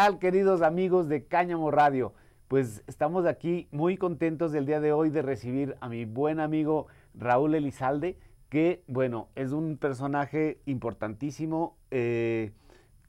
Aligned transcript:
¿Qué 0.00 0.06
tal, 0.06 0.18
queridos 0.18 0.62
amigos 0.62 1.10
de 1.10 1.26
Cáñamo 1.26 1.70
Radio? 1.70 2.14
Pues 2.48 2.82
estamos 2.86 3.26
aquí 3.26 3.68
muy 3.70 3.98
contentos 3.98 4.50
del 4.50 4.64
día 4.64 4.80
de 4.80 4.94
hoy 4.94 5.10
de 5.10 5.20
recibir 5.20 5.76
a 5.82 5.90
mi 5.90 6.06
buen 6.06 6.40
amigo 6.40 6.86
Raúl 7.12 7.54
Elizalde, 7.54 8.16
que, 8.48 8.82
bueno, 8.86 9.28
es 9.34 9.52
un 9.52 9.76
personaje 9.76 10.58
importantísimo 10.64 11.76
eh, 11.90 12.52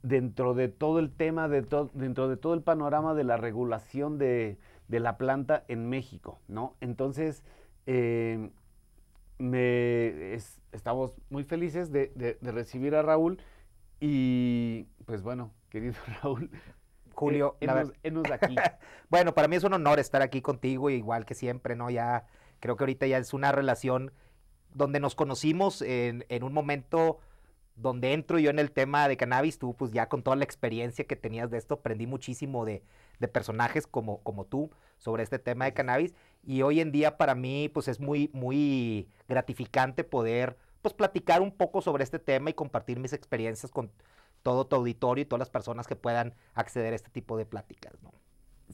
dentro 0.04 0.54
de 0.54 0.68
todo 0.68 1.00
el 1.00 1.14
tema, 1.14 1.48
de 1.48 1.62
dentro 1.94 2.28
de 2.28 2.36
todo 2.36 2.54
el 2.56 2.62
panorama 2.62 3.14
de 3.14 3.24
la 3.24 3.38
regulación 3.38 4.18
de, 4.18 4.58
la 4.90 5.18
planta 5.18 5.64
en 5.70 5.88
México, 5.88 6.42
¿no? 6.50 6.76
Entonces, 6.82 7.42
eh, 7.86 8.50
me, 9.38 10.34
estamos 10.74 11.14
muy 11.30 11.46
felices 11.46 11.90
de 11.94 12.38
recibir 12.42 12.96
a 12.96 13.02
Raúl 13.02 13.42
y, 14.02 14.88
pues 15.06 15.22
bueno, 15.22 15.54
querido 15.70 15.96
Raúl. 16.22 16.52
Julio, 17.22 17.56
eh, 17.62 17.68
enos, 18.02 18.32
aquí. 18.32 18.56
bueno, 19.10 19.36
para 19.36 19.48
mí 19.48 19.56
es 19.56 19.64
un 19.64 19.74
honor 19.74 20.00
estar 20.00 20.24
aquí 20.24 20.42
contigo, 20.42 20.90
igual 20.90 21.24
que 21.24 21.36
siempre, 21.36 21.76
¿no? 21.76 21.92
Ya 21.92 22.26
creo 22.60 22.76
que 22.76 22.84
ahorita 22.84 23.06
ya 23.06 23.20
es 23.20 23.32
una 23.34 23.52
relación 23.52 24.12
donde 24.74 25.00
nos 25.00 25.14
conocimos 25.14 25.84
en, 25.84 26.26
un 26.42 26.52
momento 26.52 27.20
donde 27.76 28.14
entro 28.14 28.40
yo 28.40 28.50
en 28.50 28.58
el 28.58 28.72
tema 28.72 29.08
de 29.08 29.18
cannabis, 29.18 29.60
tú 29.60 29.76
pues 29.76 29.92
ya 29.92 30.10
con 30.10 30.24
toda 30.24 30.36
la 30.36 30.44
experiencia 30.44 31.06
que 31.06 31.16
tenías 31.16 31.52
de 31.52 31.60
esto, 31.60 31.76
aprendí 31.76 32.08
muchísimo 32.08 32.66
de, 32.66 32.84
personajes 33.32 33.86
como, 33.86 34.24
como 34.24 34.46
tú 34.46 34.72
sobre 34.98 35.22
este 35.22 35.38
tema 35.38 35.66
de 35.66 35.74
cannabis 35.74 36.16
y 36.44 36.64
hoy 36.64 36.80
en 36.80 36.92
día 36.92 37.18
para 37.18 37.36
mí 37.36 37.70
pues 37.70 37.88
es 37.88 38.00
muy, 38.00 38.32
muy 38.34 39.08
gratificante 39.28 40.04
poder 40.04 40.58
pues 40.82 40.96
platicar 40.96 41.42
un 41.42 41.52
poco 41.52 41.82
sobre 41.82 42.04
este 42.04 42.18
tema 42.18 42.50
y 42.50 42.54
compartir 42.54 43.00
mis 43.00 43.14
experiencias 43.14 43.72
con, 43.72 43.92
todo 44.44 44.66
tu 44.66 44.76
auditorio 44.76 45.24
y 45.24 45.26
todas 45.26 45.40
las 45.40 45.50
personas 45.50 45.88
que 45.88 45.96
puedan 45.96 46.34
acceder 46.54 46.94
a 46.94 46.96
este 46.96 47.10
tipo 47.10 47.38
de 47.38 47.46
pláticas. 47.46 47.94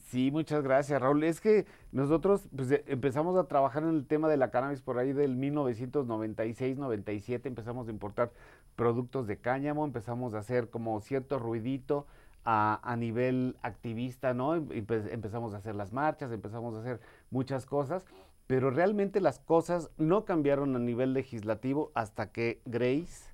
Sí, 0.06 0.30
muchas 0.30 0.62
gracias, 0.62 1.00
Raúl. 1.00 1.24
Es 1.24 1.40
que 1.40 1.66
nosotros 1.92 2.48
pues, 2.54 2.70
eh, 2.70 2.84
empezamos 2.86 3.36
a 3.36 3.44
trabajar 3.44 3.82
en 3.82 3.90
el 3.90 4.06
tema 4.06 4.28
de 4.28 4.36
la 4.36 4.50
cannabis 4.50 4.80
por 4.80 4.98
ahí 4.98 5.12
del 5.12 5.36
1996-97, 5.36 7.46
empezamos 7.46 7.88
a 7.88 7.90
importar 7.90 8.32
productos 8.76 9.26
de 9.26 9.38
cáñamo, 9.38 9.84
empezamos 9.84 10.34
a 10.34 10.38
hacer 10.38 10.70
como 10.70 11.00
cierto 11.00 11.38
ruidito 11.38 12.06
a, 12.44 12.80
a 12.82 12.96
nivel 12.96 13.56
activista, 13.62 14.32
¿no? 14.32 14.54
empezamos 14.54 15.52
a 15.52 15.58
hacer 15.58 15.74
las 15.74 15.92
marchas, 15.92 16.32
empezamos 16.32 16.74
a 16.76 16.80
hacer 16.80 17.00
muchas 17.30 17.66
cosas, 17.66 18.06
pero 18.46 18.70
realmente 18.70 19.20
las 19.20 19.40
cosas 19.40 19.90
no 19.98 20.24
cambiaron 20.24 20.74
a 20.76 20.78
nivel 20.78 21.12
legislativo 21.12 21.90
hasta 21.94 22.32
que 22.32 22.62
Grace 22.64 23.27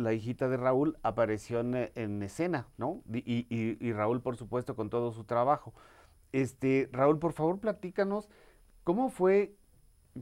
la 0.00 0.12
hijita 0.12 0.48
de 0.48 0.56
Raúl 0.56 0.98
apareció 1.02 1.60
en, 1.60 2.22
escena, 2.22 2.66
¿no? 2.76 3.02
Y, 3.12 3.92
Raúl, 3.92 4.20
por 4.20 4.36
supuesto, 4.36 4.76
con 4.76 4.90
todo 4.90 5.12
su 5.12 5.24
trabajo. 5.24 5.72
Este, 6.32 6.88
Raúl, 6.92 7.18
por 7.18 7.32
favor, 7.32 7.60
platícanos, 7.60 8.28
¿cómo 8.84 9.10
fue 9.10 9.54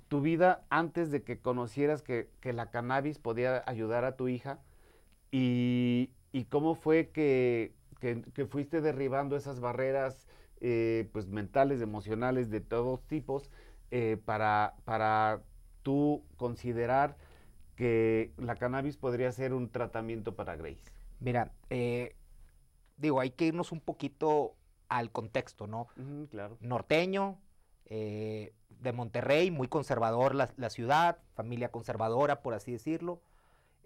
tu 0.08 0.20
vida 0.20 0.66
antes 0.68 1.10
de 1.10 1.22
que 1.22 1.40
conocieras 1.40 2.02
que, 2.02 2.28
la 2.42 2.70
cannabis 2.70 3.18
podía 3.18 3.62
ayudar 3.66 4.04
a 4.04 4.16
tu 4.16 4.28
hija? 4.28 4.60
Y, 5.30 6.10
cómo 6.50 6.74
fue 6.74 7.10
que, 7.10 7.74
fuiste 8.50 8.80
derribando 8.80 9.36
esas 9.36 9.60
barreras 9.60 10.26
eh, 10.60 11.08
pues 11.12 11.28
mentales, 11.28 11.80
emocionales, 11.80 12.50
de 12.50 12.60
todos 12.60 13.06
tipos, 13.06 13.50
eh, 13.90 14.18
para, 14.24 14.74
para 14.84 15.42
tú 15.82 16.24
considerar 16.36 17.16
que 17.78 18.32
la 18.38 18.56
cannabis 18.56 18.96
podría 18.96 19.30
ser 19.30 19.54
un 19.54 19.70
tratamiento 19.70 20.34
para 20.34 20.56
Grace? 20.56 20.82
Mira, 21.20 21.52
eh, 21.70 22.16
digo, 22.96 23.20
hay 23.20 23.30
que 23.30 23.44
irnos 23.44 23.70
un 23.70 23.80
poquito 23.80 24.56
al 24.88 25.12
contexto, 25.12 25.68
¿no? 25.68 25.86
claro. 26.28 26.58
Norteño, 26.60 27.38
eh, 27.84 28.52
de 28.68 28.92
Monterrey, 28.92 29.52
muy 29.52 29.68
conservador 29.68 30.34
la, 30.34 30.70
ciudad, 30.70 31.18
familia 31.34 31.70
conservadora, 31.70 32.42
por 32.42 32.54
así 32.54 32.72
decirlo. 32.72 33.20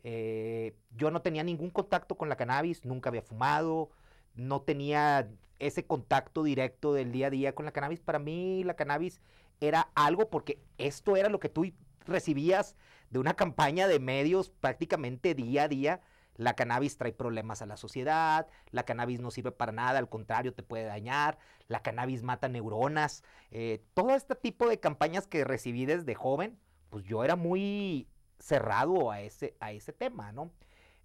Eh, 0.05 0.75
yo 0.97 1.11
no 1.11 1.21
tenía 1.21 1.45
ningún 1.45 1.69
contacto 1.69 2.15
con 2.15 2.31
la 2.31 2.37
cannabis, 2.37 2.87
nunca 2.87 3.11
había 3.11 3.21
fumado, 3.21 3.91
no 4.35 4.63
tenía 4.63 5.29
ese 5.59 5.85
contacto 5.85 6.43
directo 6.45 6.95
del 6.95 7.13
día 7.13 7.27
a 7.27 7.31
día 7.31 7.55
con 7.55 7.67
la 7.67 7.73
cannabis. 7.73 8.01
Para 8.01 8.19
mí 8.19 8.65
la 8.65 8.75
cannabis 8.75 9.21
era 9.61 9.91
algo 9.95 10.31
porque 10.31 10.63
esto 10.79 11.15
era 11.15 11.29
lo 11.29 11.41
que 11.41 11.51
tú 11.51 11.71
recibías 12.07 12.75
de 13.13 13.19
una 13.19 13.35
campaña 13.35 13.87
de 13.87 14.01
medios 14.01 14.49
prácticamente 14.49 15.35
día 15.35 15.65
a 15.65 15.69
día. 15.69 16.01
La 16.37 16.55
cannabis 16.55 16.97
trae 16.97 17.13
problemas 17.13 17.61
a 17.61 17.67
la 17.67 17.77
sociedad, 17.77 18.47
la 18.71 18.85
cannabis 18.85 19.21
no 19.21 19.31
sirve 19.31 19.53
para 19.53 19.71
nada, 19.71 19.99
al 19.99 20.09
contrario, 20.09 20.55
te 20.55 20.63
puede 20.63 20.85
dañar, 20.85 21.39
la 21.69 21.83
cannabis 21.83 22.23
mata 22.23 22.49
neuronas. 22.49 23.23
Eh, 23.51 23.85
todo 23.93 24.15
este 24.15 24.35
tipo 24.35 24.67
de 24.67 24.81
campañas 24.81 25.27
que 25.27 25.45
recibí 25.45 25.85
desde 25.85 26.15
joven, 26.15 26.59
pues 26.89 27.05
yo 27.05 27.23
era 27.23 27.37
muy 27.37 28.09
cerrado 28.39 29.11
a 29.11 29.21
ese, 29.21 29.55
a 29.61 29.73
ese 29.73 29.93
tema, 29.93 30.33
¿no? 30.33 30.51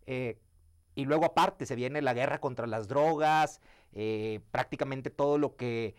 Eh, 0.06 0.39
y 0.95 1.03
luego 1.03 1.25
aparte 1.25 1.66
se 1.66 1.75
viene 1.75 2.01
la 2.01 2.13
guerra 2.13 2.39
contra 2.39 2.68
las 2.68 2.88
drogas, 2.88 3.59
eh, 3.91 4.39
prácticamente 4.51 5.09
todo 5.09 5.38
lo 5.38 5.57
que 5.57 5.94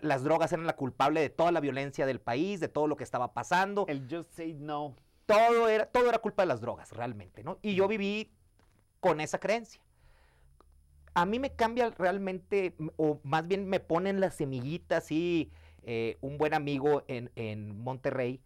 las 0.00 0.24
drogas 0.24 0.52
eran 0.52 0.66
la 0.66 0.76
culpable 0.76 1.20
de 1.20 1.30
toda 1.30 1.52
la 1.52 1.60
violencia 1.60 2.06
del 2.06 2.20
país, 2.20 2.58
de 2.58 2.68
todo 2.68 2.88
lo 2.88 2.96
que 2.96 3.04
estaba 3.04 3.34
pasando. 3.34 3.84
El 3.86 4.08
just 4.10 4.32
say 4.32 4.54
no 4.54 4.96
todo 5.26 5.68
era, 5.68 5.86
todo 5.86 6.08
era 6.08 6.18
culpa 6.18 6.42
de 6.42 6.46
las 6.46 6.60
drogas, 6.60 6.92
realmente, 6.92 7.42
¿no? 7.42 7.58
Y 7.62 7.74
yo 7.74 7.88
viví 7.88 8.30
con 9.00 9.20
esa 9.20 9.38
creencia. 9.38 9.80
A 11.14 11.26
mí 11.26 11.38
me 11.38 11.54
cambia 11.54 11.90
realmente, 11.90 12.74
o 12.96 13.20
más 13.22 13.46
bien 13.46 13.68
me 13.68 13.80
ponen 13.80 14.20
las 14.20 14.34
semillitas 14.34 15.10
y 15.12 15.50
eh, 15.82 16.16
un 16.20 16.38
buen 16.38 16.54
amigo 16.54 17.04
en, 17.06 17.78
Monterrey, 17.78 18.40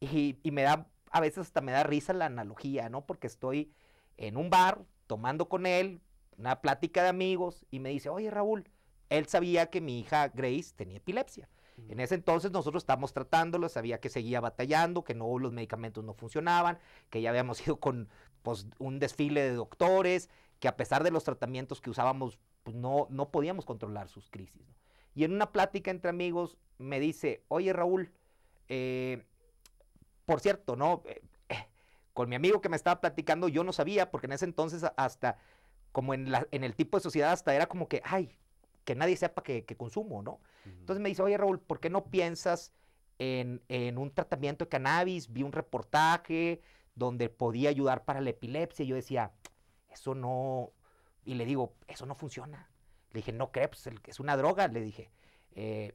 y, 0.00 0.36
me 0.50 0.62
da, 0.62 0.86
a 1.10 1.20
veces 1.20 1.38
hasta 1.46 1.60
me 1.60 1.72
da 1.72 1.82
risa 1.82 2.12
la 2.12 2.26
analogía, 2.26 2.88
¿no? 2.88 3.06
Porque 3.06 3.26
estoy 3.26 3.72
en 4.16 4.36
un 4.36 4.50
bar 4.50 4.84
tomando 5.06 5.48
con 5.48 5.66
él, 5.66 6.00
una 6.36 6.60
plática 6.60 7.02
de 7.02 7.08
amigos, 7.08 7.64
y 7.70 7.80
me 7.80 7.90
dice, 7.90 8.08
oye 8.08 8.30
Raúl, 8.30 8.68
él 9.08 9.26
sabía 9.26 9.70
que 9.70 9.80
mi 9.80 10.00
hija 10.00 10.28
Grace 10.28 10.72
tenía 10.76 10.98
epilepsia. 10.98 11.48
En 11.88 12.00
ese 12.00 12.14
entonces 12.14 12.50
nosotros 12.50 12.82
estábamos 12.82 13.12
tratándolo, 13.12 13.68
sabía 13.68 14.00
que 14.00 14.08
seguía 14.08 14.40
batallando, 14.40 15.04
que 15.04 15.14
no 15.14 15.38
los 15.38 15.52
medicamentos 15.52 16.04
no 16.04 16.14
funcionaban, 16.14 16.78
que 17.08 17.22
ya 17.22 17.30
habíamos 17.30 17.60
ido 17.66 17.78
con 17.78 18.08
pues, 18.42 18.66
un 18.78 18.98
desfile 18.98 19.42
de 19.42 19.54
doctores, 19.54 20.28
que 20.58 20.68
a 20.68 20.76
pesar 20.76 21.02
de 21.02 21.10
los 21.10 21.24
tratamientos 21.24 21.80
que 21.80 21.90
usábamos, 21.90 22.38
pues, 22.62 22.76
no, 22.76 23.06
no 23.10 23.30
podíamos 23.30 23.64
controlar 23.64 24.08
sus 24.08 24.30
crisis. 24.30 24.76
Y 25.14 25.24
en 25.24 25.32
una 25.32 25.52
plática 25.52 25.90
entre 25.90 26.10
amigos 26.10 26.56
me 26.78 27.00
dice, 27.00 27.44
oye 27.48 27.72
Raúl, 27.72 28.12
eh, 28.68 29.24
por 30.24 30.40
cierto, 30.40 30.76
¿no? 30.76 31.02
Eh, 31.06 31.22
eh, 31.48 31.66
con 32.12 32.28
mi 32.28 32.36
amigo 32.36 32.60
que 32.60 32.68
me 32.68 32.76
estaba 32.76 33.00
platicando, 33.00 33.48
yo 33.48 33.64
no 33.64 33.72
sabía, 33.72 34.10
porque 34.10 34.26
en 34.26 34.32
ese 34.32 34.44
entonces 34.44 34.84
hasta, 34.96 35.38
como 35.92 36.14
en, 36.14 36.30
la, 36.30 36.46
en 36.52 36.62
el 36.62 36.76
tipo 36.76 36.96
de 36.96 37.02
sociedad, 37.02 37.32
hasta 37.32 37.54
era 37.54 37.66
como 37.66 37.88
que, 37.88 38.00
ay, 38.04 38.38
que 38.90 38.96
nadie 38.96 39.16
sepa 39.16 39.44
que, 39.44 39.64
consumo, 39.76 40.20
¿no? 40.20 40.40
Entonces 40.64 41.00
me 41.00 41.10
dice, 41.10 41.22
oye 41.22 41.36
Raúl, 41.36 41.60
¿por 41.60 41.78
qué 41.78 41.90
no 41.90 42.06
piensas 42.06 42.72
en, 43.20 43.62
un 43.96 44.10
tratamiento 44.12 44.64
de 44.64 44.68
cannabis? 44.68 45.32
Vi 45.32 45.44
un 45.44 45.52
reportaje 45.52 46.60
donde 46.96 47.28
podía 47.28 47.68
ayudar 47.68 48.04
para 48.04 48.20
la 48.20 48.30
epilepsia. 48.30 48.84
Y 48.84 48.88
yo 48.88 48.96
decía, 48.96 49.30
eso 49.90 50.16
no, 50.16 50.72
y 51.24 51.34
le 51.34 51.44
digo, 51.44 51.76
eso 51.86 52.04
no 52.04 52.16
funciona. 52.16 52.68
Le 53.12 53.18
dije, 53.18 53.30
no 53.30 53.52
crees, 53.52 53.68
pues, 53.68 53.88
es 54.06 54.18
una 54.18 54.36
droga, 54.36 54.66
le 54.66 54.80
dije. 54.80 55.12
Eh, 55.52 55.94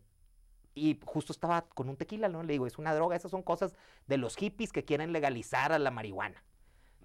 y 0.74 0.97
justo 1.06 1.33
estaba 1.33 1.63
con 1.68 1.89
un 1.89 1.97
tequila, 1.97 2.30
¿no? 2.30 2.44
Le 2.44 2.53
digo, 2.53 2.65
es 2.65 2.77
una 2.77 2.95
droga, 2.95 3.18
esas 3.18 3.31
son 3.31 3.44
cosas 3.44 3.75
de 4.07 4.15
los 4.15 4.38
hippies 4.38 4.71
que 4.71 4.86
quieren 4.86 5.12
legalizar 5.12 5.74
a 5.74 5.80
la 5.80 5.92
marihuana. 5.92 6.45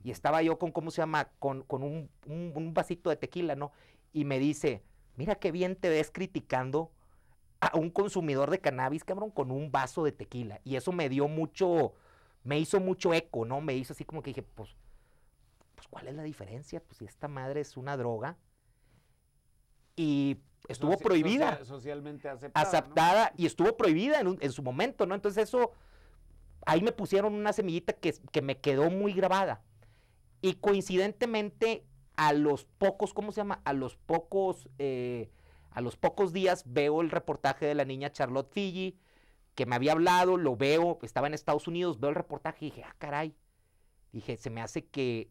Y 0.05 0.13
estaba 0.13 0.41
yo 0.41 0.57
con, 0.57 0.71
¿cómo 0.71 0.93
se 0.93 1.03
llama? 1.03 1.33
Con, 1.41 1.65
un, 1.69 2.09
un, 2.27 2.75
vasito 2.75 3.11
de 3.11 3.17
tequila, 3.17 3.57
¿no? 3.57 3.73
Y 4.13 4.25
me 4.25 4.39
dice, 4.39 4.85
mira 5.21 5.35
qué 5.35 5.53
bien 5.53 5.77
te 5.77 5.91
ves 5.91 6.11
criticando 6.11 6.91
a 7.61 7.77
un 7.77 7.91
consumidor 7.91 8.51
de 8.51 8.59
cannabis, 8.59 9.05
cabrón, 9.05 9.31
con 9.31 9.51
un 9.51 9.71
vaso 9.71 10.03
de 10.03 10.13
tequila. 10.13 10.63
Y 10.65 10.77
eso 10.77 10.93
me 10.93 11.11
dio 11.11 11.29
mucho, 11.29 11.93
me 12.43 12.59
hizo 12.59 12.81
mucho 12.81 13.13
eco, 13.13 13.45
¿no? 13.45 13.61
Me 13.61 13.75
hizo 13.75 13.93
así 13.93 14.03
como 14.03 14.23
que 14.23 14.31
dije, 14.31 14.43
pues, 14.43 14.75
pues 15.75 15.87
¿cuál 15.89 16.09
es 16.09 16.15
la 16.15 16.23
diferencia? 16.23 16.83
Pues 16.83 16.97
si 16.97 17.05
esta 17.05 17.29
madre 17.29 17.61
es 17.61 17.77
una 17.77 17.99
droga 17.99 18.39
y 19.95 20.39
estuvo 20.69 20.97
prohibida. 20.97 21.63
socialmente 21.67 22.27
aceptada. 22.31 22.67
Aceptada 22.67 23.33
y 23.37 23.45
estuvo 23.45 23.77
prohibida 23.77 24.21
en, 24.21 24.39
en, 24.41 24.53
su 24.53 24.63
momento, 24.63 25.05
¿no? 25.05 25.15
Entonces 25.15 25.47
eso, 25.47 25.73
ahí 26.65 26.81
me 26.81 26.93
pusieron 26.93 27.35
una 27.35 27.53
semillita 27.53 27.93
que, 27.93 28.15
que 28.33 28.41
me 28.41 28.57
quedó 28.57 28.89
muy 28.89 29.13
grabada. 29.13 29.61
Y 30.41 30.55
coincidentemente, 30.55 31.85
a 32.21 32.35
los 32.35 32.67
pocos, 32.67 33.15
¿cómo 33.15 33.33
se 33.33 33.41
llama? 33.41 33.63
A 33.65 33.73
los 33.73 33.97
pocos, 33.97 34.69
eh, 34.79 35.31
a 35.71 35.81
los 35.81 35.97
pocos 35.97 36.35
días 36.35 36.65
veo 36.67 37.01
el 37.01 37.11
reportaje 37.11 37.65
de 37.65 37.75
la 37.75 37.87
niña 37.87 38.13
Charlotte 38.13 38.53
Fiji, 38.53 38.99
que 39.55 39.65
me 39.65 39.75
había 39.75 39.93
hablado, 39.93 40.37
lo 40.37 40.55
veo, 40.55 40.99
estaba 41.01 41.29
en 41.29 41.33
Estados 41.33 41.67
Unidos, 41.67 41.99
veo 41.99 42.11
el 42.11 42.17
reportaje 42.17 42.67
y 42.67 42.71
dije, 42.73 42.83
ah, 42.85 42.95
caray. 42.99 43.35
Dije, 44.13 44.37
se 44.37 44.51
me 44.51 44.61
hace 44.61 44.85
que 44.85 45.31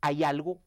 hay 0.00 0.24
algo 0.24 0.60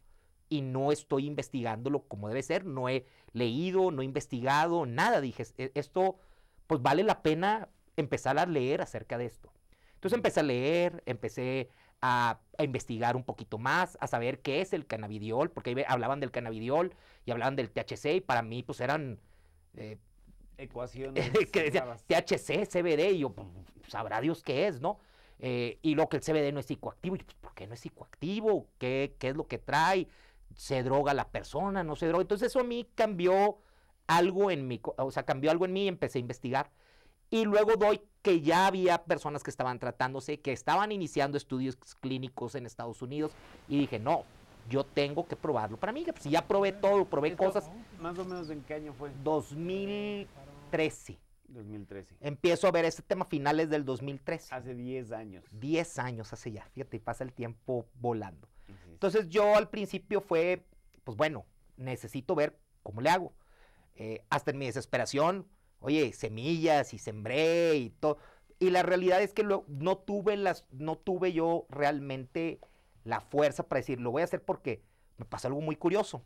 y 0.48 0.62
no 0.62 0.94
estoy 0.94 1.26
investigándolo 1.26 2.08
como 2.08 2.30
debe 2.30 2.42
ser, 2.42 2.64
no 2.66 2.88
he 2.88 3.06
leído, 3.34 3.92
no 3.92 4.02
he 4.02 4.06
investigado, 4.06 4.86
nada. 4.86 5.20
Dije, 5.20 5.44
"E- 5.58 5.74
esto, 5.76 6.20
pues 6.68 6.82
vale 6.82 7.04
la 7.04 7.22
pena 7.22 7.68
empezar 7.98 8.40
a 8.40 8.46
leer 8.46 8.82
acerca 8.82 9.18
de 9.18 9.26
esto. 9.26 9.52
Entonces 9.96 10.16
empecé 10.16 10.40
a 10.40 10.44
leer, 10.44 11.04
empecé 11.06 11.70
a, 12.02 12.40
a 12.58 12.64
investigar 12.64 13.16
un 13.16 13.24
poquito 13.24 13.58
más, 13.58 13.98
a 14.02 14.08
saber 14.08 14.42
qué 14.42 14.62
es 14.62 14.74
el 14.74 14.86
cannabidiol, 14.86 15.52
porque 15.52 15.72
ahí 15.72 15.86
hablaban 15.88 16.20
del 16.20 16.32
cannabidiol 16.32 16.94
y 17.26 17.32
hablaban 17.32 17.56
del 17.56 17.72
THC 17.72 18.16
y 18.16 18.22
para 18.22 18.42
mí 18.42 18.64
pues 18.64 18.82
eran 18.82 19.20
eh, 19.76 19.98
Ecuaciones. 20.58 21.30
que 21.52 21.64
decía. 21.64 21.96
THC, 22.08 22.68
CBD, 22.68 23.12
y 23.12 23.20
yo, 23.20 23.30
pues, 23.30 23.48
sabrá 23.88 24.20
Dios 24.22 24.42
qué 24.44 24.68
es, 24.68 24.82
¿no? 24.82 25.00
Eh, 25.40 25.78
y 25.84 25.94
lo 25.94 26.10
que 26.10 26.18
el 26.18 26.24
CBD 26.24 26.52
no 26.52 26.60
es 26.60 26.66
psicoactivo, 26.66 27.16
y 27.16 27.20
yo, 27.20 27.26
pues, 27.26 27.38
¿por 27.40 27.54
qué 27.54 27.68
no 27.68 27.76
es 27.76 27.80
psicoactivo? 27.80 28.68
¿Qué, 28.80 29.16
¿Qué 29.20 29.30
es 29.30 29.36
lo 29.36 29.48
que 29.48 29.60
trae? 29.60 30.08
¿Se 30.56 30.82
droga 30.82 31.14
la 31.14 31.30
persona? 31.30 31.84
¿No 31.84 31.96
se 31.96 32.08
droga? 32.08 32.24
Entonces 32.24 32.48
eso 32.48 32.60
a 32.60 32.64
mí 32.64 32.90
cambió 32.96 33.60
algo 34.08 34.50
en 34.50 34.68
mí, 34.68 34.82
o 34.84 35.12
sea, 35.12 35.24
cambió 35.24 35.52
algo 35.52 35.66
en 35.66 35.74
mí 35.74 35.84
y 35.84 35.88
empecé 35.88 36.18
a 36.18 36.22
investigar. 36.22 36.72
Y 37.30 37.46
luego 37.46 37.76
doy 37.76 38.02
que 38.28 38.42
ya 38.42 38.68
había 38.68 39.06
personas 39.06 39.42
que 39.42 39.50
estaban 39.50 39.80
tratándose, 39.80 40.42
que 40.42 40.52
estaban 40.52 40.92
iniciando 40.92 41.38
estudios 41.38 41.78
clínicos 42.02 42.56
en 42.56 42.66
Estados 42.66 43.02
Unidos, 43.02 43.32
y 43.70 43.80
dije, 43.80 44.00
no, 44.00 44.26
yo 44.70 44.84
tengo 44.84 45.26
que 45.26 45.38
probarlo 45.38 45.78
para 45.78 45.94
mí, 45.94 46.04
pues, 46.04 46.24
si 46.24 46.30
ya 46.30 46.46
probé 46.46 46.74
todo, 46.74 47.06
probé 47.06 47.30
Esto, 47.30 47.46
cosas, 47.46 47.72
Más 48.02 48.20
o 48.20 48.26
menos 48.26 48.50
en 48.50 48.64
qué 48.64 48.74
año 48.74 48.92
fue? 48.92 49.12
2013. 49.24 51.18
2013. 51.48 52.18
Empiezo 52.20 52.68
a 52.68 52.72
ver 52.72 52.84
este 52.84 53.02
tema 53.02 53.24
a 53.24 53.28
finales 53.30 53.70
del 53.70 53.86
2013. 53.86 54.54
Hace 54.54 54.76
10 54.76 55.14
años. 55.14 55.46
10 55.54 56.00
años 56.00 56.34
hace 56.34 56.52
ya, 56.52 56.66
fíjate, 56.74 57.00
pasa 57.00 57.24
el 57.24 57.32
tiempo 57.32 57.86
volando. 58.02 58.50
Entonces 58.92 59.30
yo 59.30 59.56
al 59.56 59.70
principio 59.70 60.20
fue, 60.20 60.66
pues 61.06 61.16
bueno, 61.16 61.46
necesito 61.78 62.36
ver 62.36 62.60
cómo 62.84 63.00
le 63.00 63.10
hago. 63.10 63.34
Eh, 63.96 64.26
hasta 64.30 64.52
en 64.52 64.58
mi 64.58 64.66
desesperación, 64.66 65.48
oye, 65.80 66.14
semillas 66.14 66.94
y 66.94 66.98
sembré 67.00 67.76
y 67.76 67.90
todo. 67.92 68.18
Y 68.60 68.70
la 68.72 68.84
realidad 68.84 69.22
es 69.22 69.34
que 69.34 69.44
lo- 69.44 69.66
no 69.68 69.98
tuve 69.98 70.36
las, 70.38 70.66
no 70.72 70.98
tuve 70.98 71.34
yo 71.34 71.66
realmente 71.70 72.60
la 73.04 73.22
fuerza 73.22 73.64
para 73.68 73.80
decir, 73.80 74.00
lo 74.02 74.12
voy 74.12 74.22
a 74.22 74.26
hacer 74.26 74.44
porque 74.44 74.82
me 75.18 75.26
pasó 75.26 75.48
algo 75.48 75.62
muy 75.62 75.76
curioso. 75.76 76.24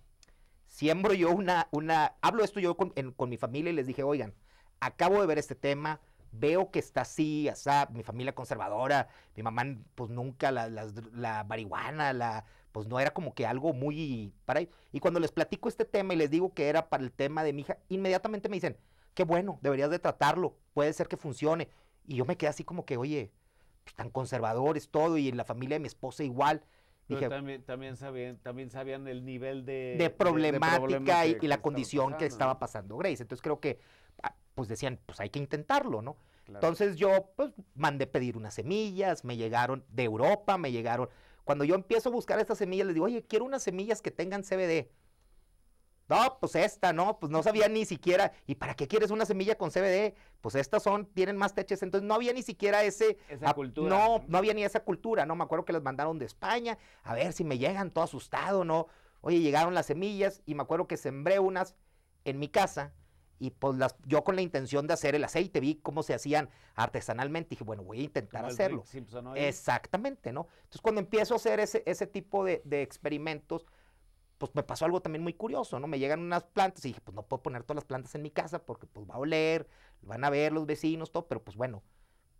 Siembro 0.67 1.13
yo 1.13 1.31
una, 1.31 1.67
una, 1.71 2.15
hablo 2.21 2.43
esto 2.43 2.59
yo 2.59 2.77
con, 2.77 2.93
en- 2.95 3.11
con 3.11 3.29
mi 3.29 3.37
familia 3.37 3.71
y 3.71 3.75
les 3.75 3.87
dije, 3.87 4.03
oigan, 4.03 4.33
acabo 4.79 5.19
de 5.19 5.27
ver 5.27 5.37
este 5.37 5.55
tema, 5.55 5.99
veo 6.31 6.71
que 6.71 6.79
está 6.79 7.01
así, 7.01 7.49
asá, 7.49 7.89
mi 7.91 8.03
familia 8.03 8.33
conservadora, 8.33 9.09
mi 9.35 9.43
mamá 9.43 9.63
pues 9.95 10.09
nunca 10.09 10.51
la, 10.51 10.69
dr- 10.69 11.11
la 11.13 11.43
marihuana, 11.43 12.13
la, 12.13 12.45
pues 12.71 12.87
no 12.87 12.99
era 13.01 13.11
como 13.11 13.33
que 13.35 13.45
algo 13.45 13.73
muy 13.73 14.33
para. 14.45 14.61
Y 14.93 14.99
cuando 15.01 15.19
les 15.19 15.31
platico 15.33 15.67
este 15.67 15.83
tema 15.85 16.13
y 16.13 16.17
les 16.17 16.29
digo 16.31 16.53
que 16.53 16.69
era 16.69 16.89
para 16.89 17.03
el 17.03 17.11
tema 17.11 17.43
de 17.43 17.51
mi 17.53 17.61
hija, 17.63 17.77
inmediatamente 17.89 18.47
me 18.49 18.55
dicen, 18.55 18.77
qué 19.13 19.23
bueno, 19.23 19.59
deberías 19.61 19.89
de 19.89 19.99
tratarlo, 19.99 20.57
puede 20.73 20.93
ser 20.93 21.07
que 21.07 21.17
funcione. 21.17 21.69
Y 22.05 22.15
yo 22.15 22.25
me 22.25 22.37
quedé 22.37 22.49
así 22.49 22.63
como 22.63 22.85
que, 22.85 22.97
oye, 22.97 23.31
pues, 23.83 23.95
tan 23.95 24.09
conservadores 24.09 24.89
todo 24.89 25.17
y 25.17 25.27
en 25.29 25.37
la 25.37 25.43
familia 25.45 25.75
de 25.75 25.79
mi 25.79 25.87
esposa 25.87 26.23
igual. 26.23 26.63
Dije, 27.07 27.27
también, 27.27 27.63
también, 27.63 27.97
sabían, 27.97 28.37
también 28.37 28.69
sabían 28.69 29.07
el 29.07 29.25
nivel 29.25 29.65
de, 29.65 29.95
de 29.99 30.09
problemática 30.09 31.25
y, 31.25 31.35
que- 31.35 31.45
y 31.45 31.49
la 31.49 31.57
que 31.57 31.61
condición 31.61 32.15
que 32.17 32.25
estaba 32.25 32.57
pasando 32.59 32.97
Grace. 32.97 33.21
Entonces 33.23 33.41
creo 33.41 33.59
que, 33.59 33.79
ah, 34.23 34.33
pues 34.55 34.69
decían, 34.69 34.99
pues 35.05 35.19
hay 35.19 35.29
que 35.29 35.39
intentarlo, 35.39 36.01
¿no? 36.01 36.15
Claro. 36.45 36.59
Entonces 36.59 36.95
yo, 36.95 37.31
pues, 37.35 37.51
mandé 37.75 38.07
pedir 38.07 38.37
unas 38.37 38.53
semillas, 38.53 39.25
me 39.25 39.35
llegaron 39.35 39.83
de 39.89 40.03
Europa, 40.03 40.57
me 40.57 40.71
llegaron. 40.71 41.09
Cuando 41.43 41.65
yo 41.65 41.75
empiezo 41.75 42.09
a 42.09 42.11
buscar 42.13 42.39
estas 42.39 42.59
semillas, 42.59 42.85
les 42.87 42.93
digo, 42.93 43.07
oye, 43.07 43.23
quiero 43.23 43.43
unas 43.45 43.63
semillas 43.63 44.01
que 44.01 44.11
tengan 44.11 44.43
CBD. 44.43 44.89
No, 46.11 46.39
pues 46.41 46.55
esta, 46.55 46.91
no, 46.91 47.19
pues 47.19 47.31
no 47.31 47.41
sabía 47.41 47.69
ni 47.69 47.85
siquiera. 47.85 48.33
¿Y 48.45 48.55
para 48.55 48.73
qué 48.73 48.85
quieres 48.85 49.11
una 49.11 49.25
semilla 49.25 49.57
con 49.57 49.71
CBD? 49.71 50.13
Pues 50.41 50.55
estas 50.55 50.83
son, 50.83 51.05
tienen 51.05 51.37
más 51.37 51.55
THC. 51.55 51.83
Entonces 51.83 52.05
no 52.05 52.15
había 52.15 52.33
ni 52.33 52.43
siquiera 52.43 52.83
ese. 52.83 53.17
Esa 53.29 53.53
cultura. 53.53 53.89
No, 53.89 54.21
no 54.27 54.37
había 54.37 54.53
ni 54.53 54.65
esa 54.65 54.81
cultura, 54.81 55.25
¿no? 55.25 55.37
Me 55.37 55.45
acuerdo 55.45 55.63
que 55.63 55.71
las 55.71 55.81
mandaron 55.81 56.19
de 56.19 56.25
España, 56.25 56.77
a 57.03 57.13
ver 57.13 57.31
si 57.31 57.45
me 57.45 57.57
llegan, 57.57 57.91
todo 57.91 58.03
asustado, 58.03 58.65
¿no? 58.65 58.87
Oye, 59.21 59.39
llegaron 59.39 59.73
las 59.73 59.85
semillas 59.85 60.41
y 60.45 60.53
me 60.53 60.63
acuerdo 60.63 60.85
que 60.85 60.97
sembré 60.97 61.39
unas 61.39 61.75
en 62.25 62.39
mi 62.39 62.49
casa 62.49 62.91
y 63.39 63.51
pues 63.51 63.77
las, 63.77 63.95
yo 64.05 64.25
con 64.25 64.35
la 64.35 64.41
intención 64.41 64.87
de 64.87 64.93
hacer 64.93 65.15
el 65.15 65.23
aceite, 65.23 65.61
vi 65.61 65.75
cómo 65.75 66.03
se 66.03 66.13
hacían 66.13 66.49
artesanalmente, 66.75 67.51
dije, 67.51 67.63
bueno, 67.63 67.83
voy 67.83 68.01
a 68.01 68.03
intentar 68.03 68.41
Como 68.41 68.51
hacerlo. 68.51 68.83
Simpson 68.85 69.27
Oil. 69.27 69.41
Exactamente, 69.41 70.33
¿no? 70.33 70.47
Entonces 70.57 70.81
cuando 70.81 70.99
empiezo 70.99 71.35
a 71.35 71.37
hacer 71.37 71.61
ese, 71.61 71.83
ese 71.85 72.05
tipo 72.05 72.43
de, 72.43 72.61
de 72.65 72.81
experimentos, 72.81 73.65
pues 74.41 74.55
me 74.55 74.63
pasó 74.63 74.85
algo 74.85 75.03
también 75.03 75.21
muy 75.21 75.35
curioso, 75.35 75.79
¿no? 75.79 75.85
Me 75.85 75.99
llegan 75.99 76.19
unas 76.19 76.43
plantas 76.45 76.83
y 76.83 76.87
dije, 76.87 77.01
pues 77.01 77.13
no 77.13 77.21
puedo 77.21 77.43
poner 77.43 77.61
todas 77.61 77.75
las 77.75 77.85
plantas 77.85 78.15
en 78.15 78.23
mi 78.23 78.31
casa 78.31 78.65
porque 78.65 78.87
pues 78.87 79.07
va 79.07 79.13
a 79.13 79.19
oler, 79.19 79.67
van 80.01 80.23
a 80.23 80.31
ver 80.31 80.51
los 80.51 80.65
vecinos, 80.65 81.11
todo, 81.11 81.27
pero 81.27 81.43
pues 81.43 81.55
bueno, 81.55 81.83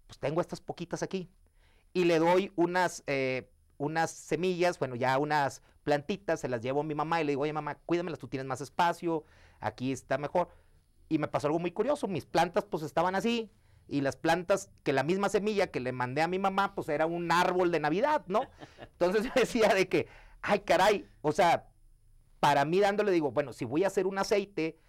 pues 0.07 0.18
tengo 0.18 0.42
estas 0.42 0.62
poquitas 0.62 1.03
aquí. 1.03 1.30
Y 1.94 2.06
le 2.06 2.18
doy 2.18 2.51
unas, 2.56 3.03
eh, 3.06 3.51
unas 3.77 4.09
semillas, 4.09 4.80
bueno, 4.80 4.95
ya 4.95 5.15
unas 5.19 5.62
plantitas, 5.83 6.39
se 6.39 6.48
las 6.48 6.62
llevo 6.62 6.81
a 6.81 6.83
mi 6.83 6.95
mamá 6.95 7.21
y 7.21 7.24
le 7.24 7.33
digo, 7.33 7.44
oye 7.44 7.53
mamá, 7.53 7.75
cuídamelas, 7.86 8.18
tú 8.18 8.27
tienes 8.27 8.48
más 8.48 8.62
espacio, 8.62 9.24
aquí 9.59 9.92
está 9.92 10.18
mejor. 10.18 10.50
Y 11.07 11.19
me 11.19 11.27
pasó 11.27 11.45
algo 11.50 11.59
muy 11.59 11.71
curioso, 11.71 12.07
mis 12.07 12.25
plantas 12.25 12.65
pues 12.65 12.81
estaban 12.81 13.13
así, 13.13 13.51
y 13.88 14.01
las 14.01 14.15
plantas, 14.15 14.71
que 14.81 14.92
la 14.92 15.03
misma 15.03 15.30
semilla 15.30 15.68
que 15.68 15.81
le 15.81 15.92
mandé 15.92 16.24
a 16.24 16.27
mi 16.27 16.39
mamá, 16.39 16.74
pues 16.74 16.89
era 16.89 17.06
un 17.06 17.31
árbol 17.31 17.69
de 17.69 17.80
Navidad, 17.80 18.24
¿no? 18.25 18.42
Entonces 18.80 19.24
yo 19.25 19.31
decía 19.36 19.68
de 19.75 19.88
que, 19.88 20.07
ay 20.42 20.62
caray, 20.62 21.07
o 21.21 21.31
sea, 21.31 21.70
para 22.41 22.65
mí 22.65 22.79
dándole 22.79 23.11
digo, 23.11 23.31
bueno, 23.31 23.53
si 23.53 23.65
voy 23.65 23.86
a 23.86 23.88
hacer 23.88 24.07
un 24.07 24.17
aceite, 24.17 24.79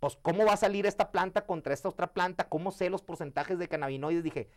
pues 0.00 0.18
cómo 0.20 0.44
va 0.44 0.54
a 0.54 0.58
salir 0.58 0.84
esta 0.84 1.12
planta 1.12 1.46
contra 1.46 1.72
esta 1.72 1.88
otra 1.88 2.12
planta, 2.12 2.48
cómo 2.48 2.72
sé 2.72 2.90
los 2.90 3.02
porcentajes 3.02 3.58
de 3.58 3.68
cannabinoides, 3.68 4.24
dije, 4.24 4.50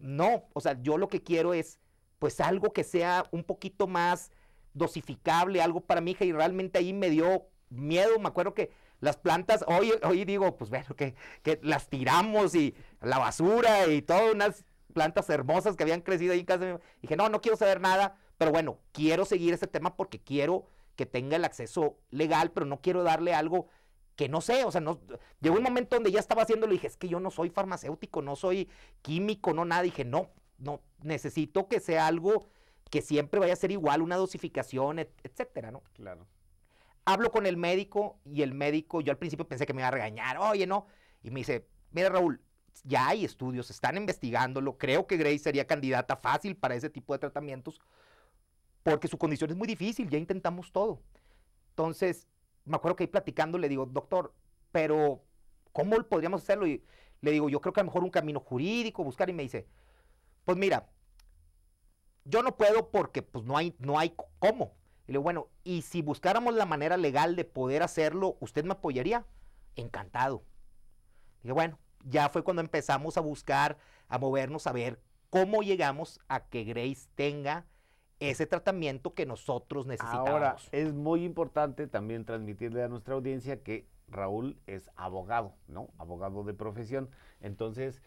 no, 0.00 0.44
o 0.52 0.60
sea, 0.60 0.76
yo 0.82 0.98
lo 0.98 1.08
que 1.08 1.22
quiero 1.22 1.54
es 1.54 1.78
pues 2.18 2.40
algo 2.40 2.72
que 2.72 2.82
sea 2.82 3.26
un 3.30 3.44
poquito 3.44 3.86
más 3.86 4.32
dosificable, 4.74 5.62
algo 5.62 5.80
para 5.80 6.00
mi 6.00 6.10
hija 6.10 6.24
y 6.24 6.32
realmente 6.32 6.80
ahí 6.80 6.92
me 6.92 7.10
dio 7.10 7.46
miedo, 7.70 8.18
me 8.18 8.28
acuerdo 8.28 8.54
que 8.54 8.72
las 8.98 9.16
plantas, 9.16 9.64
hoy, 9.68 9.92
hoy 10.02 10.24
digo, 10.24 10.56
pues 10.56 10.68
bueno, 10.68 10.96
que, 10.96 11.14
que 11.44 11.60
las 11.62 11.88
tiramos 11.88 12.56
y 12.56 12.74
la 13.00 13.18
basura 13.18 13.86
y 13.86 14.02
todas 14.02 14.34
unas 14.34 14.64
plantas 14.92 15.30
hermosas 15.30 15.76
que 15.76 15.84
habían 15.84 16.00
crecido 16.00 16.32
ahí 16.32 16.40
en 16.40 16.46
casa. 16.46 16.80
Dije, 17.00 17.16
no, 17.16 17.28
no 17.28 17.40
quiero 17.40 17.56
saber 17.56 17.80
nada, 17.80 18.16
pero 18.36 18.50
bueno, 18.50 18.78
quiero 18.90 19.24
seguir 19.24 19.54
ese 19.54 19.68
tema 19.68 19.96
porque 19.96 20.20
quiero 20.20 20.66
que 20.96 21.06
tenga 21.06 21.36
el 21.36 21.44
acceso 21.44 21.98
legal, 22.10 22.52
pero 22.52 22.66
no 22.66 22.80
quiero 22.80 23.02
darle 23.02 23.34
algo 23.34 23.68
que 24.16 24.28
no 24.28 24.40
sé, 24.42 24.64
o 24.64 24.70
sea, 24.70 24.80
no, 24.80 25.00
llegó 25.40 25.56
un 25.56 25.62
momento 25.62 25.96
donde 25.96 26.12
ya 26.12 26.20
estaba 26.20 26.42
haciéndolo 26.42 26.72
y 26.72 26.76
dije, 26.76 26.86
es 26.86 26.96
que 26.98 27.08
yo 27.08 27.18
no 27.18 27.30
soy 27.30 27.48
farmacéutico, 27.50 28.20
no 28.22 28.36
soy 28.36 28.68
químico, 29.00 29.54
no 29.54 29.64
nada, 29.64 29.82
dije, 29.82 30.04
no, 30.04 30.30
no, 30.58 30.82
necesito 31.02 31.66
que 31.66 31.80
sea 31.80 32.06
algo 32.06 32.46
que 32.90 33.00
siempre 33.00 33.40
vaya 33.40 33.54
a 33.54 33.56
ser 33.56 33.70
igual, 33.70 34.02
una 34.02 34.16
dosificación, 34.16 34.98
et- 34.98 35.20
etcétera, 35.24 35.70
¿no? 35.70 35.82
Claro. 35.94 36.26
hablo 37.04 37.30
con 37.32 37.46
el 37.46 37.56
médico 37.56 38.20
y 38.24 38.42
el 38.42 38.54
médico, 38.54 39.00
yo 39.00 39.10
al 39.12 39.18
principio 39.18 39.48
pensé 39.48 39.66
que 39.66 39.72
me 39.74 39.80
iba 39.80 39.88
a 39.88 39.92
regañar, 39.92 40.36
oye, 40.38 40.66
no, 40.66 40.86
y 41.22 41.30
me 41.30 41.40
dice, 41.40 41.66
mira 41.90 42.10
Raúl, 42.10 42.40
ya 42.84 43.08
hay 43.08 43.24
estudios, 43.24 43.70
están 43.70 43.96
investigándolo, 43.96 44.78
creo 44.78 45.06
que 45.06 45.16
Grace 45.16 45.38
sería 45.40 45.66
candidata 45.66 46.16
fácil 46.16 46.56
para 46.56 46.74
ese 46.74 46.90
tipo 46.90 47.12
de 47.12 47.18
tratamientos, 47.18 47.80
porque 48.82 49.08
su 49.08 49.18
condición 49.18 49.50
es 49.50 49.56
muy 49.56 49.66
difícil, 49.66 50.08
ya 50.08 50.18
intentamos 50.18 50.72
todo. 50.72 51.02
Entonces, 51.70 52.28
me 52.64 52.76
acuerdo 52.76 52.96
que 52.96 53.04
ahí 53.04 53.08
platicando 53.08 53.58
le 53.58 53.68
digo, 53.68 53.86
doctor, 53.86 54.34
pero 54.70 55.22
¿cómo 55.72 55.96
podríamos 56.04 56.42
hacerlo? 56.42 56.66
Y 56.66 56.84
le 57.20 57.30
digo, 57.30 57.48
yo 57.48 57.60
creo 57.60 57.72
que 57.72 57.80
a 57.80 57.82
lo 57.82 57.88
mejor 57.88 58.04
un 58.04 58.10
camino 58.10 58.40
jurídico, 58.40 59.04
buscar, 59.04 59.30
y 59.30 59.32
me 59.32 59.44
dice, 59.44 59.66
pues 60.44 60.58
mira, 60.58 60.88
yo 62.24 62.42
no 62.42 62.56
puedo 62.56 62.90
porque 62.90 63.22
pues 63.22 63.44
no 63.44 63.56
hay, 63.56 63.74
no 63.78 63.98
hay 63.98 64.14
cómo. 64.38 64.74
Y 65.06 65.12
le 65.12 65.14
digo, 65.14 65.22
bueno, 65.22 65.48
y 65.64 65.82
si 65.82 66.02
buscáramos 66.02 66.54
la 66.54 66.66
manera 66.66 66.96
legal 66.96 67.36
de 67.36 67.44
poder 67.44 67.82
hacerlo, 67.82 68.36
¿usted 68.40 68.64
me 68.64 68.72
apoyaría? 68.72 69.26
Encantado. 69.76 70.44
Dije, 71.42 71.52
bueno, 71.52 71.78
ya 72.04 72.28
fue 72.28 72.42
cuando 72.42 72.62
empezamos 72.62 73.16
a 73.16 73.20
buscar, 73.20 73.78
a 74.08 74.18
movernos, 74.18 74.66
a 74.66 74.72
ver 74.72 75.00
cómo 75.30 75.62
llegamos 75.62 76.20
a 76.28 76.44
que 76.44 76.64
Grace 76.64 77.08
tenga 77.14 77.66
ese 78.30 78.46
tratamiento 78.46 79.14
que 79.14 79.26
nosotros 79.26 79.86
necesitábamos. 79.86 80.30
Ahora, 80.30 80.56
es 80.72 80.92
muy 80.92 81.24
importante 81.24 81.86
también 81.86 82.24
transmitirle 82.24 82.82
a 82.82 82.88
nuestra 82.88 83.14
audiencia 83.14 83.62
que 83.62 83.86
Raúl 84.08 84.58
es 84.66 84.90
abogado, 84.96 85.54
¿no? 85.68 85.88
Abogado 85.98 86.44
de 86.44 86.54
profesión. 86.54 87.10
Entonces, 87.40 88.02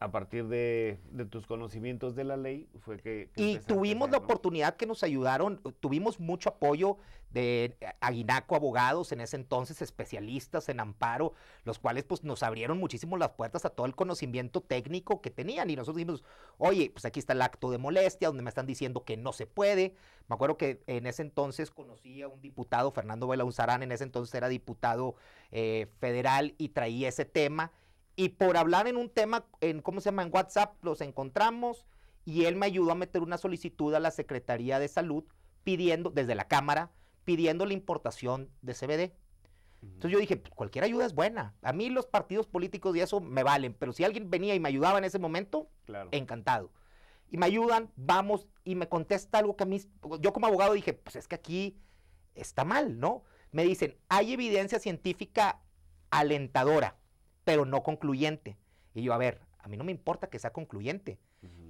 a 0.00 0.10
partir 0.10 0.46
de, 0.46 0.98
tus 1.30 1.46
conocimientos 1.46 2.14
de 2.14 2.24
la 2.24 2.36
ley 2.36 2.68
fue 2.80 2.98
que... 2.98 3.30
y 3.34 3.58
tuvimos 3.58 4.10
la 4.10 4.18
oportunidad 4.18 4.76
que 4.76 4.86
nos 4.86 5.02
ayudaron, 5.02 5.60
tuvimos 5.80 6.20
mucho 6.20 6.50
apoyo 6.50 6.98
de 7.30 7.76
Aguinaco 8.00 8.56
Abogados, 8.56 9.12
en 9.12 9.20
ese 9.20 9.36
entonces 9.36 9.82
especialistas 9.82 10.68
en 10.68 10.80
amparo, 10.80 11.34
los 11.64 11.78
cuales 11.78 12.04
pues 12.04 12.24
nos 12.24 12.42
abrieron 12.42 12.78
muchísimo 12.78 13.16
las 13.16 13.30
puertas 13.30 13.64
a 13.64 13.70
todo 13.70 13.86
el 13.86 13.94
conocimiento 13.94 14.60
técnico 14.60 15.20
que 15.20 15.30
tenían. 15.30 15.68
Y 15.68 15.76
nosotros 15.76 15.96
dijimos, 15.96 16.24
oye, 16.56 16.90
pues 16.90 17.04
aquí 17.04 17.20
está 17.20 17.34
el 17.34 17.42
acto 17.42 17.70
de 17.70 17.78
molestia 17.78 18.28
donde 18.28 18.42
me 18.42 18.48
están 18.48 18.66
diciendo 18.66 19.04
que 19.04 19.16
no 19.16 19.32
se 19.32 19.46
puede. 19.46 19.94
Me 20.28 20.34
acuerdo 20.34 20.56
que 20.56 20.80
en 20.86 21.06
ese 21.06 21.22
entonces 21.22 21.70
conocí 21.70 22.22
a 22.22 22.28
un 22.28 22.40
diputado, 22.40 22.90
Fernando 22.92 23.28
Belauzarán, 23.28 23.82
en 23.82 23.92
ese 23.92 24.04
entonces 24.04 24.34
era 24.34 24.48
diputado 24.48 25.16
eh, 25.50 25.86
federal 25.98 26.54
y 26.56 26.70
traía 26.70 27.08
ese 27.08 27.24
tema 27.24 27.72
y 28.18 28.30
por 28.30 28.56
hablar 28.56 28.88
en 28.88 28.96
un 28.96 29.08
tema, 29.10 29.46
en 29.60 29.80
¿cómo 29.80 30.00
se 30.00 30.06
llama? 30.06 30.24
En 30.24 30.34
WhatsApp, 30.34 30.74
los 30.82 31.02
encontramos 31.02 31.86
y 32.24 32.46
él 32.46 32.56
me 32.56 32.66
ayudó 32.66 32.90
a 32.90 32.96
meter 32.96 33.22
una 33.22 33.38
solicitud 33.38 33.94
a 33.94 34.00
la 34.00 34.10
Secretaría 34.10 34.80
de 34.80 34.88
Salud 34.88 35.22
pidiendo, 35.62 36.10
desde 36.10 36.34
la 36.34 36.48
Cámara, 36.48 36.90
pidiendo 37.22 37.64
la 37.64 37.74
importación 37.74 38.50
de 38.60 38.74
CBD. 38.74 39.12
Entonces 39.82 40.10
yo 40.10 40.18
dije, 40.18 40.36
pues, 40.36 40.52
cualquier 40.52 40.82
ayuda 40.82 41.06
es 41.06 41.14
buena. 41.14 41.54
A 41.62 41.72
mí 41.72 41.90
los 41.90 42.06
partidos 42.06 42.48
políticos 42.48 42.96
y 42.96 43.00
eso 43.02 43.20
me 43.20 43.44
valen, 43.44 43.72
pero 43.72 43.92
si 43.92 44.02
alguien 44.02 44.28
venía 44.28 44.56
y 44.56 44.58
me 44.58 44.68
ayudaba 44.68 44.98
en 44.98 45.04
ese 45.04 45.20
momento, 45.20 45.70
encantado. 46.10 46.72
Y 47.30 47.36
me 47.36 47.46
ayudan, 47.46 47.92
vamos, 47.94 48.48
y 48.64 48.74
me 48.74 48.88
contesta 48.88 49.38
algo 49.38 49.56
que 49.56 49.62
a 49.62 49.66
mí, 49.68 49.80
yo 50.18 50.32
como 50.32 50.48
abogado 50.48 50.72
dije, 50.72 50.92
pues 50.92 51.14
es 51.14 51.28
que 51.28 51.36
aquí 51.36 51.78
está 52.34 52.64
mal, 52.64 52.98
¿no? 52.98 53.22
Me 53.52 53.62
dicen, 53.62 53.96
hay 54.08 54.32
evidencia 54.32 54.80
científica 54.80 55.62
alentadora 56.10 56.96
pero 57.48 57.64
no 57.64 57.82
concluyente. 57.82 58.58
Y 58.92 59.00
yo, 59.00 59.14
a 59.14 59.16
ver, 59.16 59.40
a 59.58 59.68
mí 59.68 59.78
no 59.78 59.84
me 59.84 59.90
importa 59.90 60.28
que 60.28 60.38
sea 60.38 60.52
concluyente. 60.52 61.18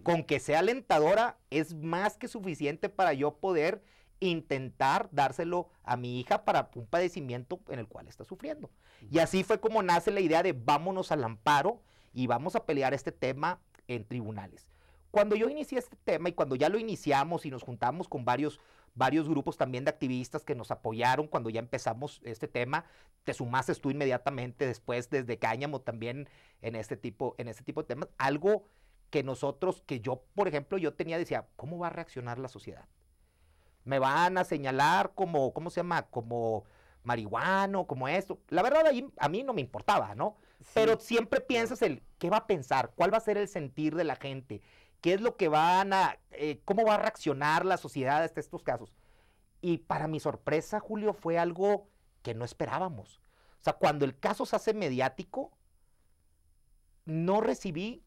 Con 0.03 0.25
que 0.25 0.41
sea 0.41 0.59
alentadora 0.59 1.39
es 1.51 1.73
más 1.73 2.17
que 2.17 2.27
suficiente 2.27 2.89
para 2.89 3.13
yo 3.13 3.37
poder 3.37 3.81
intentar 4.19 5.09
dárselo 5.13 5.69
a 5.85 5.97
mi 5.97 6.19
hija 6.19 6.45
para 6.45 6.69
un 6.75 6.87
padecimiento 6.87 7.61
en 7.69 7.79
el 7.79 7.87
cual 7.87 8.09
está 8.09 8.25
sufriendo. 8.25 8.71
Y 9.09 9.21
así 9.21 9.45
fue 9.45 9.61
como 9.61 9.81
nace 9.85 10.11
la 10.11 10.19
idea 10.19 10.43
de 10.43 10.53
vámonos 10.53 11.13
al 11.13 11.23
amparo 11.23 11.81
y 12.13 12.27
vamos 12.27 12.57
a 12.57 12.67
pelear 12.67 12.93
este 12.93 13.13
tema 13.13 13.61
en 13.87 14.05
tribunales. 14.05 14.67
Cuando 15.13 15.37
yo 15.37 15.49
inicié 15.49 15.79
este 15.79 15.97
tema 16.03 16.29
y 16.29 16.33
cuando 16.33 16.57
ya 16.57 16.69
lo 16.69 16.81
iniciamos 16.81 17.47
y 17.47 17.51
nos 17.53 17.63
juntamos 17.63 18.09
con 18.09 18.25
varios 18.25 18.59
varios 18.95 19.29
grupos 19.29 19.57
también 19.57 19.85
de 19.85 19.91
activistas 19.91 20.45
que 20.45 20.55
nos 20.55 20.71
apoyaron 20.71 21.27
cuando 21.29 21.51
ya 21.51 21.61
empezamos 21.61 22.21
este 22.25 22.49
tema. 22.49 22.85
Te 23.25 23.35
sumaste 23.35 23.75
tú 23.75 23.91
inmediatamente 23.91 24.67
después 24.67 25.11
desde 25.11 25.39
Cáñamo 25.39 25.81
también 25.81 26.29
en 26.63 26.77
este 26.77 26.97
tipo, 26.97 27.35
en 27.39 27.49
este 27.49 27.65
tipo 27.65 27.83
de 27.83 27.89
temas. 27.89 28.09
Algo 28.19 28.65
que 29.11 29.23
nosotros, 29.23 29.83
que 29.87 30.01
yo, 30.01 30.25
por 30.35 30.49
ejemplo, 30.49 30.79
yo 30.79 30.95
tenía, 30.95 31.19
decía, 31.19 31.47
¿cómo 31.57 31.79
va 31.79 31.89
a 31.89 31.91
reaccionar 31.91 32.39
la 32.39 32.49
sociedad? 32.49 32.87
Me 33.85 33.99
van 33.99 34.37
a 34.37 34.45
señalar 34.45 35.13
como, 35.15 35.53
¿cómo 35.53 35.71
se 35.71 35.81
llama? 35.81 36.03
Como 36.03 36.65
marihuano, 37.05 37.87
como 37.87 38.07
esto. 38.09 38.39
La 38.49 38.63
verdad, 38.63 38.87
ahí 38.87 39.07
a 39.19 39.29
mí 39.29 39.43
no 39.43 39.55
me 39.55 39.63
importaba, 39.63 40.15
¿no? 40.15 40.37
Pero 40.75 40.99
siempre 40.99 41.41
piensas 41.41 41.81
el, 41.83 42.03
¿qué 42.19 42.29
va 42.29 42.39
a 42.39 42.47
pensar? 42.47 42.93
¿Cuál 42.95 43.13
va 43.13 43.19
a 43.19 43.21
ser 43.21 43.39
el 43.39 43.49
sentir 43.49 43.95
de 43.95 44.05
la 44.05 44.17
gente? 44.17 44.61
Qué 45.01 45.15
es 45.15 45.21
lo 45.21 45.37
que 45.37 45.49
van 45.49 45.93
a, 45.93 46.19
eh, 46.31 46.61
cómo 46.65 46.85
va 46.85 46.95
a 46.95 46.99
reaccionar 46.99 47.65
la 47.65 47.77
sociedad 47.77 48.23
a 48.23 48.25
estos 48.25 48.63
casos. 48.63 48.95
Y 49.61 49.79
para 49.79 50.09
mi 50.09 50.21
sorpresa, 50.21 50.81
Julio, 50.81 51.13
fue 51.13 51.39
algo 51.39 51.89
que 52.23 52.35
no 52.35 52.45
esperábamos. 52.45 53.21
O 53.61 53.65
sea, 53.65 53.73
cuando 53.73 54.05
el 54.05 54.19
caso 54.19 54.47
se 54.47 54.57
hace 54.57 54.75
mediático, 54.75 55.53
no 57.05 57.41
recibí 57.41 58.05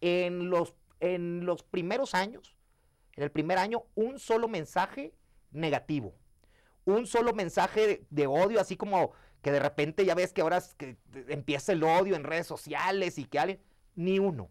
en 0.00 0.50
los, 0.50 0.74
en 1.00 1.46
los 1.46 1.62
primeros 1.62 2.14
años, 2.14 2.56
en 3.14 3.24
el 3.24 3.30
primer 3.30 3.58
año, 3.58 3.84
un 3.94 4.18
solo 4.18 4.48
mensaje 4.48 5.14
negativo. 5.50 6.14
Un 6.84 7.06
solo 7.06 7.32
mensaje 7.32 8.04
de, 8.10 8.26
odio, 8.26 8.60
así 8.60 8.76
como 8.76 9.12
que 9.40 9.52
de 9.52 9.60
repente 9.60 10.04
ya 10.04 10.14
ves 10.14 10.32
que 10.32 10.40
ahora 10.40 10.62
que 10.76 10.96
empieza 11.28 11.72
el 11.72 11.84
odio 11.84 12.16
en 12.16 12.24
redes 12.24 12.46
sociales 12.46 13.18
y 13.18 13.24
que 13.24 13.38
alguien, 13.38 13.62
ni 13.94 14.18
uno. 14.18 14.50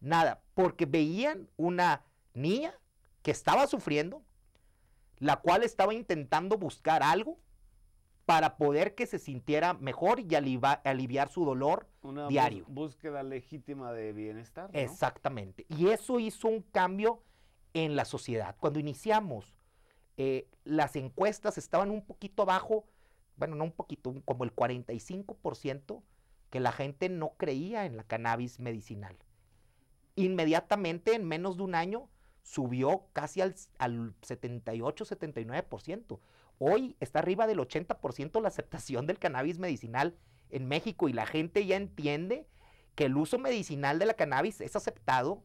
Nada, 0.00 0.42
porque 0.58 0.86
veían 0.86 1.48
una 1.56 2.04
niña 2.34 2.74
que 3.22 3.30
estaba 3.30 3.68
sufriendo, 3.68 4.24
la 5.20 5.36
cual 5.36 5.62
estaba 5.62 5.94
intentando 5.94 6.58
buscar 6.58 7.04
algo 7.04 7.38
para 8.24 8.56
poder 8.56 8.96
que 8.96 9.06
se 9.06 9.20
sintiera 9.20 9.74
mejor 9.74 10.18
y 10.18 10.34
aliviar 10.34 11.28
su 11.28 11.44
dolor 11.44 11.86
una 12.02 12.26
diario. 12.26 12.64
búsqueda 12.66 13.22
legítima 13.22 13.92
de 13.92 14.12
bienestar. 14.12 14.68
Exactamente. 14.72 15.64
Y 15.68 15.90
eso 15.90 16.18
hizo 16.18 16.48
un 16.48 16.62
cambio 16.62 17.22
en 17.72 17.94
la 17.94 18.04
sociedad. 18.04 18.56
Cuando 18.58 18.80
iniciamos, 18.80 19.54
eh, 20.16 20.48
las 20.64 20.96
encuestas 20.96 21.56
estaban 21.56 21.88
un 21.88 22.04
poquito 22.04 22.42
abajo, 22.42 22.84
bueno, 23.36 23.54
no 23.54 23.62
un 23.62 23.70
poquito, 23.70 24.12
como 24.24 24.42
el 24.42 24.52
45%, 24.52 26.02
que 26.50 26.58
la 26.58 26.72
gente 26.72 27.08
no 27.08 27.34
creía 27.36 27.86
en 27.86 27.96
la 27.96 28.02
cannabis 28.02 28.58
medicinal 28.58 29.16
inmediatamente 30.24 31.14
en 31.14 31.26
menos 31.26 31.56
de 31.56 31.62
un 31.62 31.74
año 31.74 32.08
subió 32.42 33.06
casi 33.12 33.40
al, 33.40 33.54
78-79%. 33.54 36.18
Hoy 36.58 36.96
está 36.98 37.20
arriba 37.20 37.46
del 37.46 37.58
80% 37.58 38.40
la 38.40 38.48
aceptación 38.48 39.06
del 39.06 39.18
cannabis 39.18 39.58
medicinal 39.58 40.16
en 40.50 40.66
México 40.66 41.08
y 41.08 41.12
la 41.12 41.26
gente 41.26 41.66
ya 41.66 41.76
entiende 41.76 42.46
que 42.94 43.04
el 43.04 43.16
uso 43.16 43.38
medicinal 43.38 43.98
de 43.98 44.06
la 44.06 44.14
cannabis 44.14 44.60
es 44.60 44.74
aceptado 44.74 45.42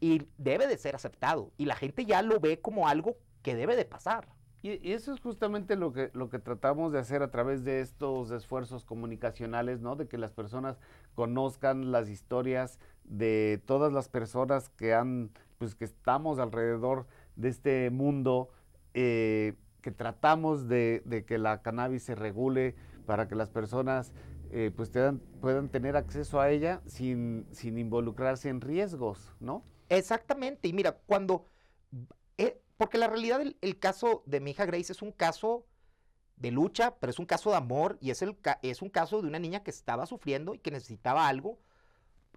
y 0.00 0.26
debe 0.38 0.66
de 0.66 0.76
ser 0.76 0.94
aceptado 0.94 1.52
y 1.56 1.66
la 1.66 1.76
gente 1.76 2.04
ya 2.04 2.22
lo 2.22 2.40
ve 2.40 2.60
como 2.60 2.88
algo 2.88 3.16
que 3.42 3.54
debe 3.54 3.76
de 3.76 3.84
pasar. 3.84 4.28
Y, 4.62 4.92
eso 4.92 5.14
es 5.14 5.20
justamente 5.20 5.76
lo 5.76 5.92
que, 5.92 6.10
lo 6.12 6.28
que 6.28 6.38
tratamos 6.38 6.92
de 6.92 6.98
hacer 6.98 7.22
a 7.22 7.30
través 7.30 7.64
de 7.64 7.80
estos 7.80 8.30
esfuerzos 8.30 8.84
comunicacionales, 8.84 9.80
¿no? 9.80 9.96
De 9.96 10.06
que 10.06 10.18
las 10.18 10.32
personas 10.32 10.78
conozcan 11.14 11.92
las 11.92 12.10
historias 12.10 12.78
de 13.10 13.60
todas 13.66 13.92
las 13.92 14.08
personas 14.08 14.70
que 14.70 14.94
han, 14.94 15.30
pues 15.58 15.74
que 15.74 15.84
estamos 15.84 16.38
alrededor 16.38 17.06
de 17.36 17.48
este 17.48 17.90
mundo, 17.90 18.50
eh, 18.94 19.54
que 19.82 19.90
tratamos 19.90 20.68
de, 20.68 21.24
que 21.26 21.38
la 21.38 21.60
cannabis 21.62 22.04
se 22.04 22.14
regule 22.14 22.76
para 23.06 23.28
que 23.28 23.34
las 23.34 23.50
personas 23.50 24.12
eh, 24.52 24.70
pues 24.74 24.90
puedan 25.40 25.68
tener 25.68 25.96
acceso 25.96 26.40
a 26.40 26.50
ella 26.50 26.80
sin, 26.86 27.46
sin 27.50 27.78
involucrarse 27.78 28.48
en 28.48 28.60
riesgos, 28.60 29.34
¿no? 29.40 29.64
Exactamente, 29.88 30.68
y 30.68 30.72
mira, 30.72 30.96
cuando 31.06 31.46
eh, 32.38 32.60
porque 32.76 32.96
la 32.96 33.08
realidad 33.08 33.40
del 33.40 33.78
caso 33.78 34.22
de 34.24 34.40
mi 34.40 34.52
hija 34.52 34.64
Grace 34.66 34.92
es 34.92 35.02
un 35.02 35.12
caso 35.12 35.66
de 36.36 36.50
lucha, 36.50 36.94
pero 36.98 37.10
es 37.10 37.18
un 37.18 37.26
caso 37.26 37.50
de 37.50 37.56
amor 37.56 37.98
y 38.00 38.10
es, 38.10 38.22
el, 38.22 38.36
es 38.62 38.80
un 38.80 38.88
caso 38.88 39.20
de 39.20 39.28
una 39.28 39.38
niña 39.38 39.62
que 39.62 39.70
estaba 39.70 40.06
sufriendo 40.06 40.54
y 40.54 40.58
que 40.58 40.70
necesitaba 40.70 41.28
algo 41.28 41.58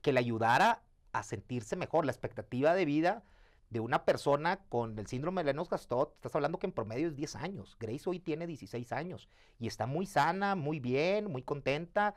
que 0.03 0.13
le 0.13 0.19
ayudara 0.19 0.83
a 1.13 1.23
sentirse 1.23 1.75
mejor. 1.75 2.05
La 2.05 2.11
expectativa 2.11 2.75
de 2.75 2.85
vida 2.85 3.23
de 3.71 3.79
una 3.79 4.05
persona 4.05 4.57
con 4.69 4.99
el 4.99 5.07
síndrome 5.07 5.43
de 5.43 5.51
Lennox-Gastaut, 5.51 6.13
estás 6.13 6.35
hablando 6.35 6.59
que 6.59 6.67
en 6.67 6.73
promedio 6.73 7.07
es 7.07 7.15
10 7.15 7.37
años. 7.37 7.75
Grace 7.79 8.07
hoy 8.07 8.19
tiene 8.19 8.45
16 8.45 8.91
años 8.91 9.27
y 9.57 9.65
está 9.65 9.87
muy 9.87 10.05
sana, 10.05 10.53
muy 10.53 10.79
bien, 10.79 11.31
muy 11.31 11.41
contenta. 11.41 12.13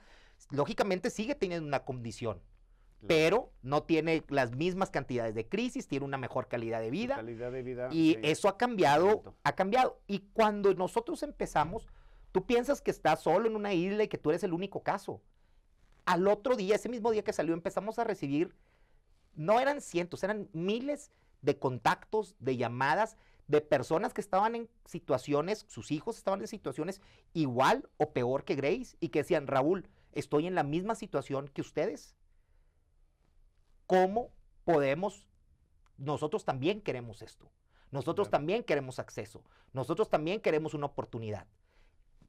Lógicamente 0.50 1.08
sigue 1.08 1.34
teniendo 1.34 1.66
una 1.66 1.86
condición, 1.86 2.42
pero 3.06 3.52
no 3.62 3.84
tiene 3.84 4.22
las 4.28 4.54
mismas 4.54 4.90
cantidades 4.90 5.34
de 5.34 5.48
crisis, 5.48 5.88
tiene 5.88 6.04
una 6.04 6.18
mejor 6.18 6.46
calidad 6.48 6.80
de 6.80 6.90
vida. 6.90 7.16
Calidad 7.16 7.50
de 7.50 7.62
vida 7.62 7.88
y 7.90 8.18
eso 8.22 8.48
ha 8.48 8.58
cambiado, 8.58 9.34
ha 9.42 9.54
cambiado. 9.54 10.02
Y 10.06 10.20
cuando 10.34 10.74
nosotros 10.74 11.22
empezamos, 11.22 11.86
tú 12.32 12.44
piensas 12.44 12.82
que 12.82 12.90
estás 12.90 13.22
solo 13.22 13.46
en 13.46 13.56
una 13.56 13.72
isla 13.72 14.02
y 14.02 14.08
que 14.08 14.18
tú 14.18 14.28
eres 14.28 14.44
el 14.44 14.52
único 14.52 14.82
caso. 14.82 15.22
Al 16.06 16.28
otro 16.28 16.56
día, 16.56 16.76
ese 16.76 16.88
mismo 16.88 17.10
día 17.10 17.24
que 17.24 17.32
salió, 17.32 17.52
empezamos 17.52 17.98
a 17.98 18.04
recibir, 18.04 18.54
no 19.34 19.60
eran 19.60 19.80
cientos, 19.80 20.24
eran 20.24 20.48
miles 20.52 21.10
de 21.42 21.58
contactos, 21.58 22.34
de 22.38 22.56
llamadas, 22.56 23.16
de 23.48 23.60
personas 23.60 24.12
que 24.14 24.20
estaban 24.20 24.54
en 24.54 24.68
situaciones, 24.86 25.66
sus 25.68 25.90
hijos 25.90 26.16
estaban 26.16 26.40
en 26.40 26.48
situaciones 26.48 27.00
igual 27.32 27.88
o 27.96 28.12
peor 28.12 28.44
que 28.44 28.54
Grace 28.56 28.96
y 29.00 29.08
que 29.08 29.20
decían, 29.20 29.46
Raúl, 29.46 29.88
estoy 30.12 30.46
en 30.46 30.54
la 30.54 30.62
misma 30.62 30.94
situación 30.94 31.48
que 31.48 31.60
ustedes. 31.60 32.16
Cómo 33.86 34.30
podemos, 34.64 35.26
nosotros 35.96 36.44
también 36.44 36.80
queremos 36.80 37.22
esto, 37.22 37.50
nosotros 37.92 38.30
también 38.30 38.64
queremos 38.64 38.98
acceso, 38.98 39.44
nosotros 39.72 40.08
también 40.08 40.40
queremos 40.40 40.74
una 40.74 40.86
oportunidad. 40.86 41.46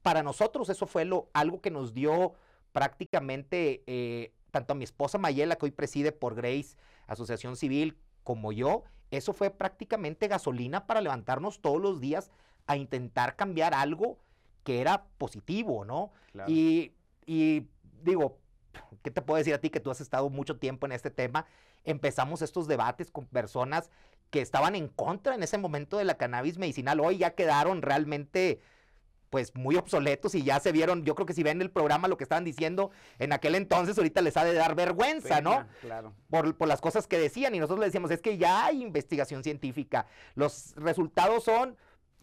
Para 0.02 0.22
nosotros 0.22 0.68
eso 0.68 0.86
fue 0.86 1.04
lo, 1.04 1.28
algo 1.32 1.60
que 1.60 1.72
nos 1.72 1.94
dio 1.94 2.34
prácticamente 2.72 3.82
eh, 3.86 4.32
tanto 4.50 4.72
a 4.72 4.76
mi 4.76 4.84
esposa 4.84 5.18
Mayela, 5.18 5.56
que 5.56 5.66
hoy 5.66 5.70
preside 5.70 6.12
por 6.12 6.34
Grace, 6.34 6.76
Asociación 7.06 7.56
Civil, 7.56 7.96
como 8.24 8.52
yo, 8.52 8.84
eso 9.10 9.32
fue 9.32 9.50
prácticamente 9.50 10.28
gasolina 10.28 10.86
para 10.86 11.00
levantarnos 11.00 11.60
todos 11.60 11.80
los 11.80 12.00
días 12.00 12.30
a 12.66 12.76
intentar 12.76 13.36
cambiar 13.36 13.74
algo 13.74 14.18
que 14.64 14.80
era 14.80 15.06
positivo, 15.16 15.84
¿no? 15.84 16.12
Y, 16.46 16.92
y 17.24 17.66
digo, 18.02 18.38
¿qué 19.02 19.10
te 19.10 19.22
puedo 19.22 19.38
decir 19.38 19.54
a 19.54 19.60
ti 19.60 19.70
que 19.70 19.80
tú 19.80 19.90
has 19.90 20.00
estado 20.00 20.28
mucho 20.28 20.58
tiempo 20.58 20.86
en 20.86 20.92
este 20.92 21.10
tema? 21.10 21.46
Empezamos 21.84 22.42
estos 22.42 22.68
debates 22.68 23.10
con 23.10 23.26
personas 23.26 23.90
que 24.30 24.42
estaban 24.42 24.74
en 24.74 24.88
contra 24.88 25.34
en 25.34 25.42
ese 25.42 25.56
momento 25.56 25.96
de 25.96 26.04
la 26.04 26.18
cannabis 26.18 26.58
medicinal. 26.58 27.00
Hoy 27.00 27.18
ya 27.18 27.30
quedaron 27.30 27.80
realmente 27.80 28.60
pues 29.30 29.54
muy 29.54 29.76
obsoletos 29.76 30.34
y 30.34 30.42
ya 30.42 30.60
se 30.60 30.72
vieron, 30.72 31.04
yo 31.04 31.14
creo 31.14 31.26
que 31.26 31.34
si 31.34 31.42
ven 31.42 31.60
el 31.60 31.70
programa 31.70 32.08
lo 32.08 32.16
que 32.16 32.24
estaban 32.24 32.44
diciendo 32.44 32.90
en 33.18 33.32
aquel 33.32 33.54
entonces, 33.54 33.96
ahorita 33.98 34.22
les 34.22 34.36
ha 34.36 34.44
de 34.44 34.54
dar 34.54 34.74
vergüenza, 34.74 35.40
¿no? 35.40 35.66
Claro. 35.80 36.14
Por, 36.30 36.56
por, 36.56 36.68
las 36.68 36.80
cosas 36.80 37.06
que 37.06 37.18
decían 37.18 37.54
y 37.54 37.58
nosotros 37.58 37.80
le 37.80 37.86
decíamos, 37.86 38.10
es 38.10 38.20
que 38.20 38.38
ya 38.38 38.64
hay 38.64 38.82
investigación 38.82 39.42
científica, 39.44 40.06
los 40.34 40.74
resultados 40.76 41.44
son 41.44 41.76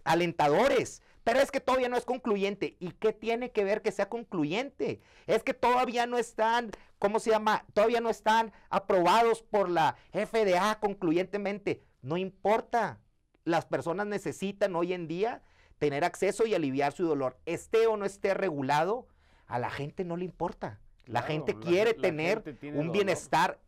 alentadores, 0.03 1.01
pero 1.25 1.39
es 1.39 1.51
que 1.51 1.59
todavía 1.59 1.89
no 1.89 1.97
es 1.97 2.05
concluyente. 2.05 2.77
¿Y 2.79 2.91
qué 2.91 3.11
tiene 3.11 3.51
que 3.51 3.63
ver 3.63 3.81
que 3.81 3.91
sea 3.91 4.07
concluyente? 4.07 5.01
Es 5.25 5.43
que 5.43 5.55
todavía 5.55 6.05
no 6.05 6.19
están, 6.19 6.69
¿cómo 6.99 7.19
se 7.19 7.31
llama? 7.31 7.65
Todavía 7.73 7.99
no 7.99 8.11
están 8.11 8.53
aprobados 8.69 9.41
por 9.41 9.67
la 9.67 9.97
FDA 10.11 10.79
concluyentemente. 10.79 11.83
No 12.03 12.15
importa. 12.15 13.01
Las 13.43 13.65
personas 13.65 14.05
necesitan 14.05 14.75
hoy 14.75 14.93
en 14.93 15.07
día 15.07 15.41
tener 15.79 16.03
acceso 16.03 16.45
y 16.45 16.53
aliviar 16.53 16.93
su 16.93 17.05
dolor. 17.05 17.37
Esté 17.45 17.87
o 17.87 17.97
no 17.97 18.05
esté 18.05 18.33
regulado, 18.33 19.07
a 19.47 19.59
la 19.59 19.69
gente 19.69 20.03
no 20.03 20.17
le 20.17 20.25
importa. 20.25 20.79
La 21.05 21.21
gente 21.21 21.57
quiere 21.59 21.93
tener 21.93 22.57
un 22.73 22.91
bienestar. 22.91 23.59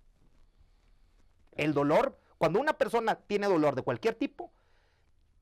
El 1.56 1.74
dolor, 1.74 2.20
cuando 2.38 2.60
una 2.60 2.74
persona 2.74 3.16
tiene 3.16 3.48
dolor 3.48 3.76
de 3.76 3.82
cualquier 3.82 4.16
tipo, 4.16 4.52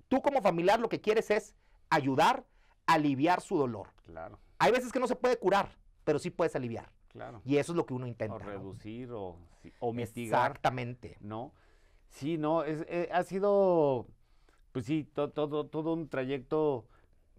tú 0.08 0.22
como 0.22 0.42
familiar 0.42 0.80
lo 0.80 0.90
que 0.90 1.02
quieres 1.02 1.32
es 1.32 1.56
ayudar 1.90 2.46
a 2.86 2.94
aliviar 2.94 3.42
su 3.42 3.58
dolor. 3.58 3.90
Claro. 4.06 4.40
Hay 4.60 4.72
veces 4.72 4.92
que 4.92 5.00
no 5.00 5.08
se 5.08 5.16
puede 5.16 5.38
curar, 5.38 5.78
pero 6.04 6.20
sí 6.20 6.30
puedes 6.30 6.56
aliviar. 6.56 6.92
Claro. 7.10 7.42
Y 7.46 7.58
eso 7.58 7.72
es 7.72 7.76
lo 7.78 7.86
que 7.86 7.94
uno 7.94 8.08
intenta. 8.08 8.36
O 8.36 8.40
reducir 8.40 9.12
o, 9.12 9.38
o 9.80 9.94
mitigar. 9.94 10.52
Exactamente. 10.52 11.18
¿No? 11.22 11.54
Sí, 12.10 12.38
no, 12.38 12.64
es, 12.64 12.86
eh, 12.88 13.10
ha 13.12 13.24
sido, 13.24 14.08
pues 14.75 14.88
sí, 14.88 15.10
todo, 15.13 15.67
todo 15.67 15.94
un 15.94 16.10
trayecto, 16.10 16.86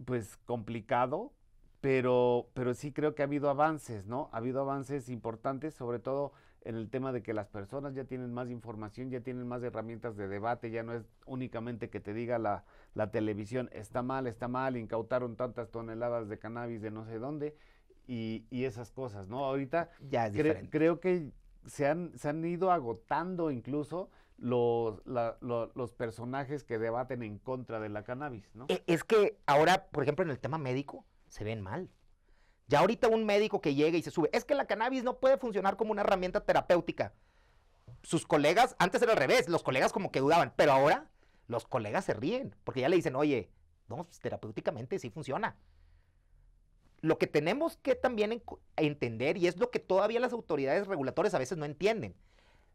pues 0.05 0.37
complicado, 0.37 1.33
pero, 1.81 2.49
pero 2.55 2.73
sí 2.73 2.91
creo 2.91 3.13
que 3.13 3.21
ha 3.21 3.25
habido 3.25 3.51
avances, 3.51 4.07
¿no? 4.07 4.31
Ha 4.31 4.37
habido 4.37 4.61
avances 4.61 5.07
importantes, 5.07 5.75
sobre 5.75 5.99
todo 5.99 6.31
en 6.61 6.73
el 6.73 6.89
tema 6.89 7.11
de 7.11 7.21
que 7.21 7.35
las 7.35 7.47
personas 7.47 7.93
ya 7.93 8.05
tienen 8.05 8.33
más 8.33 8.49
información, 8.49 9.11
ya 9.11 9.19
tienen 9.19 9.47
más 9.47 9.61
herramientas 9.61 10.17
de 10.17 10.27
debate, 10.27 10.71
ya 10.71 10.81
no 10.81 10.95
es 10.95 11.03
únicamente 11.27 11.91
que 11.91 11.99
te 11.99 12.15
diga 12.15 12.39
la, 12.39 12.63
la 12.95 13.11
televisión, 13.11 13.69
está 13.71 14.01
mal, 14.01 14.25
está 14.25 14.47
mal, 14.47 14.75
incautaron 14.75 15.35
tantas 15.35 15.69
toneladas 15.69 16.29
de 16.29 16.39
cannabis 16.39 16.81
de 16.81 16.89
no 16.89 17.05
sé 17.05 17.19
dónde 17.19 17.55
y, 18.07 18.47
y 18.49 18.63
esas 18.63 18.91
cosas, 18.91 19.29
¿no? 19.29 19.45
Ahorita 19.45 19.91
ya 20.09 20.25
es 20.25 20.33
cre 20.33 20.67
creo 20.71 20.99
que 20.99 21.31
se 21.67 21.85
han, 21.85 22.17
se 22.17 22.29
han 22.29 22.43
ido 22.43 22.71
agotando 22.71 23.51
incluso 23.51 24.09
los, 24.37 25.01
los 25.05 25.93
personajes 25.93 26.63
que 26.63 26.77
debaten 26.77 27.23
en 27.23 27.39
contra 27.39 27.79
de 27.79 27.89
la 27.89 28.03
cannabis, 28.03 28.49
¿no? 28.53 28.65
E, 28.69 28.83
Es 28.87 29.03
que 29.03 29.39
ahora, 29.45 29.87
por 29.87 30.03
ejemplo, 30.03 30.23
en 30.23 30.31
el 30.31 30.39
tema 30.39 30.57
médico, 30.57 31.05
se 31.27 31.43
ven 31.43 31.61
mal. 31.61 31.89
Ya 32.67 32.79
ahorita 32.79 33.07
un 33.07 33.25
médico 33.25 33.61
que 33.61 33.75
llega 33.75 33.97
y 33.97 34.03
se 34.03 34.11
sube, 34.11 34.29
es 34.33 34.45
que 34.45 34.55
la 34.55 34.65
cannabis 34.65 35.03
no 35.03 35.19
puede 35.19 35.37
funcionar 35.37 35.77
como 35.77 35.91
una 35.91 36.01
herramienta 36.01 36.41
terapéutica. 36.45 37.13
Sus 38.03 38.27
colegas, 38.27 38.75
antes 38.79 39.01
era 39.01 39.13
al 39.13 39.17
revés, 39.17 39.47
los 39.49 39.63
colegas 39.63 39.93
como 39.93 40.11
que 40.11 40.19
dudaban, 40.19 40.53
pero 40.55 40.73
ahora 40.73 41.09
los 41.47 41.65
colegas 41.65 42.05
se 42.05 42.13
ríen, 42.13 42.55
porque 42.63 42.81
ya 42.81 42.89
le 42.89 42.97
dicen, 42.97 43.15
oye, 43.15 43.49
no, 43.87 44.03
pues, 44.03 44.19
terapéuticamente 44.19 44.99
sí 44.99 45.09
funciona. 45.09 45.55
Lo 46.99 47.17
que 47.17 47.27
tenemos 47.27 47.77
que 47.77 47.95
también 47.95 48.43
entender, 48.75 49.37
y 49.37 49.47
es 49.47 49.57
lo 49.57 49.71
que 49.71 49.79
todavía 49.79 50.19
las 50.19 50.33
autoridades 50.33 50.87
regulatorias 50.87 51.33
a 51.33 51.39
veces 51.39 51.57
no 51.57 51.65
entienden, 51.65 52.15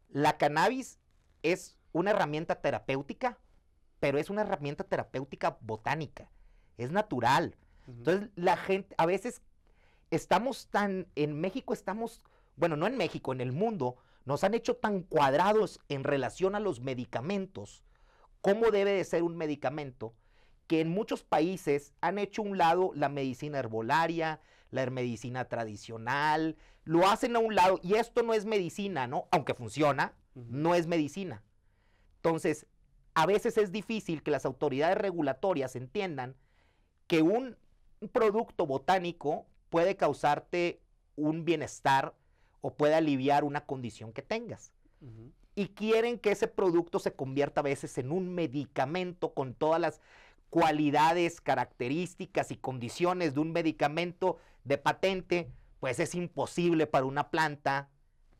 la 0.09 0.37
cannabis 0.37 0.99
es 1.43 1.77
una 1.91 2.11
herramienta 2.11 2.55
terapéutica, 2.55 3.37
pero 3.99 4.17
es 4.17 4.29
una 4.29 4.41
herramienta 4.41 4.83
terapéutica 4.83 5.57
botánica, 5.61 6.31
es 6.77 6.91
natural. 6.91 7.55
Uh 7.87 7.91
-huh. 7.91 7.97
Entonces 7.97 8.29
la 8.35 8.57
gente, 8.57 8.95
a 8.97 9.05
veces 9.05 9.43
estamos 10.09 10.67
tan, 10.69 11.07
en 11.15 11.39
México 11.39 11.73
estamos, 11.73 12.23
bueno, 12.55 12.75
no 12.75 12.87
en 12.87 12.97
México, 12.97 13.31
en 13.33 13.41
el 13.41 13.51
mundo, 13.51 13.97
nos 14.25 14.43
han 14.43 14.53
hecho 14.53 14.75
tan 14.75 15.03
cuadrados 15.03 15.79
en 15.89 16.03
relación 16.03 16.55
a 16.55 16.59
los 16.59 16.79
medicamentos, 16.79 17.83
cómo 18.41 18.71
debe 18.71 18.91
de 18.91 19.03
ser 19.03 19.23
un 19.23 19.37
medicamento, 19.37 20.13
que 20.67 20.81
en 20.81 20.89
muchos 20.89 21.23
países 21.23 21.93
han 22.01 22.17
hecho 22.19 22.41
a 22.41 22.45
un 22.45 22.57
lado 22.57 22.91
la 22.95 23.09
medicina 23.09 23.59
herbolaria, 23.59 24.39
la 24.71 24.89
medicina 24.89 25.45
tradicional, 25.45 26.57
lo 26.83 27.07
hacen 27.07 27.35
a 27.35 27.39
un 27.39 27.55
lado, 27.55 27.79
y 27.83 27.95
esto 27.95 28.23
no 28.23 28.33
es 28.33 28.45
medicina, 28.45 29.07
¿no? 29.07 29.27
Aunque 29.31 29.53
funciona, 29.53 30.13
uh 30.35 30.41
-huh. 30.41 30.45
no 30.49 30.75
es 30.75 30.87
medicina. 30.87 31.43
Entonces, 32.17 32.65
a 33.13 33.25
veces 33.25 33.57
es 33.57 33.71
difícil 33.71 34.23
que 34.23 34.31
las 34.31 34.45
autoridades 34.45 34.97
regulatorias 34.97 35.75
entiendan 35.75 36.35
que 37.07 37.21
un 37.21 37.57
producto 38.11 38.65
botánico 38.65 39.45
puede 39.69 39.95
causarte 39.95 40.81
un 41.15 41.45
bienestar 41.45 42.15
o 42.61 42.73
puede 42.73 42.95
aliviar 42.95 43.43
una 43.43 43.65
condición 43.65 44.13
que 44.13 44.21
tengas. 44.21 44.71
Uh 45.01 45.07
-huh. 45.07 45.31
Y 45.55 45.67
quieren 45.69 46.17
que 46.17 46.31
ese 46.31 46.47
producto 46.47 46.97
se 46.97 47.13
convierta 47.13 47.61
a 47.61 47.63
veces 47.63 47.97
en 47.97 48.11
un 48.11 48.33
medicamento 48.33 49.33
con 49.33 49.53
todas 49.53 49.79
las 49.79 50.01
cualidades, 50.49 51.41
características 51.41 52.51
y 52.51 52.57
condiciones 52.57 53.33
de 53.33 53.39
un 53.39 53.51
medicamento 53.51 54.37
de 54.63 54.77
patente, 54.77 55.51
pues 55.79 55.99
es 55.99 56.15
imposible 56.15 56.87
para 56.87 57.05
una 57.05 57.29
planta 57.29 57.89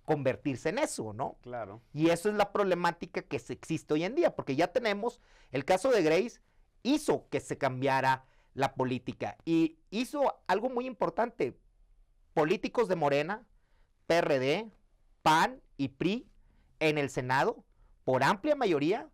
convertirse 0.05 0.69
en 0.69 0.79
eso, 0.79 1.13
¿no? 1.13 1.37
Claro. 1.41 1.81
Y 1.93 2.09
eso 2.09 2.29
es 2.29 2.35
la 2.35 2.51
problemática 2.51 3.21
que 3.21 3.37
existe 3.37 3.93
hoy 3.93 4.03
en 4.03 4.15
día, 4.15 4.35
porque 4.35 4.55
ya 4.55 4.67
tenemos, 4.67 5.19
el 5.51 5.65
caso 5.65 5.89
de 5.89 6.03
Grace 6.03 6.41
hizo 6.83 7.27
que 7.29 7.39
se 7.39 7.57
cambiara 7.57 8.25
la 8.53 8.75
política 8.75 9.37
y 9.45 9.77
hizo 9.89 10.41
algo 10.47 10.69
muy 10.69 10.85
importante. 10.85 11.57
Políticos 12.33 12.87
de 12.87 12.95
Morena, 12.95 13.45
PRD, 14.07 14.71
PAN 15.21 15.61
y 15.77 15.89
PRI 15.89 16.27
en 16.79 16.97
el 16.97 17.09
Senado, 17.09 17.63
por 18.03 18.23
amplia 18.23 18.55
mayoría, 18.55 19.09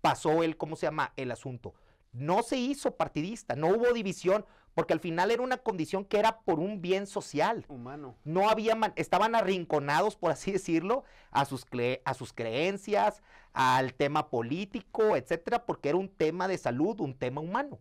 pasó 0.00 0.42
el, 0.42 0.56
¿cómo 0.56 0.76
se 0.76 0.86
llama? 0.86 1.12
El 1.16 1.30
asunto. 1.30 1.74
No 2.12 2.42
se 2.42 2.56
hizo 2.56 2.96
partidista, 2.96 3.54
no 3.54 3.68
hubo 3.68 3.92
división, 3.92 4.44
porque 4.74 4.92
al 4.92 5.00
final 5.00 5.30
era 5.30 5.42
una 5.42 5.58
condición 5.58 6.04
que 6.04 6.18
era 6.18 6.40
por 6.40 6.58
un 6.58 6.80
bien 6.80 7.06
social. 7.06 7.64
Humano. 7.68 8.16
No 8.24 8.48
había, 8.48 8.76
estaban 8.96 9.34
arrinconados, 9.34 10.16
por 10.16 10.30
así 10.30 10.52
decirlo, 10.52 11.04
a 11.30 11.44
sus, 11.44 11.66
a 12.04 12.14
sus 12.14 12.32
creencias, 12.32 13.22
al 13.52 13.94
tema 13.94 14.30
político, 14.30 15.16
etcétera, 15.16 15.66
porque 15.66 15.88
era 15.88 15.98
un 15.98 16.08
tema 16.08 16.48
de 16.48 16.58
salud, 16.58 17.00
un 17.00 17.14
tema 17.14 17.40
humano. 17.40 17.78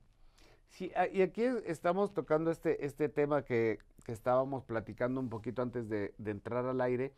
Sí, 0.69 0.91
y 1.13 1.21
aquí 1.21 1.43
estamos 1.65 2.13
tocando 2.13 2.51
este, 2.51 2.85
este 2.85 3.09
tema 3.09 3.43
que, 3.43 3.79
que 4.03 4.11
estábamos 4.11 4.63
platicando 4.63 5.19
un 5.19 5.29
poquito 5.29 5.61
antes 5.61 5.89
de, 5.89 6.13
de, 6.17 6.31
entrar 6.31 6.65
al 6.65 6.79
aire, 6.81 7.11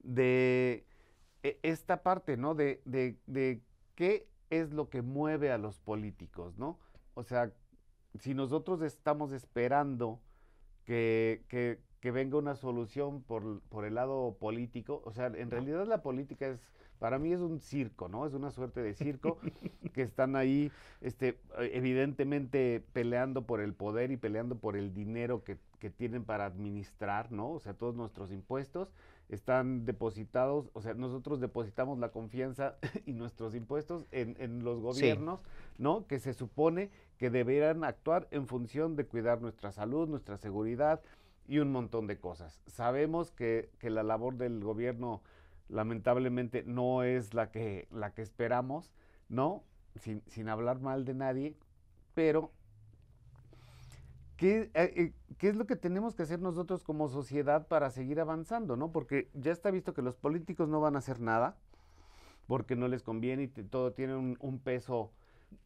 de 0.00 0.84
esta 1.62 2.02
parte, 2.02 2.36
¿no? 2.36 2.54
De, 2.54 2.82
de, 2.84 3.16
de 3.26 3.62
qué 3.94 4.26
es 4.50 4.70
lo 4.72 4.90
que 4.90 5.02
mueve 5.02 5.50
a 5.50 5.58
los 5.58 5.80
políticos, 5.80 6.58
¿no? 6.58 6.78
O 7.14 7.22
sea, 7.22 7.52
si 8.18 8.34
nosotros 8.34 8.82
estamos 8.82 9.32
esperando 9.32 10.20
que, 10.84 11.44
que, 11.48 11.80
que 12.00 12.10
venga 12.10 12.38
una 12.38 12.54
solución 12.54 13.22
por, 13.22 13.60
por, 13.62 13.84
el 13.84 13.94
lado 13.94 14.36
político, 14.38 15.02
o 15.04 15.12
sea, 15.12 15.26
en 15.26 15.50
realidad 15.50 15.86
la 15.86 16.02
política 16.02 16.46
es, 16.46 16.60
para 16.98 17.18
mí 17.18 17.32
es 17.32 17.40
un 17.40 17.60
circo, 17.60 18.08
¿no? 18.08 18.26
Es 18.26 18.34
una 18.34 18.50
suerte 18.50 18.82
de 18.82 18.94
circo 18.94 19.38
que 19.94 20.02
están 20.02 20.36
ahí, 20.36 20.70
este, 21.00 21.38
evidentemente 21.58 22.84
peleando 22.92 23.46
por 23.46 23.60
el 23.60 23.74
poder 23.74 24.10
y 24.10 24.16
peleando 24.16 24.58
por 24.58 24.76
el 24.76 24.94
dinero 24.94 25.44
que, 25.44 25.58
que 25.78 25.90
tienen 25.90 26.24
para 26.24 26.46
administrar, 26.46 27.32
¿no? 27.32 27.50
O 27.50 27.60
sea, 27.60 27.74
todos 27.74 27.94
nuestros 27.94 28.30
impuestos 28.30 28.92
están 29.28 29.84
depositados, 29.86 30.70
o 30.74 30.80
sea, 30.80 30.94
nosotros 30.94 31.40
depositamos 31.40 31.98
la 31.98 32.10
confianza 32.10 32.76
y 33.06 33.12
nuestros 33.12 33.54
impuestos 33.54 34.06
en, 34.12 34.36
en 34.38 34.64
los 34.64 34.80
gobiernos, 34.80 35.40
sí. 35.40 35.82
¿no? 35.82 36.06
Que 36.06 36.18
se 36.18 36.34
supone 36.34 36.90
que 37.18 37.30
deberán 37.30 37.84
actuar 37.84 38.28
en 38.30 38.46
función 38.46 38.96
de 38.96 39.06
cuidar 39.06 39.40
nuestra 39.40 39.72
salud, 39.72 40.08
nuestra 40.08 40.36
seguridad 40.36 41.00
y 41.46 41.58
un 41.58 41.72
montón 41.72 42.06
de 42.06 42.18
cosas. 42.18 42.60
Sabemos 42.66 43.30
que, 43.30 43.70
que 43.78 43.90
la 43.90 44.02
labor 44.02 44.36
del 44.36 44.62
gobierno 44.62 45.22
lamentablemente 45.68 46.62
no 46.64 47.02
es 47.02 47.34
la 47.34 47.50
que, 47.50 47.88
la 47.90 48.12
que 48.12 48.22
esperamos, 48.22 48.92
¿no? 49.28 49.64
Sin, 49.96 50.22
sin 50.26 50.48
hablar 50.48 50.80
mal 50.80 51.04
de 51.04 51.14
nadie, 51.14 51.56
pero 52.14 52.50
¿Qué, 54.36 54.70
eh, 54.74 55.12
¿qué, 55.38 55.48
es 55.48 55.56
lo 55.56 55.66
que 55.66 55.76
tenemos 55.76 56.14
que 56.14 56.24
hacer 56.24 56.40
nosotros 56.40 56.82
como 56.82 57.08
sociedad 57.08 57.68
para 57.68 57.90
seguir 57.90 58.20
avanzando? 58.20 58.76
¿no? 58.76 58.90
Porque 58.90 59.28
ya 59.34 59.52
está 59.52 59.70
visto 59.70 59.94
que 59.94 60.02
los 60.02 60.16
políticos 60.16 60.68
no 60.68 60.80
van 60.80 60.96
a 60.96 60.98
hacer 60.98 61.20
nada, 61.20 61.56
porque 62.46 62.76
no 62.76 62.88
les 62.88 63.02
conviene 63.02 63.44
y 63.44 63.48
todo 63.48 63.92
tiene 63.92 64.16
un, 64.16 64.36
un 64.40 64.58
peso 64.58 65.12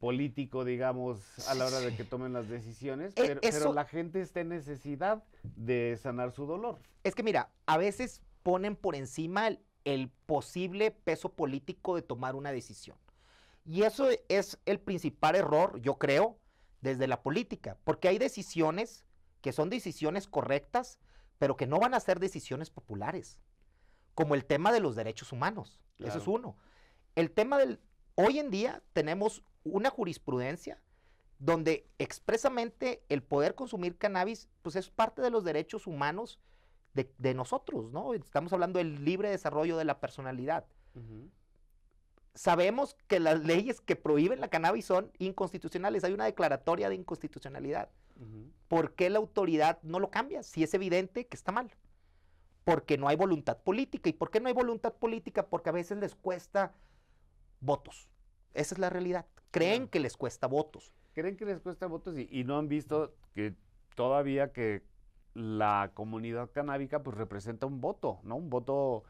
político, 0.01 0.65
digamos, 0.65 1.39
a 1.49 1.55
la 1.55 1.67
hora 1.67 1.81
de 1.81 1.97
que 1.97 2.05
tomen 2.05 2.33
las 2.33 2.49
decisiones, 2.49 3.15
E- 3.17 3.39
pero, 3.41 3.73
la 3.73 3.85
gente 3.85 4.21
está 4.21 4.41
en 4.41 4.51
necesidad 4.51 5.25
de 5.57 5.99
sanar 6.01 6.33
su 6.33 6.47
dolor. 6.47 6.79
Es 7.05 7.15
que 7.15 7.23
mira, 7.23 7.51
a 7.67 7.79
veces 7.79 8.23
ponen 8.43 8.77
por 8.77 8.95
encima 8.95 9.49
el, 9.49 9.61
el 9.85 10.11
posible 10.27 10.91
peso 10.91 11.31
político 11.33 11.97
de 11.97 12.03
tomar 12.03 12.37
una 12.37 12.53
decisión. 12.53 12.97
Y 13.65 13.83
eso 13.83 14.09
es 14.29 14.59
el 14.67 14.79
principal 14.79 15.37
error, 15.37 15.81
yo 15.81 15.99
creo, 15.99 16.39
desde 16.81 17.07
la 17.07 17.23
política, 17.23 17.77
porque 17.85 18.09
hay 18.09 18.19
decisiones 18.19 19.05
que 19.41 19.53
son 19.53 19.71
decisiones 19.71 20.29
correctas, 20.29 20.99
pero 21.39 21.57
que 21.57 21.67
no 21.67 21.79
van 21.79 21.95
a 21.95 22.01
ser 22.01 22.21
decisiones 22.21 22.71
populares, 22.71 23.41
como 24.15 24.35
el 24.35 24.45
tema 24.45 24.73
de 24.73 24.81
los 24.81 24.97
derechos 24.97 25.33
humanos. 25.33 25.81
Eso 25.99 26.19
es 26.19 26.27
uno. 26.27 26.57
El 27.15 27.31
tema 27.31 27.59
del... 27.59 27.81
Hoy 28.15 28.39
en 28.39 28.51
día 28.51 28.83
tenemos 28.93 29.45
una 29.65 29.91
jurisprudencia 29.91 30.81
donde 31.39 31.89
expresamente 31.99 33.05
el 33.09 33.23
poder 33.23 33.55
consumir 33.55 33.97
cannabis 33.97 34.49
pues 34.63 34.75
es 34.75 34.91
parte 34.91 35.23
de 35.23 35.31
los 35.31 35.45
derechos 35.45 35.87
humanos 35.87 36.41
de, 36.95 37.13
de 37.19 37.35
nosotros, 37.35 37.93
¿no? 37.93 38.13
Estamos 38.15 38.53
hablando 38.53 38.79
del 38.79 39.05
libre 39.05 39.31
desarrollo 39.31 39.77
de 39.77 39.85
la 39.85 40.01
personalidad. 40.01 40.67
Sabemos 42.39 42.97
que 43.09 43.19
las 43.19 43.41
leyes 43.45 43.81
que 43.81 43.97
prohíben 43.97 44.41
la 44.41 44.47
cannabis 44.47 44.85
son 44.85 45.11
inconstitucionales. 45.19 46.05
Hay 46.05 46.13
una 46.13 46.27
declaratoria 46.27 46.89
de 46.89 46.95
inconstitucionalidad. 46.95 47.89
¿Por 48.69 48.95
qué 48.95 49.11
la 49.11 49.19
autoridad 49.19 49.81
no 49.83 49.99
lo 49.99 50.13
cambia? 50.13 50.45
Si 50.45 50.63
es 50.63 50.73
evidente 50.73 51.27
que 51.27 51.37
está 51.37 51.51
mal. 51.51 51.69
Porque 52.63 52.97
no 52.97 53.09
hay 53.09 53.17
voluntad 53.17 53.59
política. 53.59 54.09
¿Y 54.09 54.13
por 54.13 54.31
qué 54.31 54.39
no 54.39 54.47
hay 54.47 54.55
voluntad 54.55 54.95
política? 54.95 55.49
Porque 55.49 55.71
a 55.71 55.73
veces 55.73 55.99
les 55.99 56.15
cuesta 56.15 56.77
votos. 57.59 58.09
Esa 58.55 58.77
es 58.77 58.79
la 58.79 58.89
realidad. 58.89 59.27
Creen 59.51 59.89
que 59.89 59.99
les 59.99 60.17
cuesta 60.17 60.47
votos. 60.47 60.95
creen 61.15 61.37
que 61.37 61.45
les 61.45 61.61
cuesta 61.61 61.89
votos 61.89 62.17
y, 62.17 62.29
y 62.31 62.45
no 62.45 62.57
han 62.57 62.69
visto 62.69 63.17
que 63.35 63.57
todavía 63.97 64.53
que 64.53 64.85
la 65.35 65.91
comunidad 65.93 66.53
canábica 66.53 67.03
pues 67.03 67.17
representa 67.17 67.67
un 67.67 67.81
voto, 67.81 68.21
¿no? 68.23 68.37
Un 68.37 68.49
voto 68.49 69.03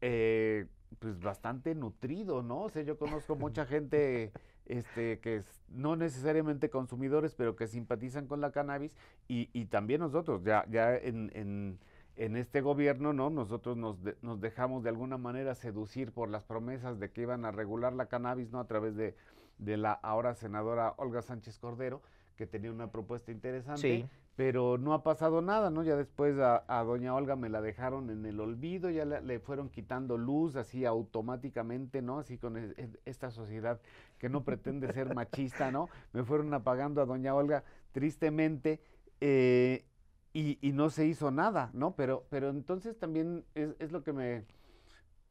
eh, 0.00 0.68
pues 0.98 1.20
bastante 1.20 1.74
nutrido, 1.74 2.42
¿no? 2.42 2.62
O 2.62 2.68
sea, 2.68 2.82
yo 2.82 2.98
conozco 2.98 3.36
mucha 3.36 3.64
gente 3.66 4.32
este, 4.66 5.20
que 5.20 5.36
es 5.36 5.62
no 5.68 5.96
necesariamente 5.96 6.70
consumidores, 6.70 7.34
pero 7.34 7.56
que 7.56 7.66
simpatizan 7.66 8.26
con 8.26 8.40
la 8.40 8.50
cannabis 8.52 8.94
y, 9.28 9.48
y 9.52 9.66
también 9.66 10.00
nosotros, 10.00 10.42
ya, 10.44 10.64
ya 10.70 10.96
en, 10.96 11.30
en- 11.34 11.78
en 12.16 12.36
este 12.36 12.60
gobierno, 12.60 13.12
¿no? 13.14 13.30
Nosotros 13.30 13.76
nos, 13.78 14.02
de- 14.02 14.16
nos 14.20 14.40
dejamos 14.40 14.82
de 14.82 14.90
alguna 14.90 15.16
manera 15.16 15.54
seducir 15.54 16.12
por 16.12 16.28
las 16.28 16.44
promesas 16.44 16.98
de 17.00 17.10
que 17.10 17.22
iban 17.22 17.44
a 17.46 17.50
regular 17.52 17.94
la 17.94 18.06
cannabis, 18.06 18.50
¿no? 18.50 18.60
A 18.60 18.66
través 18.66 18.94
de, 18.94 19.16
de 19.58 19.76
la 19.78 19.92
ahora 19.92 20.34
senadora 20.34 20.92
Olga 20.98 21.22
Sánchez 21.22 21.58
Cordero, 21.58 22.02
que 22.36 22.46
tenía 22.46 22.72
una 22.72 22.90
propuesta 22.90 23.32
interesante, 23.32 23.80
Sí. 23.80 24.06
Pero 24.40 24.78
no 24.78 24.94
ha 24.94 25.02
pasado 25.02 25.42
nada, 25.42 25.68
¿no? 25.68 25.82
Ya 25.82 25.96
después 25.96 26.38
a, 26.38 26.64
a 26.66 26.82
doña 26.82 27.14
Olga 27.14 27.36
me 27.36 27.50
la 27.50 27.60
dejaron 27.60 28.08
en 28.08 28.24
el 28.24 28.40
olvido, 28.40 28.88
ya 28.88 29.04
le, 29.04 29.20
le 29.20 29.38
fueron 29.38 29.68
quitando 29.68 30.16
luz 30.16 30.56
así 30.56 30.86
automáticamente, 30.86 32.00
¿no? 32.00 32.18
Así 32.20 32.38
con 32.38 32.56
es- 32.56 32.72
es- 32.78 32.98
esta 33.04 33.30
sociedad 33.30 33.82
que 34.16 34.30
no 34.30 34.42
pretende 34.42 34.90
ser 34.94 35.14
machista, 35.14 35.70
¿no? 35.70 35.90
Me 36.14 36.24
fueron 36.24 36.54
apagando 36.54 37.02
a 37.02 37.04
doña 37.04 37.34
Olga 37.34 37.64
tristemente 37.92 38.80
eh, 39.20 39.84
y, 40.32 40.56
y 40.66 40.72
no 40.72 40.88
se 40.88 41.04
hizo 41.04 41.30
nada, 41.30 41.68
¿no? 41.74 41.94
Pero, 41.94 42.24
pero 42.30 42.48
entonces 42.48 42.98
también 42.98 43.44
es, 43.54 43.76
es 43.78 43.92
lo 43.92 44.02
que 44.02 44.14
me 44.14 44.46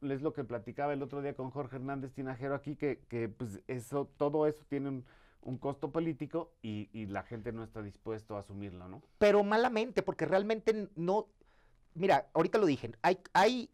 es 0.02 0.22
lo 0.22 0.32
que 0.32 0.44
platicaba 0.44 0.92
el 0.92 1.02
otro 1.02 1.20
día 1.20 1.34
con 1.34 1.50
Jorge 1.50 1.76
Hernández 1.76 2.12
Tinajero 2.12 2.54
aquí, 2.54 2.76
que, 2.76 3.00
que 3.08 3.28
pues 3.28 3.60
eso, 3.66 4.08
todo 4.16 4.46
eso 4.46 4.64
tiene 4.68 4.88
un, 4.88 5.04
un 5.42 5.58
costo 5.58 5.90
político 5.90 6.52
y, 6.62 6.88
y 6.92 7.06
la 7.06 7.22
gente 7.22 7.52
no 7.52 7.64
está 7.64 7.82
dispuesto 7.82 8.36
a 8.36 8.40
asumirlo, 8.40 8.88
¿no? 8.88 9.02
pero 9.18 9.42
malamente, 9.44 10.02
porque 10.02 10.26
realmente 10.26 10.88
no. 10.96 11.28
Mira, 11.94 12.28
ahorita 12.34 12.58
lo 12.58 12.66
dije, 12.66 12.92
hay, 13.02 13.18
hay 13.32 13.70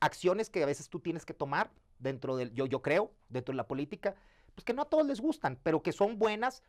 acciones 0.00 0.50
que 0.50 0.62
a 0.62 0.66
veces 0.66 0.88
tú 0.88 1.00
tienes 1.00 1.24
que 1.24 1.34
tomar 1.34 1.70
dentro 1.98 2.36
del, 2.36 2.52
yo, 2.52 2.66
yo 2.66 2.82
creo, 2.82 3.12
dentro 3.28 3.52
de 3.52 3.56
la 3.56 3.66
política, 3.66 4.14
pues 4.54 4.64
que 4.64 4.72
no 4.72 4.82
a 4.82 4.84
todos 4.88 5.06
les 5.06 5.20
gustan, 5.20 5.58
pero 5.62 5.82
que 5.82 5.92
son 5.92 6.18
buenas 6.18 6.62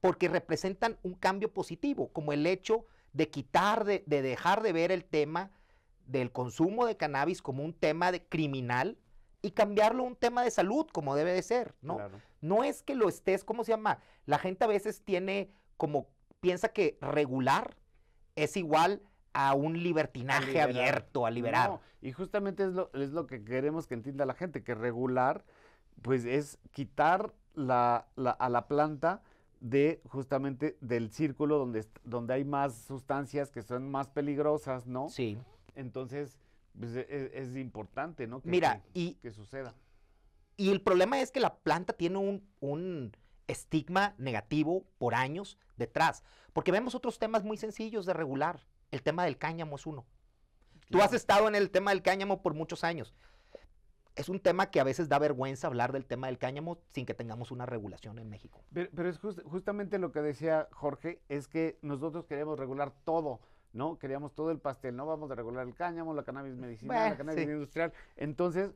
porque 0.00 0.28
representan 0.28 0.98
un 1.02 1.14
cambio 1.14 1.52
positivo, 1.52 2.08
como 2.12 2.32
el 2.32 2.46
hecho 2.46 2.86
de 3.12 3.28
quitar, 3.28 3.84
de, 3.84 4.02
de 4.06 4.22
dejar 4.22 4.62
de 4.62 4.72
ver 4.72 4.92
el 4.92 5.04
tema 5.04 5.50
del 6.06 6.32
consumo 6.32 6.86
de 6.86 6.96
cannabis 6.96 7.42
como 7.42 7.62
un 7.62 7.72
tema 7.72 8.10
de 8.10 8.24
criminal 8.24 8.98
y 9.42 9.52
cambiarlo 9.52 10.02
a 10.02 10.06
un 10.06 10.16
tema 10.16 10.42
de 10.42 10.50
salud, 10.50 10.86
como 10.92 11.14
debe 11.14 11.32
de 11.32 11.42
ser, 11.42 11.74
¿no? 11.80 11.96
Claro. 11.96 12.20
No 12.40 12.64
es 12.64 12.82
que 12.82 12.94
lo 12.94 13.08
estés, 13.08 13.44
¿cómo 13.44 13.64
se 13.64 13.72
llama? 13.72 13.98
La 14.26 14.38
gente 14.38 14.64
a 14.64 14.68
veces 14.68 15.02
tiene 15.02 15.50
como, 15.76 16.08
piensa 16.40 16.68
que 16.68 16.98
regular 17.00 17.76
es 18.36 18.56
igual 18.56 19.02
a 19.32 19.54
un 19.54 19.82
libertinaje 19.82 20.60
abierto, 20.60 21.26
a 21.26 21.30
liberar. 21.30 21.70
No, 21.70 21.80
y 22.00 22.12
justamente 22.12 22.64
es 22.64 22.70
lo, 22.72 22.90
es 22.94 23.10
lo 23.10 23.26
que 23.26 23.44
queremos 23.44 23.86
que 23.86 23.94
entienda 23.94 24.24
la 24.26 24.34
gente, 24.34 24.62
que 24.64 24.74
regular, 24.74 25.44
pues 26.02 26.24
es 26.24 26.58
quitar 26.72 27.32
la, 27.54 28.08
la- 28.16 28.30
a 28.30 28.48
la 28.48 28.66
planta 28.68 29.22
de 29.60 30.00
justamente 30.08 30.78
del 30.80 31.10
círculo 31.10 31.58
donde, 31.58 31.86
donde 32.04 32.32
hay 32.34 32.44
más 32.44 32.74
sustancias 32.74 33.50
que 33.50 33.62
son 33.62 33.90
más 33.90 34.08
peligrosas, 34.08 34.86
¿no? 34.86 35.10
Sí. 35.10 35.38
Entonces, 35.74 36.38
pues 36.78 36.96
e- 36.96 37.06
e- 37.08 37.30
es, 37.34 37.54
importante, 37.56 38.26
¿no? 38.26 38.40
Que, 38.40 38.48
Mira, 38.48 38.80
que- 38.80 38.98
y, 39.00 39.14
que 39.16 39.30
suceda. 39.30 39.74
Y 40.60 40.70
el 40.70 40.80
problema 40.82 41.20
es 41.20 41.30
que 41.30 41.40
la 41.40 41.54
planta 41.56 41.92
tiene 41.92 42.18
un, 42.18 42.46
un 42.60 43.16
estigma 43.46 44.14
negativo 44.18 44.84
por 44.98 45.14
años 45.14 45.58
detrás, 45.76 46.22
porque 46.52 46.70
vemos 46.72 46.94
otros 46.94 47.18
temas 47.18 47.44
muy 47.44 47.56
sencillos 47.56 48.06
de 48.06 48.12
regular. 48.12 48.60
El 48.90 49.02
tema 49.02 49.24
del 49.24 49.38
cáñamo 49.38 49.76
es 49.76 49.86
uno. 49.86 50.04
Tú 50.90 51.00
has 51.00 51.12
estado 51.12 51.46
en 51.48 51.54
el 51.54 51.70
tema 51.70 51.92
del 51.92 52.02
cáñamo 52.02 52.42
por 52.42 52.54
muchos 52.54 52.82
años. 52.84 53.14
Es 54.16 54.28
un 54.28 54.40
tema 54.40 54.70
que 54.70 54.80
a 54.80 54.84
veces 54.84 55.08
da 55.08 55.18
vergüenza 55.18 55.68
hablar 55.68 55.92
del 55.92 56.04
tema 56.04 56.26
del 56.26 56.36
cáñamo 56.36 56.78
sin 56.92 57.06
que 57.06 57.14
tengamos 57.14 57.52
una 57.52 57.64
regulación 57.64 58.18
en 58.18 58.28
México. 58.28 58.62
Pero, 58.72 58.90
pero 58.94 59.08
es 59.08 59.18
jus- 59.22 59.42
justamente 59.44 59.98
lo 59.98 60.10
que 60.12 60.20
decía 60.20 60.68
Jorge, 60.72 61.22
es 61.28 61.46
que 61.48 61.78
nosotros 61.80 62.26
queremos 62.26 62.58
regular 62.58 62.92
todo, 63.04 63.40
¿no? 63.72 63.98
Queríamos 63.98 64.34
todo 64.34 64.50
el 64.50 64.58
pastel, 64.58 64.96
no 64.96 65.06
vamos 65.06 65.30
a 65.30 65.36
regular 65.36 65.66
el 65.66 65.74
cáñamo, 65.74 66.12
la 66.12 66.24
cannabis 66.24 66.56
medicinal, 66.56 66.96
Bueno, 66.96 67.10
la 67.12 67.16
cannabis 67.16 67.44
sí. 67.46 67.50
industrial. 67.50 67.92
Entonces, 68.16 68.72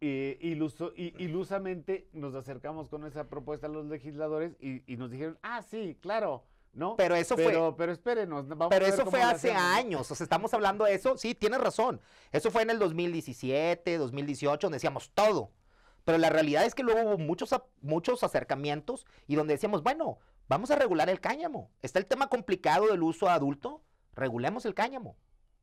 eh, 0.00 0.38
iluso- 0.40 0.92
i- 0.96 1.14
ilusamente 1.18 2.08
nos 2.12 2.34
acercamos 2.34 2.88
con 2.88 3.04
esa 3.06 3.28
propuesta 3.28 3.66
a 3.66 3.70
los 3.70 3.86
legisladores 3.86 4.56
y, 4.60 4.82
y 4.92 4.96
nos 4.96 5.10
dijeron, 5.10 5.38
ah, 5.42 5.62
sí, 5.62 5.96
claro, 6.00 6.44
¿no? 6.72 6.94
Pero 6.96 7.16
eso 7.16 7.34
fue- 7.36 7.74
pero, 7.76 7.92
espérenos, 7.92 8.46
vamos 8.48 8.66
a 8.66 8.68
Pero 8.68 8.84
ver 8.84 8.94
eso 8.94 9.04
cómo 9.04 9.10
fue 9.10 9.22
hace 9.22 9.52
años, 9.52 10.10
o 10.10 10.14
sea, 10.14 10.24
estamos 10.24 10.54
hablando 10.54 10.84
de 10.84 10.94
eso, 10.94 11.16
sí, 11.16 11.34
tienes 11.34 11.60
razón. 11.60 12.00
Eso 12.30 12.50
fue 12.50 12.62
en 12.62 12.70
el 12.70 12.78
2017, 12.78 13.98
2018, 13.98 14.66
donde 14.66 14.76
decíamos 14.76 15.10
todo. 15.14 15.50
Pero 16.04 16.16
la 16.18 16.30
realidad 16.30 16.64
es 16.64 16.74
que 16.74 16.82
luego 16.82 17.02
hubo 17.02 17.18
muchos, 17.18 17.52
a- 17.52 17.64
muchos 17.82 18.22
acercamientos 18.24 19.04
y 19.26 19.34
donde 19.34 19.54
decíamos, 19.54 19.82
bueno, 19.82 20.18
vamos 20.48 20.70
a 20.70 20.76
regular 20.76 21.10
el 21.10 21.20
cáñamo. 21.20 21.70
Está 21.82 21.98
el 21.98 22.06
tema 22.06 22.28
complicado 22.28 22.86
del 22.86 23.02
uso 23.02 23.28
adulto, 23.28 23.82
regulemos 24.14 24.64
el 24.64 24.74
cáñamo. 24.74 25.16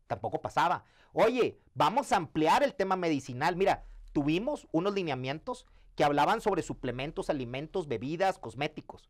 Tampoco 0.08 0.42
pasaba. 0.42 0.84
Oye, 1.14 1.58
vamos 1.74 2.12
a 2.12 2.18
ampliar 2.18 2.62
el 2.62 2.76
tema 2.76 2.96
medicinal. 2.96 3.56
Mira, 3.56 3.86
tuvimos 4.16 4.66
unos 4.72 4.94
lineamientos 4.94 5.66
que 5.98 6.06
hablaban 6.06 6.40
sobre 6.40 6.62
suplementos, 6.62 7.30
alimentos, 7.30 7.90
bebidas, 7.90 8.40
cosméticos. 8.40 9.10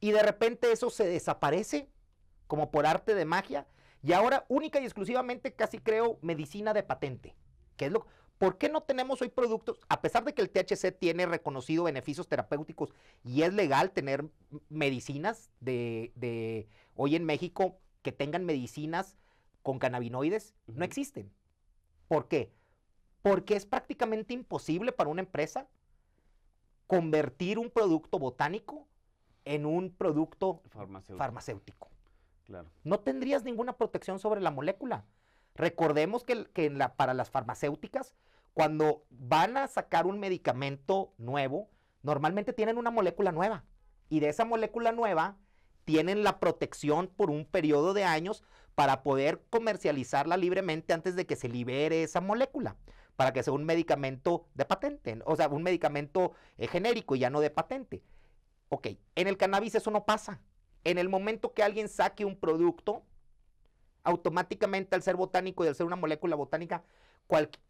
Y 0.00 0.12
de 0.12 0.22
repente 0.22 0.72
eso 0.72 0.88
se 0.88 1.06
desaparece 1.06 1.90
como 2.46 2.70
por 2.70 2.86
arte 2.86 3.14
de 3.14 3.26
magia. 3.26 3.66
Y 4.02 4.14
ahora 4.14 4.46
única 4.48 4.80
y 4.80 4.84
exclusivamente 4.84 5.52
casi 5.52 5.78
creo 5.78 6.18
medicina 6.22 6.72
de 6.72 6.82
patente. 6.82 7.36
Que 7.76 7.86
es 7.86 7.92
lo, 7.92 8.06
¿Por 8.38 8.56
qué 8.56 8.70
no 8.70 8.82
tenemos 8.82 9.20
hoy 9.20 9.28
productos, 9.28 9.78
a 9.90 10.00
pesar 10.00 10.24
de 10.24 10.32
que 10.32 10.40
el 10.40 10.48
THC 10.48 10.98
tiene 10.98 11.26
reconocido 11.26 11.84
beneficios 11.84 12.26
terapéuticos 12.26 12.94
y 13.22 13.42
es 13.42 13.52
legal 13.52 13.90
tener 13.90 14.24
medicinas 14.70 15.50
de, 15.60 16.12
de 16.14 16.66
hoy 16.94 17.14
en 17.14 17.26
México 17.26 17.78
que 18.00 18.12
tengan 18.12 18.46
medicinas 18.46 19.18
con 19.62 19.78
cannabinoides? 19.78 20.54
No 20.66 20.82
existen. 20.86 21.30
¿Por 22.08 22.28
qué? 22.28 22.52
Porque 23.26 23.56
es 23.56 23.66
prácticamente 23.66 24.34
imposible 24.34 24.92
para 24.92 25.10
una 25.10 25.20
empresa 25.20 25.66
convertir 26.86 27.58
un 27.58 27.70
producto 27.70 28.20
botánico 28.20 28.86
en 29.44 29.66
un 29.66 29.90
producto 29.90 30.62
Farmacéutico, 30.68 31.18
farmacéutico. 31.18 31.88
claro. 32.44 32.68
No 32.84 33.00
tendrías 33.00 33.42
ninguna 33.42 33.72
protección 33.76 34.20
sobre 34.20 34.40
la 34.40 34.52
molécula. 34.52 35.04
Recordemos 35.56 36.22
que, 36.22 36.34
el- 36.34 36.50
que 36.50 36.66
en 36.66 36.78
la- 36.78 36.94
para 36.94 37.14
las 37.14 37.30
farmacéuticas, 37.30 38.14
cuando 38.54 39.02
van 39.10 39.56
a 39.56 39.66
sacar 39.66 40.06
un 40.06 40.20
medicamento 40.20 41.12
nuevo, 41.18 41.68
normalmente 42.04 42.52
tienen 42.52 42.78
una 42.78 42.92
molécula 42.92 43.32
nueva. 43.32 43.64
Y 44.08 44.20
de 44.20 44.28
esa 44.28 44.44
molécula 44.44 44.92
nueva 44.92 45.36
tienen 45.84 46.22
la 46.22 46.38
protección 46.38 47.08
por 47.08 47.30
un 47.30 47.44
periodo 47.44 47.92
de 47.92 48.04
años 48.04 48.44
para 48.76 49.02
poder 49.02 49.42
comercializarla 49.50 50.36
libremente 50.36 50.92
antes 50.92 51.16
de 51.16 51.26
que 51.26 51.34
se 51.34 51.48
libere 51.48 52.04
esa 52.04 52.20
molécula. 52.20 52.76
Para 53.16 53.32
que 53.32 53.42
sea 53.42 53.52
un 53.52 53.64
medicamento 53.64 54.46
de 54.54 54.64
patente, 54.64 55.18
o 55.24 55.36
sea, 55.36 55.48
un 55.48 55.62
medicamento 55.62 56.32
eh, 56.58 56.68
genérico 56.68 57.16
y 57.16 57.20
ya 57.20 57.30
no 57.30 57.40
de 57.40 57.50
patente. 57.50 58.02
Ok, 58.68 58.88
en 59.14 59.26
el 59.26 59.36
cannabis 59.36 59.74
eso 59.74 59.90
no 59.90 60.04
pasa. 60.04 60.40
En 60.84 60.98
el 60.98 61.08
momento 61.08 61.54
que 61.54 61.62
alguien 61.62 61.88
saque 61.88 62.24
un 62.24 62.36
producto, 62.36 63.02
automáticamente 64.04 64.94
al 64.94 65.02
ser 65.02 65.16
botánico 65.16 65.64
y 65.64 65.68
al 65.68 65.74
ser 65.74 65.86
una 65.86 65.96
molécula 65.96 66.36
botánica, 66.36 66.84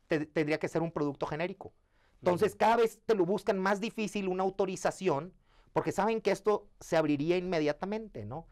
tendría 0.09 0.59
que 0.59 0.69
ser 0.69 0.83
un 0.83 0.93
producto 0.93 1.27
genérico. 1.27 1.73
Entonces, 2.21 2.57
cada 2.57 2.77
vez 2.77 3.01
te 3.07 3.15
lo 3.15 3.25
buscan 3.25 3.59
más 3.59 3.81
difícil 3.81 4.29
una 4.29 4.43
autorización 4.43 5.33
porque 5.73 5.93
saben 5.93 6.21
que 6.21 6.31
esto 6.31 6.69
se 6.81 6.97
abriría 6.97 7.37
inmediatamente, 7.37 8.25
¿no? 8.25 8.47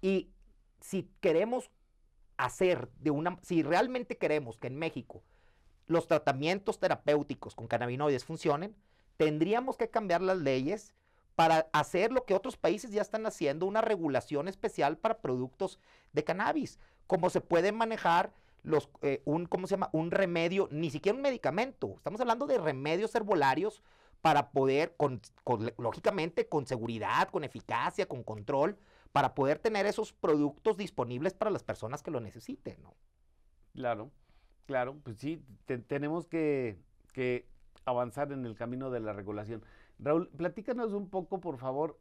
Y 0.00 0.30
si 0.80 1.10
queremos 1.20 1.70
hacer 2.38 2.90
de 2.98 3.10
una, 3.10 3.38
si 3.42 3.62
realmente 3.62 4.16
queremos 4.16 4.58
que 4.58 4.68
en 4.68 4.76
México 4.76 5.22
los 5.90 6.06
tratamientos 6.06 6.78
terapéuticos 6.78 7.56
con 7.56 7.66
cannabinoides 7.66 8.24
funcionen, 8.24 8.76
tendríamos 9.16 9.76
que 9.76 9.90
cambiar 9.90 10.22
las 10.22 10.38
leyes 10.38 10.94
para 11.34 11.68
hacer 11.72 12.12
lo 12.12 12.24
que 12.24 12.34
otros 12.34 12.56
países 12.56 12.92
ya 12.92 13.02
están 13.02 13.26
haciendo, 13.26 13.66
una 13.66 13.80
regulación 13.80 14.46
especial 14.46 14.98
para 14.98 15.20
productos 15.20 15.80
de 16.12 16.22
cannabis, 16.22 16.78
como 17.08 17.28
se 17.28 17.40
puede 17.40 17.72
manejar 17.72 18.32
los, 18.62 18.88
eh, 19.02 19.20
un, 19.24 19.46
¿cómo 19.46 19.66
se 19.66 19.72
llama? 19.72 19.90
Un 19.92 20.12
remedio, 20.12 20.68
ni 20.70 20.90
siquiera 20.90 21.16
un 21.16 21.22
medicamento, 21.22 21.94
estamos 21.96 22.20
hablando 22.20 22.46
de 22.46 22.58
remedios 22.58 23.12
herbolarios 23.16 23.82
para 24.20 24.52
poder, 24.52 24.94
lógicamente, 25.76 26.48
con 26.48 26.68
seguridad, 26.68 27.30
con 27.30 27.42
eficacia, 27.42 28.06
con 28.06 28.22
control, 28.22 28.78
para 29.10 29.34
poder 29.34 29.58
tener 29.58 29.86
esos 29.86 30.12
productos 30.12 30.76
disponibles 30.76 31.34
para 31.34 31.50
las 31.50 31.64
personas 31.64 32.00
que 32.00 32.12
lo 32.12 32.20
necesiten, 32.20 32.80
¿no? 32.80 32.94
Claro, 33.72 34.12
claro, 34.70 34.96
pues 35.02 35.16
sí, 35.16 35.42
tenemos 35.88 36.28
que, 36.28 36.78
que, 37.12 37.44
avanzar 37.84 38.30
en 38.30 38.46
el 38.46 38.54
camino 38.54 38.88
de 38.90 39.00
la 39.00 39.12
regulación. 39.12 39.64
Raúl, 39.98 40.28
platícanos 40.28 40.92
un 40.92 41.08
poco, 41.10 41.40
por 41.40 41.58
favor, 41.58 41.98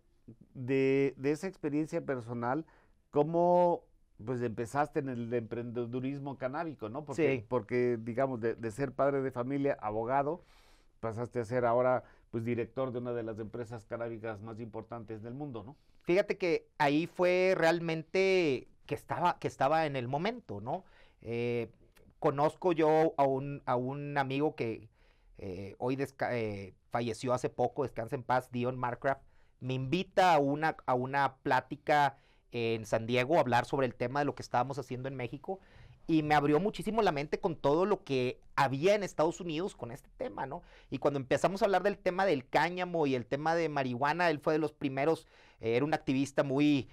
de, 0.53 1.15
de 1.17 1.31
esa 1.31 1.47
experiencia 1.47 2.05
personal, 2.05 2.67
cómo 3.09 3.85
pues 4.23 4.43
empezaste 4.43 4.99
en 4.99 5.09
el 5.09 5.33
emprendedurismo 5.33 6.37
canábico, 6.37 6.89
¿no? 6.89 7.05
Porque, 7.05 7.37
sí. 7.39 7.45
porque 7.49 7.97
digamos, 7.99 8.39
de, 8.39 8.53
de, 8.53 8.69
ser 8.69 8.91
padre 8.91 9.23
de 9.23 9.31
familia, 9.31 9.75
abogado, 9.81 10.43
pasaste 10.99 11.39
a 11.39 11.45
ser 11.45 11.65
ahora 11.65 12.03
pues 12.29 12.45
director 12.45 12.91
de 12.91 12.99
una 12.99 13.13
de 13.13 13.23
las 13.23 13.39
empresas 13.39 13.87
canábicas 13.87 14.41
más 14.41 14.59
importantes 14.59 15.23
del 15.23 15.33
mundo, 15.33 15.63
¿no? 15.63 15.75
Fíjate 16.03 16.37
que 16.37 16.67
ahí 16.77 17.07
fue 17.07 17.55
realmente 17.57 18.67
que 18.85 18.93
estaba, 18.93 19.39
que 19.39 19.47
estaba 19.47 19.87
en 19.87 19.95
el 19.95 20.07
momento, 20.07 20.61
¿no? 20.61 20.83
Eh, 21.23 21.71
conozco 22.19 22.71
yo 22.73 23.13
a 23.17 23.23
un, 23.23 23.61
a 23.65 23.75
un 23.75 24.17
amigo 24.17 24.55
que 24.55 24.89
eh, 25.37 25.75
hoy 25.79 25.97
eh, 26.31 26.73
falleció 26.91 27.33
hace 27.33 27.49
poco, 27.49 27.83
descansa 27.83 28.15
en 28.15 28.23
paz, 28.23 28.51
Dion 28.51 28.77
Marcraft, 28.77 29.21
me 29.61 29.73
invita 29.73 30.33
a 30.33 30.39
una, 30.39 30.77
a 30.85 30.93
una 30.93 31.37
plática 31.37 32.17
en 32.51 32.85
San 32.85 33.05
Diego 33.05 33.37
a 33.37 33.41
hablar 33.41 33.65
sobre 33.65 33.87
el 33.87 33.95
tema 33.95 34.19
de 34.19 34.25
lo 34.25 34.35
que 34.35 34.41
estábamos 34.41 34.79
haciendo 34.79 35.07
en 35.07 35.15
México 35.15 35.59
y 36.07 36.23
me 36.23 36.33
abrió 36.33 36.59
muchísimo 36.59 37.03
la 37.03 37.11
mente 37.11 37.39
con 37.39 37.55
todo 37.55 37.85
lo 37.85 38.03
que 38.03 38.41
había 38.55 38.95
en 38.95 39.03
Estados 39.03 39.39
Unidos 39.39 39.75
con 39.75 39.91
este 39.91 40.09
tema, 40.17 40.47
¿no? 40.47 40.63
Y 40.89 40.97
cuando 40.97 41.19
empezamos 41.19 41.61
a 41.61 41.65
hablar 41.65 41.83
del 41.83 41.99
tema 41.99 42.25
del 42.25 42.49
cáñamo 42.49 43.05
y 43.05 43.13
el 43.13 43.27
tema 43.27 43.53
de 43.53 43.69
marihuana, 43.69 44.31
él 44.31 44.39
fue 44.39 44.53
de 44.53 44.59
los 44.59 44.73
primeros, 44.73 45.27
eh, 45.61 45.75
era 45.75 45.85
un 45.85 45.93
activista 45.93 46.41
muy, 46.41 46.89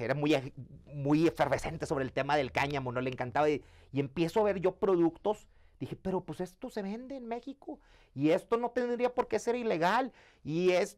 era 0.00 0.14
muy, 0.14 0.52
muy 0.92 1.26
efervescente 1.26 1.86
sobre 1.86 2.04
el 2.04 2.12
tema 2.12 2.36
del 2.36 2.52
cáñamo, 2.52 2.92
¿no? 2.92 3.00
Le 3.00 3.10
encantaba 3.10 3.48
y, 3.48 3.62
empiezo 3.92 4.40
a 4.40 4.44
ver 4.44 4.60
yo 4.60 4.76
productos 4.76 5.48
Dije, 5.78 5.94
pero 5.94 6.22
pues 6.22 6.40
esto 6.40 6.70
se 6.70 6.80
vende 6.80 7.16
en 7.16 7.28
México 7.28 7.78
y 8.14 8.30
esto 8.30 8.56
no 8.56 8.70
tendría 8.70 9.14
por 9.14 9.28
qué 9.28 9.38
ser 9.38 9.56
ilegal. 9.56 10.10
Y 10.42 10.70
es, 10.70 10.96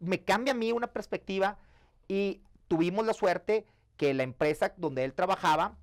me 0.00 0.24
cambia 0.24 0.52
a 0.52 0.56
mí 0.56 0.72
una 0.72 0.88
perspectiva 0.88 1.58
y 2.08 2.40
tuvimos 2.66 3.06
la 3.06 3.14
suerte 3.14 3.66
que 3.96 4.14
la 4.14 4.24
empresa 4.24 4.74
donde 4.76 5.04
él 5.04 5.14
trabajaba 5.14 5.78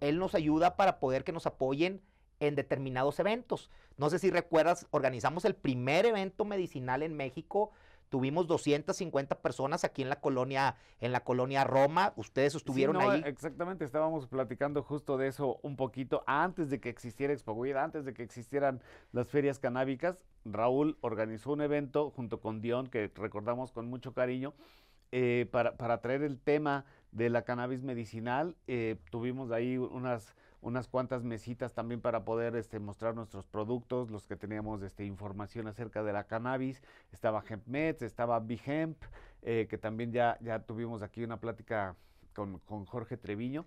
él 0.00 0.18
nos 0.18 0.34
ayuda 0.34 0.76
para 0.76 0.98
poder 0.98 1.24
que 1.24 1.32
nos 1.32 1.46
apoyen 1.46 2.02
en 2.40 2.54
determinados 2.54 3.18
eventos. 3.20 3.70
No 3.96 4.10
sé 4.10 4.18
si 4.18 4.30
recuerdas, 4.30 4.86
organizamos 4.90 5.44
el 5.44 5.54
primer 5.54 6.06
evento 6.06 6.44
medicinal 6.44 7.02
en 7.02 7.16
México. 7.16 7.70
Tuvimos 8.12 8.46
250 8.46 9.40
personas 9.40 9.84
aquí 9.84 10.02
en 10.02 10.10
la 10.10 10.20
colonia, 10.20 10.76
en 11.00 11.12
la 11.12 11.20
colonia 11.20 11.64
Roma. 11.64 12.12
Ustedes 12.16 12.54
estuvieron 12.54 12.98
ahí. 12.98 13.22
Exactamente, 13.24 13.86
estábamos 13.86 14.26
platicando 14.26 14.82
justo 14.82 15.16
de 15.16 15.28
eso 15.28 15.58
un 15.62 15.76
poquito 15.76 16.22
antes 16.26 16.68
de 16.68 16.78
que 16.78 16.90
existiera 16.90 17.32
Expo 17.32 17.58
antes 17.74 18.04
de 18.04 18.12
que 18.12 18.22
existieran 18.22 18.82
las 19.12 19.28
ferias 19.28 19.58
canábicas. 19.58 20.18
Raúl 20.44 20.98
organizó 21.00 21.52
un 21.52 21.62
evento 21.62 22.10
junto 22.10 22.38
con 22.38 22.60
Dion, 22.60 22.88
que 22.88 23.10
recordamos 23.14 23.72
con 23.72 23.88
mucho 23.88 24.12
cariño, 24.12 24.52
eh, 25.10 25.48
para, 25.50 25.78
para, 25.78 26.02
traer 26.02 26.22
el 26.22 26.38
tema 26.38 26.84
de 27.12 27.30
la 27.30 27.46
cannabis 27.46 27.82
medicinal. 27.82 28.56
Eh, 28.66 28.96
tuvimos 29.10 29.52
ahí 29.52 29.78
unas, 29.78 30.36
unas 30.62 30.88
cuantas 30.88 31.24
mesitas 31.24 31.74
también 31.74 32.00
para 32.00 32.24
poder 32.24 32.56
este, 32.56 32.78
mostrar 32.78 33.14
nuestros 33.14 33.46
productos, 33.46 34.10
los 34.10 34.26
que 34.26 34.36
teníamos 34.36 34.80
este, 34.82 35.04
información 35.04 35.66
acerca 35.66 36.02
de 36.02 36.12
la 36.12 36.24
cannabis. 36.24 36.82
Estaba 37.12 37.42
HempMeds, 37.46 38.02
estaba 38.02 38.38
BeHemp, 38.40 38.96
eh, 39.42 39.66
que 39.68 39.76
también 39.76 40.12
ya, 40.12 40.38
ya 40.40 40.60
tuvimos 40.60 41.02
aquí 41.02 41.24
una 41.24 41.40
plática 41.40 41.96
con, 42.32 42.60
con 42.60 42.86
Jorge 42.86 43.16
Treviño. 43.16 43.66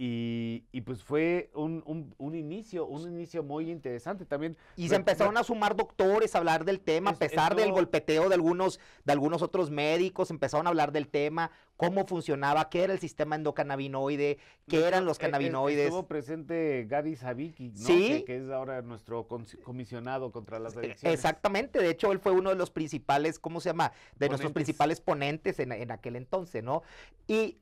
Y, 0.00 0.62
y, 0.70 0.82
pues 0.82 1.02
fue 1.02 1.50
un, 1.54 1.82
un, 1.84 2.14
un, 2.18 2.36
inicio, 2.36 2.86
un 2.86 3.02
inicio 3.10 3.42
muy 3.42 3.68
interesante 3.68 4.24
también. 4.24 4.56
Y 4.76 4.88
se 4.88 4.94
empezaron 4.94 5.36
a 5.36 5.42
sumar 5.42 5.74
doctores 5.74 6.36
a 6.36 6.38
hablar 6.38 6.64
del 6.64 6.78
tema, 6.78 7.10
a 7.10 7.16
pesar 7.16 7.56
del 7.56 7.72
golpeteo 7.72 8.28
de 8.28 8.36
algunos, 8.36 8.78
de 9.04 9.12
algunos 9.12 9.42
otros 9.42 9.72
médicos, 9.72 10.30
empezaron 10.30 10.68
a 10.68 10.70
hablar 10.70 10.92
del 10.92 11.08
tema, 11.08 11.50
cómo 11.76 12.06
funcionaba, 12.06 12.70
qué 12.70 12.84
era 12.84 12.92
el 12.92 13.00
sistema 13.00 13.34
endocannabinoide, 13.34 14.38
qué 14.68 14.86
eran 14.86 15.04
los 15.04 15.18
e, 15.18 15.22
e, 15.22 15.24
cannabinoides. 15.24 15.86
Estuvo 15.86 16.06
presente 16.06 16.86
Gary 16.88 17.16
Savicki, 17.16 17.70
¿no? 17.70 17.84
¿Sí? 17.84 18.22
que, 18.24 18.36
es 18.36 18.50
ahora 18.50 18.82
nuestro 18.82 19.26
comisionado 19.26 20.30
contra 20.30 20.60
las 20.60 20.76
adicciones. 20.76 21.12
Exactamente, 21.12 21.80
de 21.80 21.90
hecho 21.90 22.12
él 22.12 22.20
fue 22.20 22.30
uno 22.30 22.50
de 22.50 22.56
los 22.56 22.70
principales, 22.70 23.40
¿cómo 23.40 23.60
se 23.60 23.70
llama? 23.70 23.90
De 24.14 24.28
nuestros 24.28 24.52
principales 24.52 25.00
ponentes 25.00 25.58
en, 25.58 25.72
en 25.72 25.90
aquel 25.90 26.14
entonces, 26.14 26.62
¿no? 26.62 26.82
Y 27.26 27.58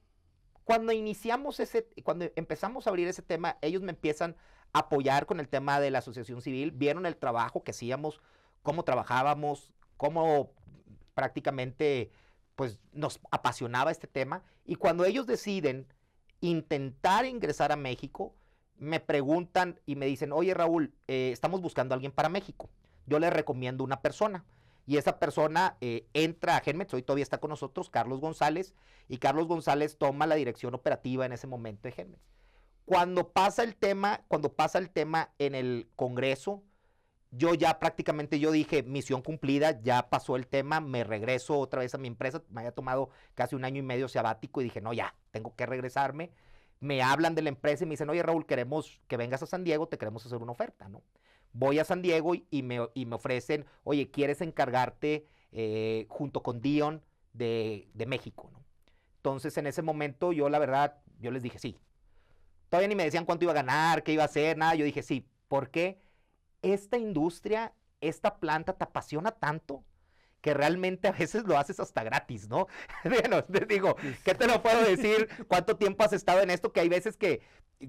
cuando 0.66 0.90
iniciamos 0.90 1.60
ese, 1.60 1.86
cuando 2.02 2.26
empezamos 2.34 2.86
a 2.86 2.90
abrir 2.90 3.06
ese 3.06 3.22
tema, 3.22 3.56
ellos 3.62 3.82
me 3.82 3.92
empiezan 3.92 4.34
a 4.72 4.80
apoyar 4.80 5.24
con 5.24 5.38
el 5.38 5.48
tema 5.48 5.78
de 5.78 5.92
la 5.92 5.98
asociación 5.98 6.42
civil, 6.42 6.72
vieron 6.72 7.06
el 7.06 7.16
trabajo 7.16 7.62
que 7.62 7.70
hacíamos, 7.70 8.20
cómo 8.64 8.82
trabajábamos, 8.82 9.72
cómo 9.96 10.50
prácticamente 11.14 12.10
pues 12.56 12.80
nos 12.92 13.20
apasionaba 13.30 13.92
este 13.92 14.08
tema 14.08 14.42
y 14.64 14.74
cuando 14.74 15.04
ellos 15.04 15.28
deciden 15.28 15.86
intentar 16.40 17.26
ingresar 17.26 17.70
a 17.70 17.76
México, 17.76 18.34
me 18.76 18.98
preguntan 18.98 19.78
y 19.86 19.94
me 19.94 20.06
dicen, 20.06 20.32
oye 20.32 20.52
Raúl, 20.52 20.92
eh, 21.06 21.30
estamos 21.32 21.60
buscando 21.60 21.94
a 21.94 21.96
alguien 21.96 22.10
para 22.10 22.28
México. 22.28 22.70
Yo 23.06 23.20
les 23.20 23.32
recomiendo 23.32 23.84
una 23.84 24.02
persona. 24.02 24.44
Y 24.86 24.96
esa 24.98 25.18
persona 25.18 25.76
eh, 25.80 26.06
entra 26.14 26.56
a 26.56 26.60
Genmex, 26.60 26.94
hoy 26.94 27.02
todavía 27.02 27.24
está 27.24 27.38
con 27.38 27.50
nosotros, 27.50 27.90
Carlos 27.90 28.20
González, 28.20 28.74
y 29.08 29.18
Carlos 29.18 29.48
González 29.48 29.98
toma 29.98 30.26
la 30.26 30.36
dirección 30.36 30.74
operativa 30.74 31.26
en 31.26 31.32
ese 31.32 31.46
momento 31.46 31.88
de 31.88 31.92
Genmex. 31.92 32.22
Cuando 32.84 33.32
pasa 33.32 33.64
el 33.64 33.74
tema, 33.74 34.22
cuando 34.28 34.52
pasa 34.52 34.78
el 34.78 34.90
tema 34.90 35.30
en 35.38 35.56
el 35.56 35.88
Congreso, 35.96 36.62
yo 37.32 37.54
ya 37.54 37.78
prácticamente 37.78 38.38
yo 38.38 38.52
dije, 38.52 38.84
misión 38.84 39.22
cumplida, 39.22 39.80
ya 39.82 40.08
pasó 40.08 40.36
el 40.36 40.46
tema, 40.46 40.80
me 40.80 41.04
regreso 41.04 41.58
otra 41.58 41.80
vez 41.80 41.94
a 41.94 41.98
mi 41.98 42.08
empresa, 42.08 42.42
me 42.48 42.60
había 42.60 42.72
tomado 42.72 43.10
casi 43.34 43.56
un 43.56 43.64
año 43.64 43.80
y 43.80 43.82
medio 43.82 44.08
sabático 44.08 44.60
y 44.60 44.64
dije, 44.64 44.80
no, 44.80 44.92
ya, 44.92 45.14
tengo 45.32 45.54
que 45.54 45.66
regresarme. 45.66 46.30
Me 46.78 47.02
hablan 47.02 47.34
de 47.34 47.42
la 47.42 47.48
empresa 47.48 47.84
y 47.84 47.86
me 47.86 47.94
dicen, 47.94 48.08
oye 48.10 48.22
Raúl, 48.22 48.46
queremos 48.46 49.00
que 49.08 49.16
vengas 49.16 49.42
a 49.42 49.46
San 49.46 49.64
Diego, 49.64 49.88
te 49.88 49.98
queremos 49.98 50.24
hacer 50.24 50.38
una 50.38 50.52
oferta, 50.52 50.88
¿no? 50.88 51.02
Voy 51.52 51.78
a 51.78 51.84
San 51.84 52.02
Diego 52.02 52.34
y, 52.34 52.62
me, 52.62 52.80
ofrecen, 53.14 53.64
oye, 53.84 54.10
¿quieres 54.10 54.40
encargarte 54.40 55.26
eh, 55.52 56.06
junto 56.08 56.42
con 56.42 56.60
Dion 56.60 57.02
de, 57.32 57.88
México? 58.06 58.50
¿no? 58.52 58.64
Entonces, 59.16 59.56
en 59.58 59.66
ese 59.66 59.82
momento, 59.82 60.32
yo 60.32 60.48
la 60.48 60.58
verdad, 60.58 60.98
yo 61.20 61.30
les 61.30 61.42
dije 61.42 61.58
sí. 61.58 61.78
Todavía 62.68 62.88
ni 62.88 62.94
me 62.94 63.04
decían 63.04 63.24
cuánto 63.24 63.44
iba 63.44 63.52
a 63.52 63.56
ganar, 63.56 64.02
qué 64.02 64.12
iba 64.12 64.22
a 64.22 64.26
hacer, 64.26 64.56
nada. 64.56 64.74
Yo 64.74 64.84
dije 64.84 65.02
sí, 65.02 65.26
porque 65.48 65.98
esta 66.62 66.98
industria, 66.98 67.72
esta 68.00 68.38
planta 68.38 68.72
te 68.72 68.84
apasiona 68.84 69.30
tanto 69.32 69.84
que 70.40 70.54
realmente 70.54 71.08
a 71.08 71.12
veces 71.12 71.42
lo 71.44 71.58
haces 71.58 71.80
hasta 71.80 72.04
gratis, 72.04 72.48
¿no? 72.48 72.68
bueno, 73.04 73.42
te 73.42 73.66
digo, 73.66 73.96
¿qué 74.24 74.32
te 74.32 74.46
lo 74.46 74.62
puedo 74.62 74.80
decir? 74.84 75.28
¿Cuánto 75.48 75.76
tiempo 75.76 76.04
has 76.04 76.12
estado 76.12 76.40
en 76.40 76.50
esto? 76.50 76.72
Que 76.72 76.78
hay 76.78 76.88
veces 76.88 77.16
que 77.16 77.40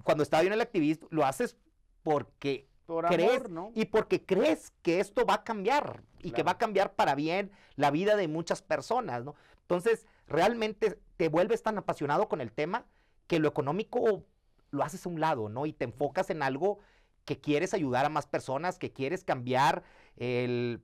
cuando 0.04 0.24
estaba 0.24 0.42
yo 0.42 0.48
en 0.48 0.54
el 0.54 0.62
activismo, 0.62 1.08
lo 1.12 1.24
haces 1.24 1.56
porque 2.02 2.68
crees, 3.08 3.50
¿no? 3.50 3.72
Y 3.76 3.86
porque 3.86 4.26
crees 4.26 4.72
que 4.82 5.00
esto 5.00 5.26
va 5.26 5.36
a 5.36 5.44
cambiar 5.44 6.04
y 6.20 6.32
que 6.32 6.44
va 6.44 6.52
a 6.52 6.58
cambiar 6.58 6.94
para 6.94 7.16
bien 7.16 7.52
la 7.76 7.92
vida 7.92 8.16
de 8.16 8.28
muchas 8.28 8.62
personas, 8.62 9.24
¿no? 9.24 9.36
Entonces, 9.62 10.06
realmente 10.28 11.00
te 11.18 11.30
vuelves 11.30 11.64
tan 11.64 11.78
apasionado 11.78 12.28
con 12.28 12.42
el 12.42 12.52
tema 12.52 12.86
que 13.28 13.40
lo 13.40 13.50
económico 13.50 14.24
lo 14.72 14.84
haces 14.84 15.06
a 15.06 15.10
un 15.10 15.20
lado, 15.20 15.50
¿no? 15.50 15.66
Y 15.66 15.74
te 15.74 15.86
enfocas 15.86 16.30
en 16.30 16.42
algo 16.42 16.80
que 17.26 17.40
quieres 17.40 17.74
ayudar 17.74 18.06
a 18.06 18.10
más 18.10 18.26
personas, 18.26 18.80
que 18.80 18.92
quieres 18.92 19.24
cambiar 19.24 19.84
el, 20.16 20.82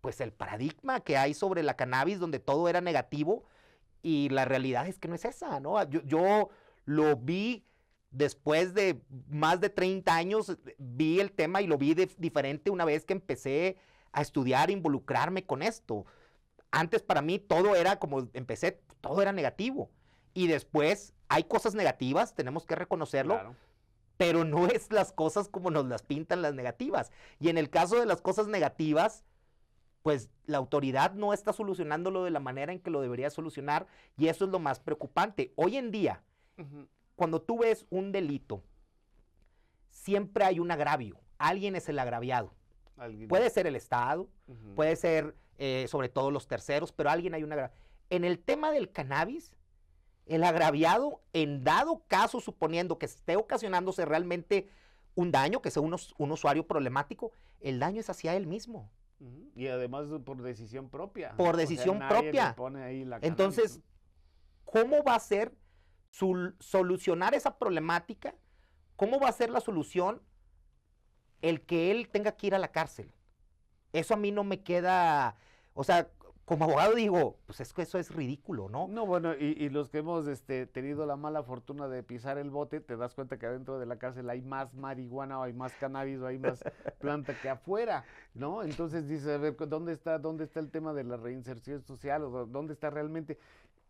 pues 0.00 0.20
el 0.20 0.32
paradigma 0.32 1.00
que 1.00 1.18
hay 1.18 1.34
sobre 1.34 1.62
la 1.62 1.76
cannabis 1.76 2.18
donde 2.18 2.38
todo 2.38 2.68
era 2.68 2.80
negativo 2.80 3.44
y 4.02 4.30
la 4.30 4.46
realidad 4.46 4.86
es 4.86 4.98
que 4.98 5.08
no 5.08 5.14
es 5.14 5.24
esa, 5.24 5.60
¿no? 5.60 5.82
Yo, 5.90 6.00
yo 6.02 6.48
lo 6.84 7.16
vi 7.16 7.66
después 8.10 8.74
de 8.74 9.00
más 9.28 9.60
de 9.60 9.70
30 9.70 10.14
años, 10.14 10.58
vi 10.78 11.20
el 11.20 11.32
tema 11.32 11.62
y 11.62 11.66
lo 11.66 11.78
vi 11.78 11.94
de, 11.94 12.10
diferente 12.18 12.70
una 12.70 12.84
vez 12.84 13.04
que 13.04 13.12
empecé 13.12 13.76
a 14.12 14.22
estudiar, 14.22 14.70
involucrarme 14.70 15.44
con 15.44 15.62
esto. 15.62 16.06
Antes 16.70 17.02
para 17.02 17.22
mí 17.22 17.38
todo 17.38 17.76
era 17.76 17.98
como 17.98 18.28
empecé, 18.32 18.80
todo 19.00 19.22
era 19.22 19.32
negativo. 19.32 19.90
Y 20.34 20.46
después 20.46 21.14
hay 21.28 21.44
cosas 21.44 21.74
negativas, 21.74 22.34
tenemos 22.34 22.64
que 22.64 22.74
reconocerlo, 22.74 23.54
pero 24.16 24.44
no 24.44 24.66
es 24.66 24.90
las 24.92 25.12
cosas 25.12 25.48
como 25.48 25.70
nos 25.70 25.86
las 25.86 26.02
pintan 26.02 26.42
las 26.42 26.54
negativas. 26.54 27.10
Y 27.38 27.48
en 27.48 27.58
el 27.58 27.70
caso 27.70 27.98
de 27.98 28.06
las 28.06 28.20
cosas 28.20 28.48
negativas, 28.48 29.24
pues 30.02 30.30
la 30.46 30.58
autoridad 30.58 31.14
no 31.14 31.32
está 31.32 31.52
solucionándolo 31.52 32.24
de 32.24 32.30
la 32.30 32.40
manera 32.40 32.72
en 32.72 32.80
que 32.80 32.90
lo 32.90 33.00
debería 33.00 33.30
solucionar 33.30 33.86
y 34.16 34.28
eso 34.28 34.44
es 34.44 34.50
lo 34.50 34.58
más 34.58 34.80
preocupante. 34.80 35.52
Hoy 35.56 35.76
en 35.76 35.90
día, 35.90 36.22
cuando 37.18 37.42
tú 37.42 37.58
ves 37.58 37.84
un 37.90 38.12
delito, 38.12 38.62
siempre 39.90 40.44
hay 40.44 40.60
un 40.60 40.70
agravio. 40.70 41.18
Alguien 41.36 41.74
es 41.74 41.88
el 41.88 41.98
agraviado. 41.98 42.54
Puede 43.28 43.50
ser 43.50 43.66
el 43.66 43.74
Estado, 43.74 44.28
puede 44.76 44.94
ser 44.94 45.34
eh, 45.58 45.86
sobre 45.88 46.08
todo 46.08 46.30
los 46.30 46.46
terceros, 46.46 46.92
pero 46.92 47.10
alguien 47.10 47.34
hay 47.34 47.42
un 47.42 47.52
agravio. 47.52 47.74
En 48.08 48.22
el 48.22 48.38
tema 48.38 48.70
del 48.70 48.92
cannabis, 48.92 49.56
el 50.26 50.44
agraviado, 50.44 51.20
en 51.32 51.64
dado 51.64 52.04
caso, 52.06 52.40
suponiendo 52.40 52.98
que 52.98 53.06
esté 53.06 53.34
ocasionándose 53.34 54.04
realmente 54.04 54.68
un 55.16 55.32
daño, 55.32 55.60
que 55.60 55.72
sea 55.72 55.82
un, 55.82 55.94
usuario 56.30 56.68
problemático, 56.68 57.32
el 57.58 57.80
daño 57.80 57.98
es 57.98 58.08
hacia 58.08 58.36
él 58.36 58.46
mismo. 58.46 58.92
Y 59.56 59.66
además 59.66 60.06
por 60.24 60.40
decisión 60.40 60.88
propia. 60.88 61.34
Por 61.36 61.56
decisión 61.56 61.98
propia. 61.98 62.54
Entonces, 63.22 63.80
¿cómo 64.64 65.02
va 65.02 65.16
a 65.16 65.20
ser 65.20 65.52
solucionar 66.10 67.34
esa 67.34 67.58
problemática? 67.58 68.34
¿Cómo 68.96 69.20
va 69.20 69.28
a 69.28 69.32
ser 69.32 69.50
la 69.50 69.60
solución 69.60 70.22
el 71.40 71.64
que 71.64 71.90
él 71.90 72.08
tenga 72.08 72.32
que 72.32 72.48
ir 72.48 72.54
a 72.54 72.58
la 72.58 72.72
cárcel? 72.72 73.12
Eso 73.92 74.14
a 74.14 74.16
mí 74.16 74.32
no 74.32 74.44
me 74.44 74.62
queda, 74.62 75.36
o 75.74 75.84
sea, 75.84 76.10
como 76.48 76.64
abogado 76.64 76.94
digo, 76.94 77.36
pues 77.44 77.60
es 77.60 77.74
que 77.74 77.82
eso 77.82 77.98
es 77.98 78.10
ridículo, 78.10 78.70
¿no? 78.70 78.88
No, 78.88 79.04
bueno, 79.04 79.34
y, 79.34 79.68
los 79.68 79.90
que 79.90 79.98
hemos 79.98 80.26
este, 80.26 80.64
tenido 80.64 81.04
la 81.04 81.14
mala 81.14 81.42
fortuna 81.42 81.88
de 81.88 82.02
pisar 82.02 82.38
el 82.38 82.48
bote, 82.48 82.80
te 82.80 82.96
das 82.96 83.14
cuenta 83.14 83.38
que 83.38 83.44
adentro 83.44 83.78
de 83.78 83.84
la 83.84 83.98
cárcel 83.98 84.30
hay 84.30 84.40
más 84.40 84.72
marihuana 84.72 85.38
o 85.38 85.42
hay 85.42 85.52
más 85.52 85.74
cannabis 85.74 86.20
o 86.20 86.26
hay 86.26 86.38
más 86.38 86.64
planta 87.00 87.38
que 87.38 87.50
afuera, 87.50 88.06
¿no? 88.32 88.62
Entonces 88.62 89.06
dices, 89.06 89.28
a 89.28 89.36
ver, 89.36 89.56
¿dónde 89.56 89.92
está, 89.92 90.18
dónde 90.18 90.44
está 90.44 90.60
el 90.60 90.70
tema 90.70 90.94
de 90.94 91.04
la 91.04 91.18
reinserción 91.18 91.82
social 91.82 92.24
o 92.24 92.46
dónde 92.46 92.72
está 92.72 92.88
realmente 92.88 93.38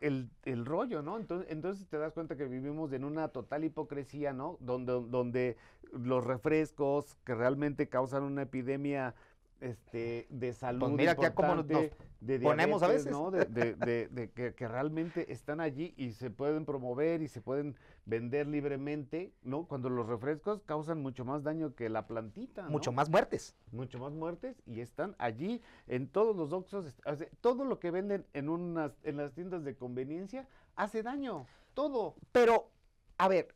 el, 0.00 0.30
el 0.44 0.64
rollo, 0.64 1.02
¿no? 1.02 1.16
Entonces, 1.18 1.50
entonces 1.50 1.86
te 1.88 1.98
das 1.98 2.12
cuenta 2.12 2.36
que 2.36 2.46
vivimos 2.46 2.92
en 2.92 3.04
una 3.04 3.28
total 3.28 3.64
hipocresía, 3.64 4.32
¿no? 4.32 4.56
Donde, 4.60 4.92
donde 4.92 5.56
los 5.92 6.24
refrescos 6.24 7.16
que 7.24 7.34
realmente 7.34 7.88
causan 7.88 8.22
una 8.22 8.42
epidemia 8.42 9.14
este, 9.60 10.26
de 10.30 10.52
salud. 10.52 10.80
Pues 10.80 10.92
mira 10.92 11.14
que 11.14 11.32
como 11.32 11.56
nos, 11.56 11.66
de 11.66 12.40
ponemos 12.40 12.82
a 12.82 12.88
veces. 12.88 13.10
¿no? 13.10 13.30
De, 13.30 14.30
que, 14.34 14.68
realmente 14.68 15.32
están 15.32 15.60
allí 15.60 15.94
y 15.96 16.12
se 16.12 16.30
pueden 16.30 16.64
promover 16.64 17.22
y 17.22 17.28
se 17.28 17.40
pueden 17.40 17.76
vender 18.04 18.46
libremente, 18.46 19.32
¿no? 19.42 19.66
Cuando 19.66 19.88
los 19.90 20.06
refrescos 20.06 20.62
causan 20.62 21.00
mucho 21.00 21.24
más 21.24 21.42
daño 21.42 21.74
que 21.74 21.88
la 21.88 22.06
plantita. 22.06 22.68
Mucho 22.68 22.92
más 22.92 23.08
muertes. 23.10 23.54
Mucho 23.72 23.98
más 23.98 24.12
muertes 24.12 24.62
y 24.66 24.80
están 24.80 25.14
allí 25.18 25.62
en 25.86 26.08
todos 26.08 26.36
los 26.36 26.52
oxos. 26.52 26.94
todo 27.40 27.64
lo 27.64 27.78
que 27.78 27.90
venden 27.90 28.26
en, 28.32 28.48
unas, 28.48 28.92
en 29.04 29.16
las 29.16 29.32
tiendas 29.32 29.64
de 29.64 29.76
conveniencia 29.76 30.48
hace 30.74 31.02
daño. 31.02 31.46
Todo. 31.74 32.16
Pero, 32.32 32.70
a 33.18 33.28
ver, 33.28 33.54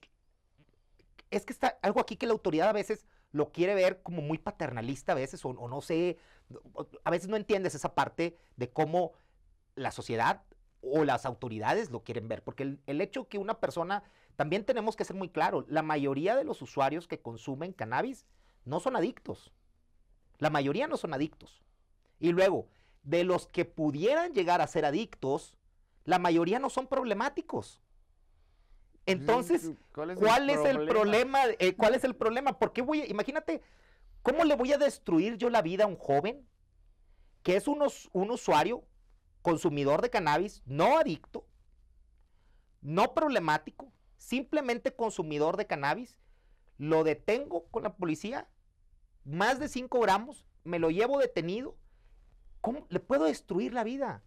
es 1.30 1.44
que 1.44 1.52
está 1.52 1.78
algo 1.82 2.00
aquí 2.00 2.16
que 2.16 2.26
la 2.26 2.32
autoridad 2.32 2.68
a 2.68 2.72
veces 2.72 3.06
lo 3.32 3.50
quiere 3.50 3.74
ver 3.74 4.02
como 4.02 4.22
muy 4.22 4.38
paternalista 4.38 5.12
a 5.12 5.16
veces, 5.16 5.44
o, 5.44 5.52
no 5.52 5.80
sé, 5.80 6.18
a 7.04 7.10
veces 7.10 7.28
no 7.28 7.36
entiendes 7.36 7.74
esa 7.74 7.94
parte 7.94 8.38
de 8.56 8.70
cómo 8.70 9.12
la 9.74 9.90
sociedad 9.90 10.42
o 10.82 11.04
las 11.04 11.26
autoridades 11.26 11.90
lo 11.90 12.04
quieren 12.04 12.28
ver, 12.28 12.42
porque 12.42 12.62
el, 12.62 12.80
el, 12.86 13.00
hecho 13.00 13.28
que 13.28 13.38
una 13.38 13.60
persona, 13.60 14.02
también 14.36 14.64
tenemos 14.64 14.96
que 14.96 15.04
ser 15.04 15.16
muy 15.16 15.28
claro, 15.28 15.64
la 15.68 15.82
mayoría 15.82 16.36
de 16.36 16.44
los 16.44 16.60
usuarios 16.60 17.08
que 17.08 17.20
consumen 17.20 17.72
cannabis 17.72 18.26
no 18.64 18.80
son 18.80 18.96
adictos, 18.96 19.52
la 20.38 20.50
mayoría 20.50 20.86
no 20.86 20.96
son 20.96 21.14
adictos. 21.14 21.62
Y 22.18 22.32
luego, 22.32 22.68
de 23.02 23.24
los 23.24 23.46
que 23.46 23.64
pudieran 23.64 24.32
llegar 24.32 24.60
a 24.60 24.66
ser 24.66 24.84
adictos, 24.84 25.56
la 26.04 26.18
mayoría 26.18 26.58
no 26.58 26.70
son 26.70 26.86
problemáticos. 26.86 27.81
Entonces, 29.06 29.72
¿cuál 29.92 30.10
es, 30.48 30.64
el, 30.64 30.86
problema? 30.86 31.40
Eh, 31.58 31.74
¿Cuál 31.74 31.94
es 31.94 32.04
el 32.04 32.14
problema? 32.14 32.58
¿Por 32.58 32.72
qué 32.72 32.82
voy 32.82 33.02
a, 33.02 33.06
imagínate, 33.06 33.60
cómo 34.22 34.44
le 34.44 34.54
voy 34.54 34.72
a 34.72 34.78
destruir 34.78 35.36
yo 35.36 35.50
la 35.50 35.62
vida 35.62 35.84
a 35.84 35.88
un 35.88 35.96
joven 35.96 36.46
que 37.42 37.56
es 37.56 37.66
un 37.66 38.30
usuario, 38.30 38.84
consumidor 39.42 40.02
de 40.02 40.10
cannabis, 40.10 40.62
no 40.64 40.98
adicto, 40.98 41.44
no 42.80 43.14
problemático, 43.14 43.92
simplemente 44.16 44.94
consumidor 44.94 45.56
de 45.56 45.66
cannabis, 45.66 46.16
lo 46.78 47.02
detengo 47.02 47.66
con 47.66 47.82
la 47.82 47.96
policía, 47.96 48.48
más 49.24 49.58
de 49.58 49.68
5 49.68 50.00
gramos, 50.00 50.46
me 50.62 50.78
lo 50.78 50.90
llevo 50.90 51.18
detenido, 51.18 51.76
¿cómo 52.60 52.86
le 52.88 53.00
puedo 53.00 53.24
destruir 53.24 53.74
la 53.74 53.82
vida? 53.82 54.22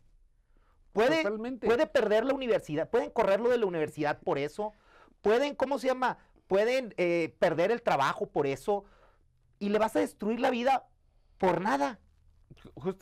Puede, 0.96 1.26
puede 1.60 1.88
perder 1.88 2.24
la 2.24 2.34
universidad, 2.34 2.90
pueden 2.90 3.10
correrlo 3.10 3.50
de 3.50 3.58
la 3.58 3.66
universidad 3.66 4.18
por 4.22 4.38
eso, 4.38 4.72
pueden, 5.22 5.54
¿cómo 5.54 5.78
se 5.78 5.88
llama? 5.88 6.20
Pueden 6.48 6.94
eh, 6.96 7.36
perder 7.38 7.70
el 7.72 7.82
trabajo 7.82 8.28
por 8.28 8.48
eso 8.48 8.86
y 9.60 9.68
le 9.68 9.78
vas 9.78 9.98
a 9.98 10.00
destruir 10.00 10.40
la 10.40 10.52
vida 10.52 10.88
por 11.38 11.60
nada. 11.60 12.00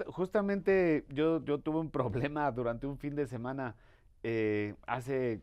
justamente 0.08 1.06
yo, 1.10 1.46
yo 1.46 1.60
tuve 1.60 1.82
un 1.82 1.92
problema 1.92 2.52
durante 2.52 2.88
un 2.88 2.98
fin 2.98 3.16
de 3.16 3.28
semana 3.28 3.76
eh, 4.24 4.74
hace 4.88 5.42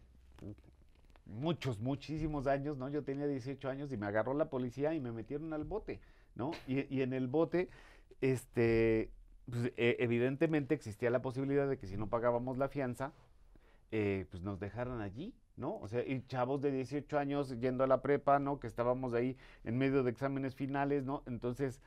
muchos, 1.26 1.78
muchísimos 1.78 2.48
años, 2.48 2.76
¿no? 2.76 2.88
Yo 2.88 3.04
tenía 3.04 3.28
18 3.28 3.68
años 3.68 3.92
y 3.92 3.96
me 3.96 4.06
agarró 4.06 4.34
la 4.34 4.50
policía 4.50 4.92
y 4.92 4.98
me 4.98 5.12
metieron 5.12 5.52
al 5.52 5.62
bote, 5.62 6.00
¿no? 6.34 6.50
Y, 6.66 6.92
y 6.92 7.02
en 7.02 7.12
el 7.12 7.28
bote, 7.28 7.68
este, 8.20 9.12
pues, 9.50 9.72
e, 9.76 9.96
evidentemente 10.00 10.74
existía 10.74 11.10
la 11.10 11.22
posibilidad 11.22 11.68
de 11.68 11.76
que 11.76 11.86
si 11.86 11.96
no 11.96 12.08
pagábamos 12.08 12.58
la 12.58 12.68
fianza, 12.68 13.12
eh, 13.90 14.26
pues 14.30 14.42
nos 14.42 14.60
dejaran 14.60 15.00
allí, 15.00 15.34
¿no? 15.56 15.76
O 15.78 15.88
sea, 15.88 16.06
y 16.06 16.24
chavos 16.26 16.62
de 16.62 16.70
18 16.70 17.18
años 17.18 17.58
yendo 17.58 17.84
a 17.84 17.86
la 17.86 18.02
prepa, 18.02 18.38
¿no? 18.38 18.60
Que 18.60 18.66
estábamos 18.66 19.14
ahí 19.14 19.36
en 19.64 19.78
medio 19.78 20.02
de 20.02 20.10
exámenes 20.10 20.54
finales, 20.54 21.04
¿no? 21.04 21.22
Entonces, 21.26 21.80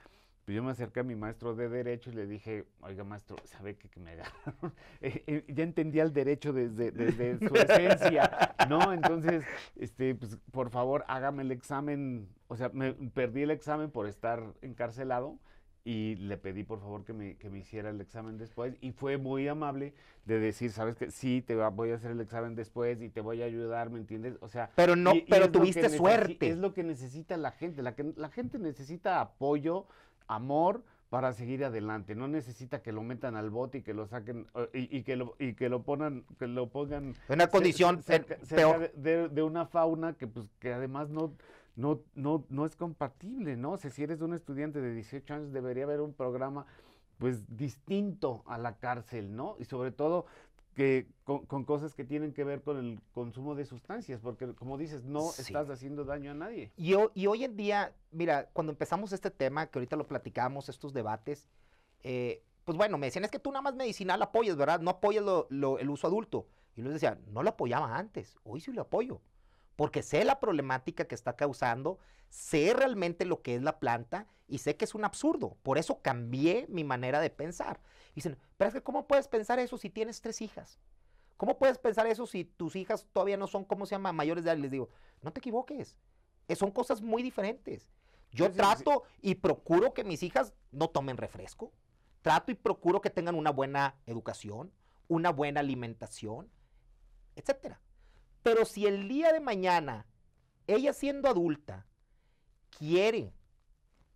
pues 0.46 0.56
yo 0.58 0.64
me 0.64 0.72
acerqué 0.72 1.00
a 1.00 1.04
mi 1.04 1.16
maestro 1.16 1.56
de 1.56 1.70
Derecho 1.70 2.10
y 2.10 2.16
le 2.16 2.28
dije, 2.28 2.66
oiga, 2.82 3.06
maestro, 3.06 3.38
¿sabe 3.46 3.78
que, 3.78 4.00
me 4.00 4.12
agarraron? 4.12 4.74
Eh, 5.02 5.24
eh, 5.28 5.46
ya 5.48 5.64
entendía 5.64 6.04
el 6.04 6.14
derecho 6.14 6.52
desde, 6.52 6.92
desde 6.92 7.40
su 7.48 7.56
esencia, 7.56 8.54
¿no? 8.68 8.92
Entonces, 8.92 9.46
este, 9.78 10.16
pues, 10.16 10.38
por 10.52 10.70
favor, 10.70 11.06
hágame 11.08 11.44
el 11.44 11.52
examen. 11.52 12.28
O 12.48 12.58
sea, 12.58 12.70
me 12.74 12.94
perdí 12.94 13.44
el 13.44 13.52
examen 13.52 13.90
por 13.90 14.08
estar 14.08 14.44
encarcelado 14.62 15.40
y 15.86 16.16
le 16.16 16.38
pedí 16.38 16.64
por 16.64 16.80
favor 16.80 17.04
que 17.04 17.14
me, 17.14 17.36
que 17.36 17.50
me 17.50 17.60
hiciera 17.60 17.90
el 17.90 18.00
examen 18.00 18.38
después 18.38 18.76
y 18.80 18.92
fue 18.92 19.18
muy 19.18 19.48
amable 19.48 19.94
de 20.26 20.40
decir, 20.40 20.72
sabes 20.72 20.96
que 20.96 21.12
sí, 21.12 21.42
te 21.42 21.56
voy 21.56 21.92
a 21.92 21.96
hacer 21.96 22.12
el 22.12 22.22
examen 22.22 22.56
después 22.56 23.02
y 23.02 23.10
te 23.10 23.20
voy 23.20 23.42
a 23.42 23.46
ayudar, 23.46 23.90
¿me 23.90 24.00
entiendes? 24.00 24.38
O 24.40 24.48
sea, 24.48 24.72
pero 24.76 24.96
no, 24.96 25.12
pero 25.30 25.52
tuviste 25.52 25.90
suerte. 25.90 26.48
Es 26.48 26.58
lo 26.58 26.74
que 26.74 26.84
necesita 26.84 27.36
la 27.36 27.52
gente, 27.52 27.82
la, 27.82 27.96
que, 27.96 28.14
la 28.16 28.30
gente 28.30 28.60
necesita 28.60 29.20
apoyo, 29.20 29.86
amor 30.28 30.84
para 31.10 31.34
seguir 31.34 31.64
adelante, 31.64 32.16
no 32.16 32.28
necesita 32.28 32.82
que 32.82 32.92
lo 32.92 33.04
metan 33.04 33.36
al 33.36 33.52
bote 33.52 33.80
y 33.80 33.82
que 33.84 33.94
lo 33.94 34.08
saquen 34.08 34.48
y, 34.74 35.04
que 35.04 35.16
lo 35.16 35.36
y 35.38 35.54
que 35.54 35.70
lo 35.70 35.84
pongan 35.84 36.26
que 36.40 36.48
lo 36.48 36.70
pongan 36.70 37.14
en 37.28 37.36
una 37.36 37.48
condición 37.48 38.02
peor. 38.50 38.92
De, 38.94 39.30
de, 39.30 39.44
una 39.44 39.68
fauna 39.68 40.14
que 40.14 40.26
pues 40.26 40.48
que 40.60 40.74
además 40.74 41.10
no 41.10 41.36
no, 41.76 42.02
no, 42.16 42.46
no 42.50 42.66
es 42.66 42.76
compatible, 42.76 43.56
¿no? 43.58 43.72
O 43.72 43.78
sea, 43.78 43.92
si 43.92 44.04
eres 44.04 44.22
un 44.22 44.34
estudiante 44.34 44.82
de 44.82 44.94
18 44.94 45.34
años, 45.34 45.54
debería 45.54 45.84
haber 45.84 46.02
un 46.02 46.14
programa 46.14 46.66
pues 47.18 47.58
distinto 47.58 48.44
a 48.46 48.58
la 48.58 48.78
cárcel, 48.78 49.36
¿no? 49.36 49.56
Y 49.60 49.66
sobre 49.66 49.92
todo 49.92 50.26
que 50.74 51.08
con, 51.24 51.64
cosas 51.66 51.94
que 51.94 52.04
tienen 52.04 52.34
que 52.34 52.44
ver 52.44 52.62
con 52.62 52.78
el 52.78 53.00
consumo 53.14 53.56
de 53.56 53.66
sustancias, 53.66 54.20
porque 54.22 54.54
como 54.54 54.78
dices, 54.78 55.04
no 55.04 55.30
estás 55.38 55.70
haciendo 55.70 56.04
daño 56.04 56.32
a 56.32 56.34
nadie. 56.34 56.72
Y, 56.76 56.96
y, 57.14 57.28
hoy 57.28 57.44
en 57.44 57.56
día, 57.56 57.94
mira, 58.12 58.50
cuando 58.54 58.72
empezamos 58.72 59.14
este 59.14 59.30
tema, 59.30 59.68
que 59.68 59.80
ahorita 59.80 59.96
lo 59.96 60.08
platicamos, 60.08 60.70
estos 60.70 60.94
debates, 60.94 61.48
eh, 62.04 62.44
pues 62.66 62.78
bueno, 62.78 62.98
me 62.98 63.08
decían, 63.08 63.26
es 63.26 63.32
que 63.32 63.40
tú 63.40 63.52
nada 63.52 63.62
más 63.62 63.76
medicinal 63.76 64.22
apoyas, 64.22 64.56
¿verdad? 64.56 64.80
No 64.80 64.92
apoyas 64.92 65.24
lo, 65.24 65.80
el 65.80 65.90
uso 65.90 66.08
adulto. 66.08 66.48
Y 66.76 66.82
les 66.82 66.94
decía, 66.94 67.20
no 67.28 67.44
lo 67.44 67.50
apoyaba 67.52 67.98
antes, 67.98 68.38
hoy 68.44 68.60
sí 68.60 68.72
lo 68.72 68.82
apoyo. 68.82 69.22
Porque 69.76 70.04
sé 70.04 70.24
la 70.24 70.40
problemática 70.40 71.06
que 71.06 71.16
está 71.16 71.36
causando, 71.36 72.00
sé 72.30 72.74
realmente 72.74 73.26
lo 73.26 73.42
que 73.42 73.56
es 73.56 73.62
la 73.62 73.80
planta 73.80 74.28
y 74.48 74.60
sé 74.60 74.76
que 74.76 74.86
es 74.86 74.96
un 74.96 75.06
absurdo. 75.06 75.58
Por 75.64 75.78
eso 75.78 76.02
cambié 76.02 76.66
mi 76.70 76.84
manera 76.84 77.20
de 77.20 77.30
pensar. 77.30 77.80
Dicen, 78.16 78.38
pero 78.58 78.70
es 78.70 78.74
que 78.74 78.84
¿cómo 78.84 79.08
puedes 79.08 79.28
pensar 79.28 79.60
eso 79.60 79.78
si 79.78 79.90
tienes 79.90 80.22
tres 80.22 80.42
hijas? 80.42 80.80
¿Cómo 81.38 81.58
puedes 81.58 81.78
pensar 81.78 82.08
eso 82.08 82.26
si 82.26 82.46
tus 82.46 82.76
hijas 82.76 83.08
todavía 83.12 83.38
no 83.38 83.48
son, 83.48 83.66
¿cómo 83.66 83.86
se 83.86 83.96
llama?, 83.96 84.14
mayores 84.14 84.44
de 84.44 84.52
edad? 84.52 84.60
Les 84.60 84.72
digo, 84.72 84.90
no 85.22 85.32
te 85.32 85.40
equivoques. 85.40 85.98
Eh, 86.48 86.56
son 86.56 86.72
cosas 86.72 87.02
muy 87.02 87.24
diferentes. 87.24 87.90
Yo 88.32 88.52
trato 88.52 89.04
y 89.22 89.36
procuro 89.36 89.94
que 89.94 90.04
mis 90.04 90.24
hijas 90.24 90.54
no 90.72 90.90
tomen 90.90 91.18
refresco. 91.18 91.72
Trato 92.22 92.52
y 92.52 92.56
procuro 92.56 93.02
que 93.02 93.10
tengan 93.10 93.36
una 93.36 93.52
buena 93.52 93.96
educación, 94.06 94.72
una 95.08 95.32
buena 95.32 95.60
alimentación, 95.60 96.50
etcétera. 97.36 97.82
Pero 98.44 98.66
si 98.66 98.86
el 98.86 99.08
día 99.08 99.32
de 99.32 99.40
mañana 99.40 100.06
ella 100.68 100.94
siendo 100.94 101.30
adulta 101.30 101.86
quiere 102.70 103.34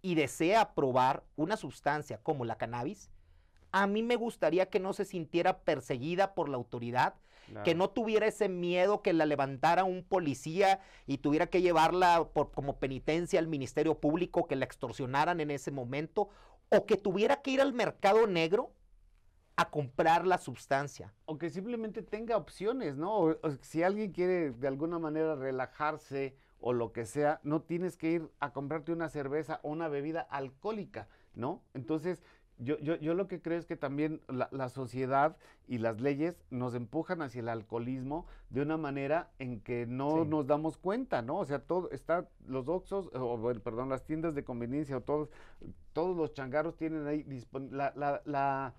y 0.01 0.15
desea 0.15 0.73
probar 0.75 1.23
una 1.36 1.57
sustancia 1.57 2.19
como 2.21 2.45
la 2.45 2.57
cannabis, 2.57 3.09
a 3.71 3.88
mí 3.88 4.03
me 4.03 4.15
gustaría 4.15 4.69
que 4.69 4.80
no 4.80 4.93
se 4.93 5.05
sintiera 5.05 5.59
perseguida 5.59 6.36
por 6.36 6.49
la 6.49 6.57
autoridad, 6.57 7.15
que 7.63 7.75
no 7.75 7.89
tuviera 7.89 8.28
ese 8.28 8.49
miedo 8.49 9.01
que 9.01 9.13
la 9.13 9.25
levantara 9.25 9.86
un 9.86 10.03
policía 10.03 10.82
y 11.05 11.19
tuviera 11.19 11.47
que 11.47 11.61
llevarla 11.61 12.28
por, 12.34 12.51
como 12.51 12.78
penitencia 12.78 13.39
al 13.39 13.47
Ministerio 13.47 13.99
Público, 13.99 14.47
que 14.47 14.57
la 14.57 14.65
extorsionaran 14.65 15.39
en 15.39 15.51
ese 15.51 15.71
momento, 15.71 16.28
o 16.69 16.86
que 16.86 16.97
tuviera 16.97 17.41
que 17.41 17.51
ir 17.51 17.61
al 17.61 17.71
mercado 17.71 18.28
negro 18.28 18.73
a 19.58 19.70
comprar 19.70 20.26
la 20.26 20.38
sustancia. 20.38 21.14
O 21.26 21.38
que 21.38 21.49
simplemente 21.49 22.03
tenga 22.03 22.38
opciones, 22.38 22.95
¿no? 22.95 23.36
si 23.62 23.84
alguien 23.84 24.12
quiere 24.12 24.51
de 24.51 24.68
alguna 24.68 24.99
manera 24.99 25.36
relajarse 25.36 26.38
o 26.60 26.74
lo 26.74 26.93
que 26.93 27.05
sea, 27.05 27.39
no 27.43 27.62
tienes 27.62 27.97
que 27.97 28.12
ir 28.12 28.30
a 28.39 28.53
comprarte 28.53 28.91
una 28.91 29.10
cerveza 29.10 29.60
o 29.64 29.70
una 29.70 29.89
bebida 29.89 30.22
alcohólica, 30.22 31.08
¿no? 31.34 31.62
Entonces, 31.74 32.22
yo, 32.60 32.80
yo, 32.80 32.95
yo, 32.95 33.14
lo 33.14 33.28
que 33.28 33.41
creo 33.41 33.60
es 33.60 33.68
que 33.68 33.76
también 33.76 34.22
la, 34.28 34.70
sociedad 34.70 35.38
y 35.68 35.78
las 35.78 36.01
leyes 36.01 36.43
nos 36.49 36.74
empujan 36.74 37.22
hacia 37.22 37.41
el 37.41 37.49
alcoholismo 37.49 38.26
de 38.49 38.64
una 38.64 38.78
manera 38.78 39.30
en 39.38 39.60
que 39.62 39.86
no 39.86 40.26
nos 40.26 40.47
damos 40.47 40.78
cuenta, 40.78 41.22
¿no? 41.22 41.38
O 41.38 41.45
sea, 41.45 41.60
todo 41.60 41.91
está, 41.91 42.28
los 42.47 42.68
oxos, 42.68 43.12
o 43.14 43.39
perdón, 43.64 43.89
las 43.89 44.05
tiendas 44.05 44.34
de 44.34 44.43
conveniencia 44.43 44.97
o 44.97 45.01
todos, 45.01 45.30
todos 45.93 46.18
los 46.18 46.34
changaros 46.34 46.76
tienen 46.78 47.05
ahí 47.05 47.24
la, 47.70 47.93
la, 47.95 48.24
la, 48.26 48.74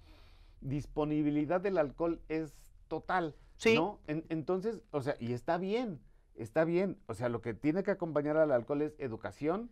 disponibilidad 0.60 1.60
del 1.60 1.78
alcohol 1.78 2.20
es 2.28 2.54
total, 2.88 3.34
sí. 3.56 3.74
¿no? 3.74 4.00
entonces, 4.06 4.82
o 4.90 5.02
sea, 5.02 5.16
y 5.20 5.32
está 5.32 5.58
bien, 5.58 6.00
está 6.34 6.64
bien. 6.64 6.98
O 7.06 7.14
sea, 7.14 7.28
lo 7.28 7.40
que 7.40 7.54
tiene 7.54 7.82
que 7.82 7.90
acompañar 7.90 8.36
al 8.36 8.52
alcohol 8.52 8.82
es 8.82 8.94
educación, 8.98 9.70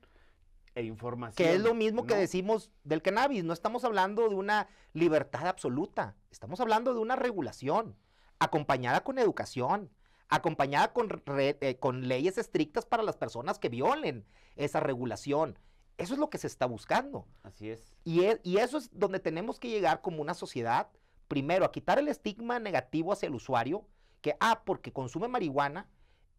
e 0.76 0.82
información. 0.82 1.37
Que 1.37 1.55
es 1.55 1.61
lo 1.61 1.74
mismo 1.74 2.05
que 2.07 2.14
decimos 2.14 2.70
del 2.84 3.01
cannabis. 3.03 3.43
No 3.43 3.55
estamos 3.55 3.82
hablando 3.84 4.28
de 4.28 4.34
una 4.34 4.68
libertad 4.93 5.49
absoluta. 5.49 6.14
Estamos 6.30 6.61
hablando 6.61 6.93
de 6.93 7.01
una 7.01 7.16
regulación 7.16 7.97
acompañada 8.39 9.03
con 9.03 9.18
educación, 9.18 9.91
acompañada 10.28 10.93
con, 10.93 11.22
eh, 11.39 11.78
con 11.80 12.07
leyes 12.07 12.37
estrictas 12.37 12.84
para 12.84 13.03
las 13.03 13.16
personas 13.16 13.59
que 13.59 13.70
violen 13.70 14.26
esa 14.55 14.80
regulación. 14.80 15.59
Eso 15.99 16.14
es 16.14 16.18
lo 16.18 16.30
que 16.30 16.38
se 16.38 16.47
está 16.47 16.66
buscando. 16.66 17.26
Así 17.42 17.70
es. 17.70 17.94
Y, 18.05 18.24
e, 18.24 18.40
y 18.42 18.59
eso 18.59 18.78
es 18.78 18.90
donde 18.92 19.18
tenemos 19.18 19.59
que 19.59 19.68
llegar 19.68 20.03
como 20.03 20.20
una 20.20 20.34
sociedad, 20.34 20.88
primero, 21.28 21.64
a 21.64 21.72
quitar 21.72 21.99
el 21.99 22.09
estigma 22.09 22.59
negativo 22.59 23.12
hacia 23.12 23.28
el 23.28 23.34
usuario, 23.34 23.86
que, 24.20 24.36
ah, 24.40 24.62
porque 24.64 24.92
consume 24.92 25.28
marihuana, 25.28 25.88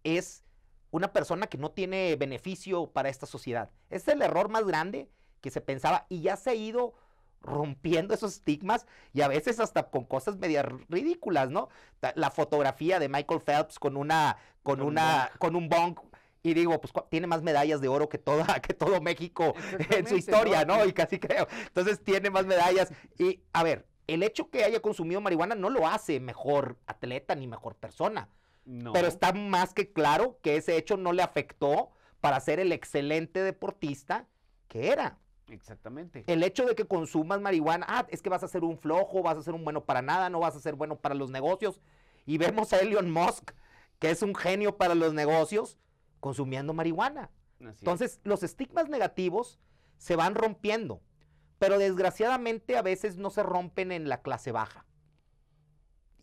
es 0.03 0.43
una 0.91 1.11
persona 1.11 1.47
que 1.47 1.57
no 1.57 1.71
tiene 1.71 2.15
beneficio 2.15 2.91
para 2.91 3.09
esta 3.09 3.25
sociedad. 3.25 3.71
Es 3.89 4.07
el 4.07 4.21
error 4.21 4.49
más 4.49 4.65
grande 4.65 5.09
que 5.41 5.51
se 5.51 5.61
pensaba 5.61 6.05
y 6.09 6.21
ya 6.21 6.35
se 6.35 6.51
ha 6.51 6.55
ido 6.55 6.93
rompiendo 7.41 8.13
esos 8.13 8.33
estigmas 8.33 8.85
y 9.13 9.21
a 9.21 9.27
veces 9.27 9.59
hasta 9.59 9.89
con 9.89 10.05
cosas 10.05 10.37
medias 10.37 10.65
ridículas, 10.89 11.49
¿no? 11.49 11.69
La 12.15 12.31
fotografía 12.31 12.99
de 12.99 13.09
Michael 13.09 13.41
Phelps 13.41 13.79
con 13.79 13.95
una 13.95 14.37
con, 14.63 14.81
una 14.81 15.31
con 15.39 15.55
un 15.55 15.69
bong 15.69 15.97
y 16.43 16.53
digo, 16.53 16.79
pues 16.79 16.93
tiene 17.09 17.27
más 17.27 17.41
medallas 17.41 17.81
de 17.81 17.87
oro 17.87 18.09
que 18.09 18.17
toda 18.17 18.45
que 18.61 18.73
todo 18.73 19.01
México 19.01 19.53
en 19.89 20.07
su 20.07 20.15
historia, 20.15 20.65
¿no? 20.65 20.85
Y 20.85 20.93
casi 20.93 21.19
creo. 21.19 21.47
Entonces 21.67 22.03
tiene 22.03 22.29
más 22.29 22.45
medallas 22.45 22.91
y 23.17 23.41
a 23.53 23.63
ver, 23.63 23.85
el 24.07 24.23
hecho 24.23 24.49
que 24.49 24.63
haya 24.63 24.81
consumido 24.81 25.21
marihuana 25.21 25.55
no 25.55 25.69
lo 25.69 25.87
hace 25.87 26.19
mejor 26.19 26.77
atleta 26.87 27.35
ni 27.35 27.47
mejor 27.47 27.75
persona. 27.75 28.29
Pero 28.65 29.07
está 29.07 29.31
más 29.31 29.73
que 29.73 29.93
claro 29.93 30.39
que 30.41 30.57
ese 30.57 30.75
hecho 30.75 30.97
no 30.97 31.13
le 31.13 31.23
afectó 31.23 31.91
para 32.19 32.39
ser 32.41 32.59
el 32.59 32.73
excelente 32.73 33.41
deportista 33.41 34.27
que 34.67 34.91
era. 34.91 35.19
Exactamente. 35.49 36.25
El 36.27 36.43
hecho 36.43 36.65
de 36.65 36.75
que 36.75 36.85
consumas 36.85 37.39
marihuana, 37.39 37.85
ah, 37.87 38.05
es 38.09 38.21
que 38.21 38.29
vas 38.29 38.43
a 38.43 38.49
ser 38.49 38.65
un 38.65 38.77
flojo, 38.77 39.23
vas 39.23 39.37
a 39.37 39.41
ser 39.41 39.53
un 39.53 39.63
bueno 39.63 39.85
para 39.85 40.01
nada, 40.01 40.29
no 40.29 40.41
vas 40.41 40.57
a 40.57 40.59
ser 40.59 40.75
bueno 40.75 40.97
para 40.97 41.15
los 41.15 41.29
negocios. 41.29 41.79
Y 42.25 42.37
vemos 42.37 42.73
a 42.73 42.79
Elon 42.79 43.09
Musk, 43.09 43.51
que 43.99 44.09
es 44.09 44.21
un 44.21 44.35
genio 44.35 44.75
para 44.75 44.95
los 44.95 45.13
negocios, 45.13 45.77
consumiendo 46.19 46.73
marihuana. 46.73 47.29
Entonces, 47.59 48.19
los 48.23 48.43
estigmas 48.43 48.89
negativos 48.89 49.59
se 49.97 50.15
van 50.15 50.35
rompiendo, 50.35 51.01
pero 51.59 51.79
desgraciadamente 51.79 52.77
a 52.77 52.81
veces 52.81 53.17
no 53.17 53.29
se 53.29 53.43
rompen 53.43 53.91
en 53.91 54.09
la 54.09 54.21
clase 54.21 54.51
baja. 54.51 54.85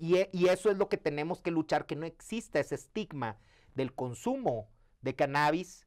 E, 0.01 0.29
y, 0.33 0.49
eso 0.49 0.71
es 0.71 0.77
lo 0.77 0.89
que 0.89 0.97
tenemos 0.97 1.41
que 1.41 1.51
luchar, 1.51 1.87
que 1.87 1.97
no 1.97 2.07
exista 2.07 2.61
ese 2.61 2.75
estigma 2.75 3.39
del 3.75 3.95
consumo 3.95 4.69
de 5.01 5.15
cannabis 5.15 5.87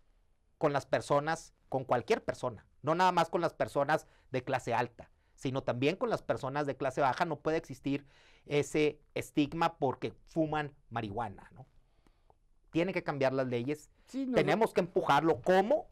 con 0.57 0.73
las 0.73 0.85
personas, 0.85 1.53
con 1.69 1.83
cualquier 1.83 2.23
persona, 2.23 2.65
no 2.81 2.95
nada 2.95 3.11
más 3.11 3.29
con 3.29 3.41
las 3.41 3.53
personas 3.53 4.07
de 4.31 4.43
clase 4.43 4.73
alta, 4.73 5.11
sino 5.35 5.63
también 5.63 5.97
con 5.97 6.09
las 6.09 6.23
personas 6.23 6.65
de 6.65 6.77
clase 6.77 7.01
baja. 7.01 7.25
No 7.25 7.39
puede 7.39 7.57
existir 7.57 8.07
ese 8.45 8.99
estigma 9.13 9.77
porque 9.77 10.13
fuman 10.27 10.73
marihuana, 10.89 11.51
¿no? 11.53 11.67
Tiene 12.71 12.93
que 12.93 13.03
cambiar 13.03 13.33
las 13.33 13.47
leyes. 13.47 13.89
Tenemos 14.33 14.73
que 14.73 14.81
empujarlo. 14.81 15.41
¿Cómo? 15.41 15.87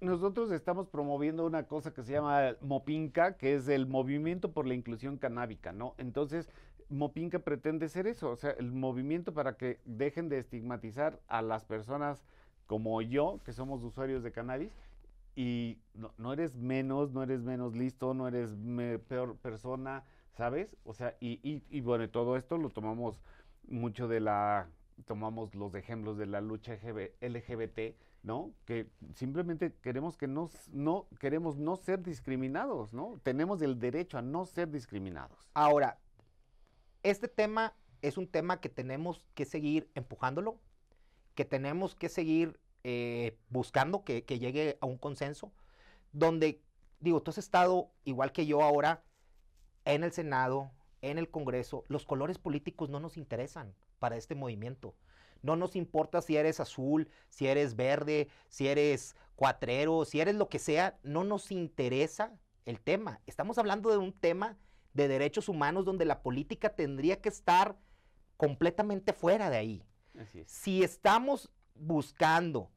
Nosotros 0.00 0.50
estamos 0.52 0.88
promoviendo 0.88 1.46
una 1.46 1.66
cosa 1.66 1.94
que 1.94 2.02
se 2.02 2.12
llama 2.12 2.56
Mopinca, 2.60 3.36
que 3.36 3.54
es 3.54 3.68
el 3.68 3.86
movimiento 3.86 4.52
por 4.52 4.66
la 4.66 4.74
inclusión 4.74 5.16
canábica, 5.16 5.72
¿no? 5.72 5.94
Entonces, 5.96 6.50
Mopinca 6.90 7.38
pretende 7.38 7.88
ser 7.88 8.06
eso, 8.06 8.30
o 8.30 8.36
sea, 8.36 8.50
el 8.50 8.72
movimiento 8.72 9.32
para 9.32 9.56
que 9.56 9.80
dejen 9.86 10.28
de 10.28 10.38
estigmatizar 10.38 11.20
a 11.28 11.42
las 11.42 11.64
personas 11.64 12.22
como 12.66 13.00
yo, 13.00 13.40
que 13.44 13.52
somos 13.52 13.82
usuarios 13.82 14.22
de 14.22 14.32
cannabis, 14.32 14.72
y 15.34 15.78
no, 15.94 16.32
eres 16.32 16.56
menos, 16.56 17.12
no 17.12 17.22
eres 17.22 17.42
menos 17.42 17.74
listo, 17.74 18.14
no 18.14 18.28
eres 18.28 18.54
peor 19.08 19.36
persona, 19.36 20.04
¿sabes? 20.32 20.76
O 20.84 20.94
sea, 20.94 21.16
y, 21.20 21.40
y, 21.42 21.62
y 21.70 21.80
bueno, 21.80 22.08
todo 22.08 22.36
esto 22.36 22.56
lo 22.56 22.70
tomamos 22.70 23.20
mucho 23.68 24.08
de 24.08 24.20
la, 24.20 24.68
tomamos 25.04 25.54
los 25.54 25.74
ejemplos 25.74 26.16
de 26.16 26.26
la 26.26 26.40
lucha 26.40 26.78
LGBT, 27.20 27.96
¿no? 28.22 28.52
Que 28.64 28.88
simplemente 29.14 29.74
queremos 29.82 30.16
que 30.16 30.26
no, 30.26 30.50
no, 30.72 31.06
queremos 31.20 31.58
no 31.58 31.76
ser 31.76 32.02
discriminados, 32.02 32.92
¿no? 32.92 33.20
Tenemos 33.22 33.60
el 33.62 33.78
derecho 33.78 34.18
a 34.18 34.22
no 34.22 34.46
ser 34.46 34.70
discriminados. 34.70 35.48
Ahora, 35.54 35.98
este 37.02 37.28
tema 37.28 37.74
es 38.02 38.16
un 38.16 38.26
tema 38.26 38.60
que 38.60 38.68
tenemos 38.68 39.22
que 39.34 39.44
seguir 39.44 39.90
empujándolo, 39.94 40.58
que 41.34 41.44
tenemos 41.44 41.94
que 41.94 42.08
seguir 42.08 42.58
eh, 42.84 43.36
buscando 43.50 44.04
que, 44.04 44.22
llegue 44.22 44.78
a 44.80 44.86
un 44.86 44.96
consenso, 44.96 45.52
donde, 46.12 46.62
digo, 47.00 47.22
tú 47.22 47.30
has 47.30 47.38
estado 47.38 47.90
igual 48.04 48.32
que 48.32 48.46
yo 48.46 48.62
ahora 48.62 49.02
en 49.84 50.04
el 50.04 50.12
Senado, 50.12 50.70
en 51.02 51.18
el 51.18 51.30
Congreso, 51.30 51.84
los 51.88 52.06
colores 52.06 52.38
políticos 52.38 52.88
no 52.88 52.98
nos 52.98 53.16
interesan 53.16 53.74
para 53.98 54.16
este 54.16 54.34
movimiento. 54.34 54.94
No 55.42 55.56
nos 55.56 55.76
importa 55.76 56.22
si 56.22 56.36
eres 56.36 56.60
azul, 56.60 57.08
si 57.28 57.46
eres 57.46 57.76
verde, 57.76 58.28
si 58.48 58.68
eres 58.68 59.14
cuatrero, 59.36 60.04
si 60.04 60.20
eres 60.20 60.34
lo 60.34 60.48
que 60.48 60.58
sea, 60.58 60.98
no 61.02 61.24
nos 61.24 61.50
interesa 61.52 62.32
el 62.64 62.80
tema. 62.80 63.20
Estamos 63.26 63.58
hablando 63.58 63.90
de 63.90 63.98
un 63.98 64.12
tema 64.12 64.56
de 64.92 65.08
derechos 65.08 65.48
humanos 65.48 65.84
donde 65.84 66.04
la 66.04 66.22
política 66.22 66.70
tendría 66.70 67.20
que 67.20 67.28
estar 67.28 67.76
completamente 68.36 69.12
fuera 69.12 69.50
de 69.50 69.56
ahí. 69.56 69.82
Si 70.46 70.82
estamos 70.82 71.50
buscando 71.74 72.70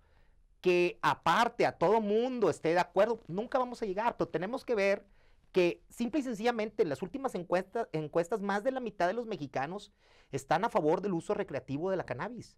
que 0.62 1.00
aparte 1.02 1.66
a 1.66 1.78
todo 1.78 2.02
mundo 2.02 2.50
esté 2.50 2.74
de 2.74 2.80
acuerdo, 2.80 3.22
nunca 3.28 3.58
vamos 3.58 3.82
a 3.82 3.86
llegar, 3.86 4.18
pero 4.18 4.28
tenemos 4.30 4.66
que 4.66 4.76
ver 4.76 5.06
que 5.52 5.84
simple 5.90 6.20
y 6.20 6.24
sencillamente 6.24 6.84
en 6.84 6.90
las 6.90 7.02
últimas 7.02 7.36
encuestas, 7.36 7.88
encuestas 7.92 8.42
más 8.42 8.64
de 8.64 8.72
la 8.72 8.80
mitad 8.80 9.08
de 9.08 9.14
los 9.14 9.26
mexicanos 9.26 9.92
están 10.32 10.64
a 10.64 10.70
favor 10.70 11.02
del 11.02 11.14
uso 11.14 11.34
recreativo 11.34 11.90
de 11.90 11.98
la 11.98 12.06
cannabis. 12.06 12.58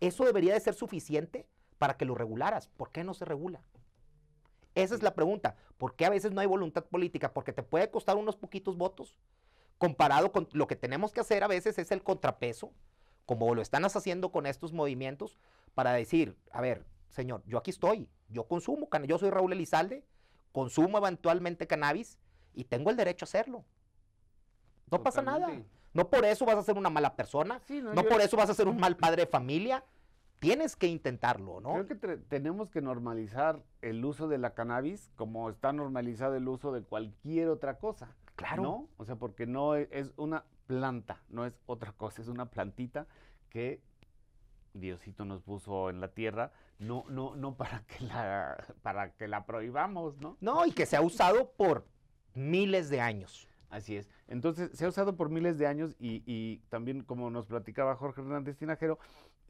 Eso 0.00 0.24
debería 0.24 0.54
de 0.54 0.60
ser 0.60 0.74
suficiente 0.74 1.46
para 1.78 1.96
que 1.96 2.04
lo 2.04 2.14
regularas. 2.14 2.68
¿Por 2.68 2.90
qué 2.90 3.04
no 3.04 3.14
se 3.14 3.24
regula? 3.24 3.62
Esa 4.74 4.94
es 4.94 5.02
la 5.02 5.14
pregunta. 5.14 5.56
¿Por 5.78 5.94
qué 5.94 6.06
a 6.06 6.10
veces 6.10 6.32
no 6.32 6.40
hay 6.40 6.46
voluntad 6.46 6.84
política? 6.84 7.32
Porque 7.32 7.52
te 7.52 7.62
puede 7.62 7.90
costar 7.90 8.16
unos 8.16 8.36
poquitos 8.36 8.76
votos. 8.76 9.16
Comparado 9.78 10.32
con 10.32 10.48
lo 10.52 10.66
que 10.66 10.76
tenemos 10.76 11.12
que 11.12 11.20
hacer 11.20 11.44
a 11.44 11.48
veces 11.48 11.78
es 11.78 11.92
el 11.92 12.02
contrapeso 12.02 12.72
como 13.26 13.54
lo 13.54 13.62
están 13.62 13.84
haciendo 13.84 14.32
con 14.32 14.46
estos 14.46 14.72
movimientos, 14.72 15.38
para 15.74 15.92
decir, 15.92 16.36
a 16.50 16.60
ver, 16.60 16.84
señor, 17.08 17.42
yo 17.46 17.58
aquí 17.58 17.70
estoy, 17.70 18.08
yo 18.28 18.46
consumo, 18.46 18.88
yo 19.06 19.18
soy 19.18 19.30
Raúl 19.30 19.52
Elizalde, 19.52 20.04
consumo 20.52 20.98
eventualmente 20.98 21.66
cannabis 21.66 22.18
y 22.54 22.64
tengo 22.64 22.90
el 22.90 22.96
derecho 22.96 23.24
a 23.24 23.26
hacerlo. 23.26 23.64
No 24.90 25.02
pasa 25.02 25.22
nada. 25.22 25.50
No 25.94 26.08
por 26.08 26.24
eso 26.24 26.44
vas 26.46 26.56
a 26.56 26.62
ser 26.62 26.78
una 26.78 26.90
mala 26.90 27.16
persona, 27.16 27.60
no, 27.68 28.04
por 28.04 28.20
eso 28.20 28.36
vas 28.36 28.48
a 28.48 28.54
ser 28.54 28.68
un 28.68 28.78
mal 28.78 28.96
padre 28.96 29.22
de 29.22 29.26
familia. 29.26 29.84
Tienes 30.38 30.74
que 30.74 30.88
intentarlo, 30.88 31.60
¿no? 31.60 31.72
Creo 31.74 31.86
que 31.86 32.16
tenemos 32.16 32.68
que 32.68 32.80
normalizar 32.80 33.62
el 33.80 34.04
uso 34.04 34.26
de 34.26 34.38
la 34.38 34.54
cannabis 34.54 35.10
como 35.14 35.48
está 35.50 35.72
normalizado 35.72 36.34
el 36.34 36.48
uso 36.48 36.72
de 36.72 36.82
cualquier 36.82 37.48
otra 37.48 37.78
cosa. 37.78 38.16
Claro. 38.34 38.62
¿No? 38.62 38.88
O 38.96 39.04
sea, 39.04 39.16
porque 39.16 39.46
no 39.46 39.76
es, 39.76 39.86
es 39.92 40.12
una 40.16 40.44
planta, 40.66 41.22
no 41.28 41.46
es 41.46 41.52
otra 41.66 41.92
cosa, 41.92 42.22
es 42.22 42.28
una 42.28 42.46
plantita 42.46 43.06
que 43.50 43.80
Diosito 44.74 45.24
nos 45.24 45.42
puso 45.42 45.90
en 45.90 46.00
la 46.00 46.08
tierra, 46.08 46.50
no, 46.78 47.04
no, 47.08 47.36
no 47.36 47.54
para 47.54 47.84
que 47.86 48.04
la, 48.04 48.56
para 48.82 49.12
que 49.12 49.28
la 49.28 49.44
prohibamos, 49.44 50.16
¿no? 50.18 50.36
No, 50.40 50.66
y 50.66 50.72
que 50.72 50.86
se 50.86 50.96
ha 50.96 51.02
usado 51.02 51.52
por 51.52 51.86
miles 52.34 52.90
de 52.90 53.00
años. 53.00 53.48
Así 53.72 53.96
es. 53.96 54.06
Entonces, 54.28 54.70
se 54.74 54.84
ha 54.84 54.88
usado 54.88 55.16
por 55.16 55.30
miles 55.30 55.56
de 55.56 55.66
años 55.66 55.96
y, 55.98 56.58
también, 56.68 57.02
como 57.02 57.30
nos 57.30 57.46
platicaba 57.46 57.96
Jorge 57.96 58.20
Hernández 58.20 58.58
Tinajero, 58.58 58.98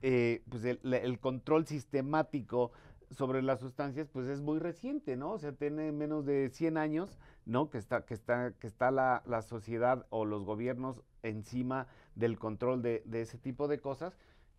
eh, 0.01 0.45
pues 0.49 0.65
el, 0.65 1.19
control 1.19 1.67
sistemático 1.67 2.71
sobre 3.11 3.43
las 3.43 3.59
sustancias, 3.59 4.09
pues 4.09 4.29
es 4.29 4.41
muy 4.41 4.61
reciente, 4.61 5.17
¿no? 5.17 5.33
O 5.33 5.39
sea, 5.39 5.53
tiene 5.53 5.91
menos 5.91 6.25
de 6.25 6.51
100 6.51 6.79
años, 6.79 7.19
¿no? 7.47 7.69
Que 7.69 7.79
está, 7.79 8.07
que 8.07 8.15
está, 8.15 8.53
que 8.53 8.69
está 8.69 8.93
la, 8.93 9.43
sociedad 9.43 10.07
o 10.11 10.25
los 10.25 10.45
gobiernos 10.45 11.03
encima 11.25 11.89
del 12.15 12.39
control 12.39 12.81
de, 12.81 13.03
ese 13.13 13.39
tipo 13.39 13.67
de 13.67 13.81
cosas. 13.81 14.17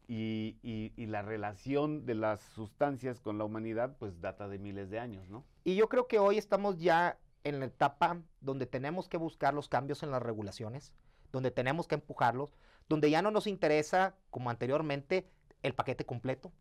Y, 0.09 0.57
y, 0.61 1.05
la 1.05 1.21
relación 1.21 2.05
de 2.05 2.15
las 2.15 2.41
sustancias 2.41 3.21
con 3.21 3.37
la 3.37 3.45
humanidad, 3.45 3.95
pues 3.97 4.19
data 4.19 4.49
de 4.49 4.59
miles 4.59 4.89
de 4.89 4.99
años, 4.99 5.29
¿no? 5.29 5.45
Y 5.63 5.75
yo 5.75 5.87
creo 5.87 6.07
que 6.07 6.19
hoy 6.19 6.37
estamos 6.37 6.77
ya 6.79 7.17
en 7.43 7.59
la 7.59 7.65
etapa 7.65 8.21
donde 8.41 8.65
tenemos 8.65 9.07
que 9.07 9.17
buscar 9.17 9.53
los 9.53 9.67
cambios 9.67 10.03
en 10.03 10.11
las 10.11 10.21
regulaciones, 10.21 10.93
donde 11.31 11.51
tenemos 11.51 11.87
que 11.87 11.95
empujarlos, 11.95 12.55
donde 12.89 13.09
ya 13.09 13.21
no 13.21 13.31
nos 13.31 13.47
interesa, 13.47 14.15
como 14.29 14.49
anteriormente, 14.49 15.27
el 15.61 15.73
paquete 15.73 16.05
completo, 16.05 16.51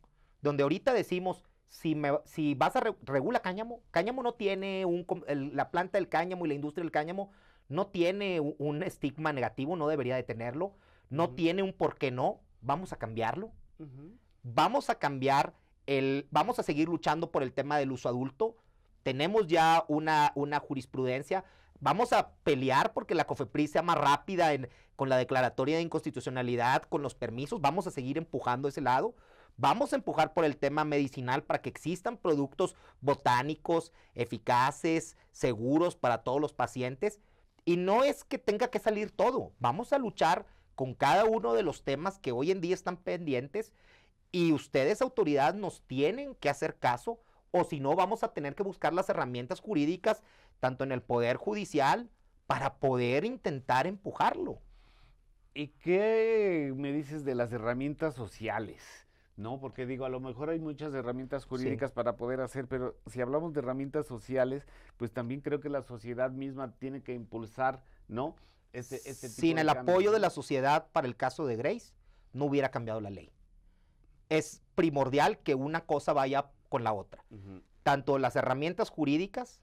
donde 0.40 0.62
ahorita 0.62 0.92
decimos, 0.92 1.44
si, 1.68 1.94
me, 1.94 2.18
si 2.24 2.54
vas 2.54 2.76
a 2.76 2.82
regular 3.02 3.42
cáñamo, 3.42 3.80
cáñamo 3.90 4.22
no 4.22 4.34
tiene 4.34 4.84
un, 4.84 5.06
la 5.26 5.70
planta 5.70 5.98
del 5.98 6.08
cáñamo 6.08 6.44
y 6.44 6.48
la 6.48 6.54
industria 6.54 6.82
del 6.82 6.92
cáñamo 6.92 7.30
no 7.68 7.86
tiene 7.86 8.40
un, 8.40 8.82
estigma 8.82 9.32
negativo, 9.32 9.76
no 9.76 9.88
debería 9.88 10.16
de 10.16 10.22
tenerlo, 10.22 10.74
no 11.08 11.30
tiene 11.30 11.62
un 11.62 11.72
por 11.72 11.96
qué 11.96 12.10
no, 12.10 12.40
vamos 12.60 12.92
a 12.92 12.98
cambiarlo, 12.98 13.52
vamos 14.42 14.90
a 14.90 14.96
cambiar 14.96 15.54
el, 15.86 16.26
vamos 16.30 16.58
a 16.58 16.62
seguir 16.62 16.88
luchando 16.88 17.30
por 17.30 17.42
el 17.42 17.52
tema 17.52 17.78
del 17.78 17.92
uso 17.92 18.08
adulto, 18.08 18.56
tenemos 19.03 19.46
ya 19.46 19.84
una, 19.88 20.32
una 20.34 20.61
jurisprudencia. 20.61 21.44
Vamos 21.80 22.12
a 22.12 22.30
pelear 22.44 22.92
porque 22.92 23.14
la 23.14 23.26
COFEPRIS 23.26 23.72
sea 23.72 23.82
más 23.82 23.98
rápida 23.98 24.50
con 24.96 25.09
la 25.09 25.16
declaratoria 25.16 25.76
de 25.76 25.82
inconstitucionalidad, 25.82 26.82
con 26.84 27.03
los 27.03 27.14
permisos. 27.14 27.61
Vamos 27.61 27.86
a 27.86 27.90
seguir 27.90 28.18
empujando 28.18 28.68
ese 28.68 28.80
lado. 28.80 29.14
Vamos 29.57 29.92
a 29.92 29.96
empujar 29.96 30.32
por 30.32 30.44
el 30.44 30.57
tema 30.57 30.84
medicinal 30.84 31.42
para 31.42 31.61
que 31.61 31.68
existan 31.68 32.16
productos 32.16 32.76
botánicos 33.00 33.92
eficaces, 34.14 35.16
seguros 35.30 35.96
para 35.96 36.22
todos 36.22 36.40
los 36.40 36.53
pacientes. 36.53 37.20
Y 37.64 37.76
no 37.76 38.05
es 38.05 38.24
que 38.24 38.38
tenga 38.38 38.68
que 38.68 38.78
salir 38.78 39.11
todo. 39.11 39.53
Vamos 39.59 39.92
a 39.92 39.98
luchar 39.98 40.46
con 40.74 40.94
cada 40.94 41.24
uno 41.24 41.53
de 41.53 41.62
los 41.62 41.84
temas 41.84 42.18
que 42.18 42.32
hoy 42.32 42.50
en 42.50 42.61
día 42.61 42.74
están 42.74 42.96
pendientes 42.96 43.72
y 44.32 44.53
ustedes, 44.53 45.03
autoridad, 45.03 45.55
nos 45.55 45.82
tienen 45.82 46.34
que 46.36 46.48
hacer 46.48 46.78
caso 46.78 47.20
o 47.53 47.64
si 47.64 47.78
no, 47.78 47.94
vamos 47.94 48.24
a 48.24 48.32
tener 48.32 48.55
que 48.55 48.64
buscar 48.64 48.92
las 48.92 49.09
herramientas 49.09 49.61
jurídicas, 49.61 50.22
tanto 50.59 50.84
en 50.84 50.90
el 50.90 51.03
Poder 51.03 51.36
Judicial, 51.36 52.11
para 52.46 52.74
poder 52.74 53.24
intentar 53.24 53.86
empujarlo. 53.86 54.59
¿Y 55.55 55.68
qué 55.68 56.72
me 56.74 56.92
dices 56.92 57.24
de 57.24 57.34
las 57.34 57.53
herramientas 57.53 58.14
sociales? 58.14 59.03
¿no? 59.36 59.61
Porque 59.61 59.86
digo, 59.86 60.05
a 60.05 60.09
lo 60.09 60.20
mejor 60.20 60.50
hay 60.50 60.59
muchas 60.59 60.94
herramientas 60.94 61.46
jurídicas 61.46 61.92
para 61.92 62.16
poder 62.16 62.40
hacer, 62.40 62.66
pero 62.66 62.96
si 63.07 63.20
hablamos 63.20 63.53
de 63.53 63.61
herramientas 63.61 64.07
sociales, 64.07 64.66
pues 64.96 65.12
también 65.12 65.40
creo 65.40 65.61
que 65.61 65.68
la 65.68 65.82
sociedad 65.82 66.30
misma 66.30 66.72
tiene 66.78 67.03
que 67.03 67.14
impulsar, 67.14 67.82
¿no? 68.09 68.36
Este, 68.72 68.96
este 68.96 69.28
Sin 69.28 69.59
el 69.59 69.68
apoyo 69.68 70.12
de 70.12 70.18
la 70.18 70.30
sociedad 70.30 70.86
para 70.92 71.07
el 71.07 71.16
caso 71.16 71.46
de 71.46 71.57
Grace, 71.57 71.92
no 72.32 72.46
hubiera 72.46 72.70
cambiado 72.70 73.00
la 73.00 73.11
ley. 73.11 73.30
Es 74.28 74.62
primordial 74.74 75.38
que 75.38 75.55
una 75.55 75.82
cosa 75.84 76.12
vaya 76.12 76.50
con 76.72 76.84
la 76.84 76.94
otra. 76.94 77.22
Tanto 77.82 78.16
las 78.16 78.34
herramientas 78.34 78.88
jurídicas 78.88 79.60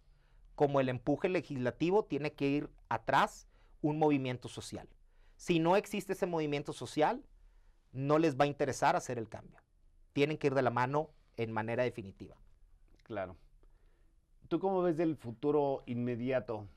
como 0.54 0.80
el 0.80 0.90
empuje 0.90 1.28
legislativo 1.28 2.06
tiene 2.06 2.34
que 2.34 2.48
ir 2.48 2.70
atrás 2.88 3.48
un 3.82 3.98
movimiento 3.98 4.48
social. 4.48 4.88
Si 5.36 5.58
no 5.58 5.76
existe 5.76 6.14
ese 6.14 6.28
movimiento 6.28 6.72
social, 6.72 7.26
no 7.94 8.20
les 8.20 8.40
va 8.40 8.44
a 8.44 8.48
interesar 8.48 8.96
hacer 8.96 9.18
el 9.18 9.28
cambio. 9.28 9.58
Tienen 10.14 10.38
que 10.38 10.48
ir 10.48 10.54
de 10.54 10.62
la 10.62 10.70
mano 10.70 11.10
en 11.36 11.52
manera 11.52 11.82
definitiva. 11.82 12.36
Claro. 13.02 13.36
¿Tú 14.48 14.60
cómo 14.60 14.84
ves 14.84 15.00
el 15.00 15.16
futuro 15.16 15.82
inmediato 15.88 16.68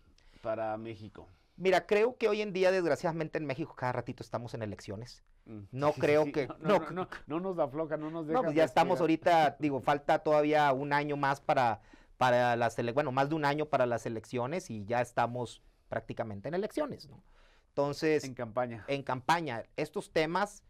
para 0.41 0.74
México? 0.78 1.28
Mira, 1.63 1.87
creo 1.87 2.17
que 2.17 2.27
hoy 2.27 2.43
en 2.43 2.53
día, 2.53 2.73
desgraciadamente, 2.73 3.39
en 3.39 3.47
México 3.47 3.77
cada 3.77 3.93
ratito 3.93 4.25
estamos 4.25 4.53
en 4.53 4.63
elecciones. 4.63 5.23
Mm. 5.45 5.61
No 5.71 5.93
creo 5.93 6.25
que... 6.33 6.49
No 6.59 6.81
no, 6.91 7.09
no, 7.29 7.39
nos 7.39 7.57
afloja, 7.57 7.97
no 7.97 8.11
nos 8.11 8.27
deja... 8.27 8.41
No, 8.41 8.43
pues 8.43 8.57
ya 8.57 8.65
estamos 8.65 9.01
ahorita, 9.01 9.59
digo, 9.61 9.81
falta 9.81 10.19
todavía 10.25 10.73
un 10.73 10.93
año 10.93 11.17
más 11.17 11.41
para, 11.41 11.81
para 12.19 12.57
las 12.57 12.77
elecciones, 12.81 12.95
bueno, 12.95 13.13
más 13.13 13.29
de 13.29 13.37
un 13.37 13.45
año 13.45 13.67
para 13.67 13.87
las 13.87 14.07
elecciones 14.07 14.71
y 14.71 14.85
ya 14.87 15.01
estamos 15.01 15.63
prácticamente 15.89 16.49
en 16.49 16.55
elecciones, 16.55 17.09
¿no? 17.09 17.23
Entonces... 17.69 18.25
En 18.25 18.35
campaña. 18.35 18.85
En 18.89 19.05
campaña. 19.05 19.63
Estos 19.77 20.11
temas, 20.11 20.65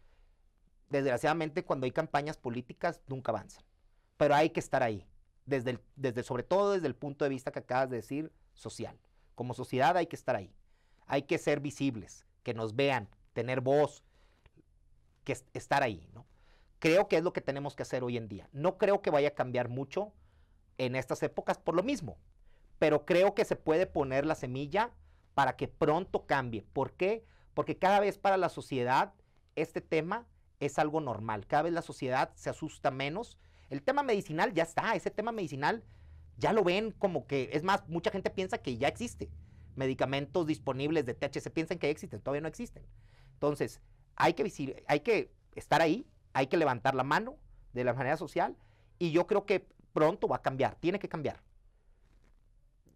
desgraciadamente, 0.89 1.65
cuando 1.65 1.85
hay 1.85 1.91
campañas 1.91 2.37
políticas, 2.37 3.01
nunca 3.07 3.31
avanzan. 3.31 3.65
Pero 4.17 4.35
hay 4.35 4.51
que 4.51 4.59
estar 4.59 4.83
ahí, 4.83 5.07
desde, 5.47 5.79
desde 5.95 6.21
sobre 6.21 6.43
todo 6.43 6.73
desde 6.73 6.85
el 6.85 6.95
punto 6.95 7.25
de 7.25 7.29
vista 7.29 7.51
que 7.51 7.57
acabas 7.57 7.89
de 7.89 7.95
decir, 7.95 8.31
social. 8.53 8.95
Como 9.33 9.55
sociedad 9.55 9.97
hay 9.97 10.05
que 10.05 10.15
estar 10.15 10.35
ahí. 10.35 10.53
Hay 11.07 11.23
que 11.23 11.37
ser 11.37 11.59
visibles, 11.59 12.25
que 12.43 12.53
nos 12.53 12.75
vean, 12.75 13.09
tener 13.33 13.61
voz, 13.61 14.03
que 15.23 15.37
estar 15.53 15.83
ahí, 15.83 16.07
¿no? 16.13 16.25
Creo 16.79 17.07
que 17.07 17.17
es 17.17 17.23
lo 17.23 17.33
que 17.33 17.41
tenemos 17.41 17.75
que 17.75 17.83
hacer 17.83 18.03
hoy 18.03 18.17
en 18.17 18.27
día. 18.27 18.49
No 18.51 18.77
creo 18.77 19.01
que 19.01 19.09
vaya 19.09 19.29
a 19.29 19.35
cambiar 19.35 19.69
mucho 19.69 20.11
en 20.77 20.95
estas 20.95 21.23
épocas 21.23 21.57
por 21.57 21.75
lo 21.75 21.83
mismo, 21.83 22.17
pero 22.79 23.05
creo 23.05 23.33
que 23.33 23.45
se 23.45 23.55
puede 23.55 23.85
poner 23.85 24.25
la 24.25 24.35
semilla 24.35 24.91
para 25.33 25.55
que 25.55 25.67
pronto 25.67 26.25
cambie. 26.25 26.63
¿Por 26.73 26.93
qué? 26.93 27.23
Porque 27.53 27.77
cada 27.77 27.99
vez 27.99 28.17
para 28.17 28.37
la 28.37 28.49
sociedad 28.49 29.13
este 29.55 29.81
tema 29.81 30.27
es 30.59 30.79
algo 30.79 30.99
normal. 30.99 31.47
Cada 31.47 31.63
vez 31.63 31.73
la 31.73 31.81
sociedad 31.81 32.31
se 32.35 32.49
asusta 32.49 32.91
menos. 32.91 33.37
El 33.69 33.81
tema 33.81 34.03
medicinal 34.03 34.53
ya 34.53 34.63
está, 34.63 34.95
ese 34.95 35.11
tema 35.11 35.31
medicinal 35.31 35.83
ya 36.37 36.53
lo 36.53 36.63
ven 36.63 36.91
como 36.91 37.27
que, 37.27 37.49
es 37.53 37.63
más, 37.63 37.87
mucha 37.87 38.11
gente 38.11 38.29
piensa 38.29 38.57
que 38.57 38.77
ya 38.77 38.87
existe. 38.87 39.29
Medicamentos 39.75 40.45
disponibles 40.45 41.05
de 41.05 41.13
THC 41.13 41.49
piensan 41.51 41.79
que 41.79 41.89
existen, 41.89 42.21
todavía 42.21 42.41
no 42.41 42.47
existen. 42.47 42.83
Entonces, 43.33 43.81
hay 44.15 44.33
que, 44.33 44.83
hay 44.87 44.99
que 44.99 45.33
estar 45.55 45.81
ahí, 45.81 46.07
hay 46.33 46.47
que 46.47 46.57
levantar 46.57 46.95
la 46.95 47.03
mano 47.03 47.37
de 47.73 47.83
la 47.83 47.93
manera 47.93 48.17
social 48.17 48.55
y 48.99 49.11
yo 49.11 49.27
creo 49.27 49.45
que 49.45 49.67
pronto 49.93 50.27
va 50.27 50.37
a 50.37 50.41
cambiar, 50.41 50.75
tiene 50.75 50.99
que 50.99 51.09
cambiar. 51.09 51.41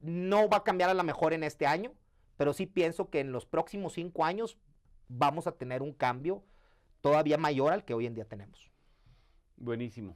No 0.02 0.48
va 0.48 0.58
a 0.58 0.64
cambiar 0.64 0.90
a 0.90 0.94
lo 0.94 1.04
mejor 1.04 1.34
en 1.34 1.44
este 1.44 1.66
año, 1.66 1.94
pero 2.38 2.54
sí 2.54 2.66
pienso 2.66 3.10
que 3.10 3.20
en 3.20 3.32
los 3.32 3.46
próximos 3.46 3.94
cinco 3.94 4.24
años 4.24 4.58
vamos 5.08 5.48
a 5.48 5.54
tener 5.54 5.82
un 5.82 5.94
cambio 5.94 6.44
todavía 7.02 7.38
mayor 7.38 7.74
al 7.74 7.86
que 7.86 7.94
hoy 7.94 8.06
en 8.06 8.14
día 8.14 8.26
tenemos. 8.26 8.72
Buenísimo. 9.56 10.16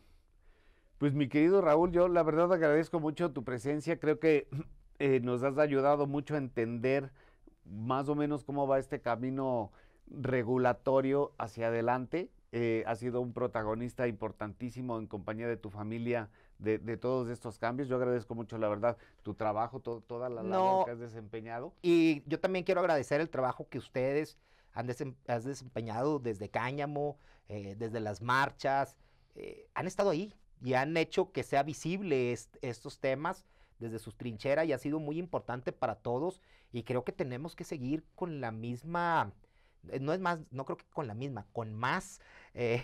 Pues 0.97 1.13
mi 1.13 1.27
querido 1.27 1.61
Raúl, 1.61 1.91
yo 1.91 2.07
la 2.07 2.21
verdad 2.21 2.53
agradezco 2.53 2.99
mucho 2.99 3.31
tu 3.31 3.43
presencia, 3.43 3.99
creo 3.99 4.19
que 4.19 4.47
eh, 5.01 5.19
nos 5.19 5.43
has 5.43 5.57
ayudado 5.57 6.05
mucho 6.05 6.35
a 6.35 6.37
entender 6.37 7.11
más 7.65 8.07
o 8.09 8.15
menos 8.15 8.43
cómo 8.43 8.67
va 8.67 8.79
este 8.79 9.01
camino 9.01 9.71
regulatorio 10.07 11.31
hacia 11.37 11.67
adelante. 11.67 12.29
Eh, 12.51 12.83
has 12.85 12.99
sido 12.99 13.21
un 13.21 13.33
protagonista 13.33 14.07
importantísimo 14.07 14.99
en 14.99 15.07
compañía 15.07 15.47
de 15.47 15.57
tu 15.57 15.69
familia 15.69 16.29
de, 16.59 16.97
todos 16.97 17.29
estos 17.29 17.57
cambios. 17.57 17.89
Yo 17.89 17.95
agradezco 17.95 18.35
mucho, 18.35 18.57
la 18.57 18.69
verdad, 18.69 18.97
tu 19.23 19.33
trabajo, 19.33 19.79
toda 19.79 20.29
la 20.29 20.43
labor 20.43 20.85
que 20.85 20.91
has 20.91 20.99
desempeñado. 20.99 21.73
Y 21.81 22.21
yo 22.27 22.39
también 22.39 22.63
quiero 22.63 22.81
agradecer 22.81 23.21
el 23.21 23.29
trabajo 23.29 23.67
que 23.69 23.79
ustedes 23.79 24.37
han 24.73 24.85
desempeñado 24.85 26.19
desde 26.19 26.49
Cáñamo, 26.49 27.17
eh, 27.49 27.75
desde 27.77 27.99
las 27.99 28.21
marchas, 28.21 28.95
eh, 29.35 29.67
han 29.73 29.87
estado 29.87 30.11
ahí 30.11 30.33
y 30.63 30.73
han 30.73 30.95
hecho 30.97 31.31
que 31.31 31.43
sea 31.43 31.63
visible 31.63 32.31
estos 32.61 32.99
temas 32.99 33.45
desde 33.81 33.99
sus 33.99 34.15
trincheras 34.15 34.65
y 34.65 34.73
ha 34.73 34.77
sido 34.77 34.99
muy 34.99 35.17
importante 35.17 35.71
para 35.71 35.95
todos 35.95 36.41
y 36.71 36.83
creo 36.83 37.03
que 37.03 37.11
tenemos 37.11 37.55
que 37.55 37.63
seguir 37.63 38.05
con 38.15 38.39
la 38.39 38.51
misma 38.51 39.33
eh, 39.89 39.99
no 39.99 40.13
es 40.13 40.19
más, 40.19 40.39
no 40.51 40.65
creo 40.65 40.77
que 40.77 40.85
con 40.93 41.07
la 41.07 41.13
misma, 41.13 41.47
con 41.53 41.73
más 41.73 42.21
eh, 42.53 42.83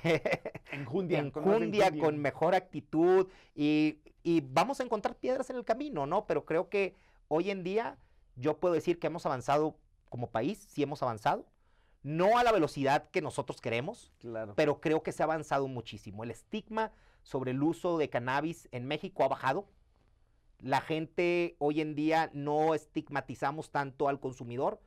enjundia, 0.72 1.32
con, 1.32 2.00
con 2.00 2.18
mejor 2.18 2.56
actitud 2.56 3.28
y, 3.56 4.00
y 4.24 4.42
vamos 4.42 4.80
a 4.80 4.84
encontrar 4.84 5.16
piedras 5.16 5.50
en 5.50 5.58
el 5.58 5.66
camino, 5.66 6.06
¿no? 6.06 6.26
Pero 6.26 6.46
creo 6.46 6.70
que 6.70 6.96
hoy 7.28 7.52
en 7.52 7.64
día 7.64 7.98
yo 8.36 8.58
puedo 8.58 8.74
decir 8.74 9.00
que 9.00 9.08
hemos 9.08 9.26
avanzado 9.26 9.78
como 10.10 10.32
país, 10.32 10.66
sí 10.70 10.82
hemos 10.82 11.04
avanzado, 11.04 11.46
no 12.04 12.38
a 12.38 12.44
la 12.44 12.52
velocidad 12.52 13.10
que 13.12 13.22
nosotros 13.22 13.62
queremos, 13.62 14.12
claro. 14.20 14.54
pero 14.56 14.80
creo 14.80 15.04
que 15.04 15.12
se 15.12 15.24
ha 15.24 15.26
avanzado 15.26 15.68
muchísimo. 15.68 16.24
El 16.24 16.32
estigma 16.32 16.92
sobre 17.24 17.52
el 17.52 17.62
uso 17.62 17.98
de 17.98 18.10
cannabis 18.10 18.70
en 18.72 18.88
México 18.88 19.24
ha 19.24 19.28
bajado. 19.28 19.68
La 20.60 20.82
gente 20.82 21.56
hoy 21.60 21.82
en 21.82 21.96
día 21.96 22.32
no 22.34 22.74
estigmatizamos 22.74 23.70
tanto 23.70 24.08
al 24.08 24.20
consumidor, 24.20 24.80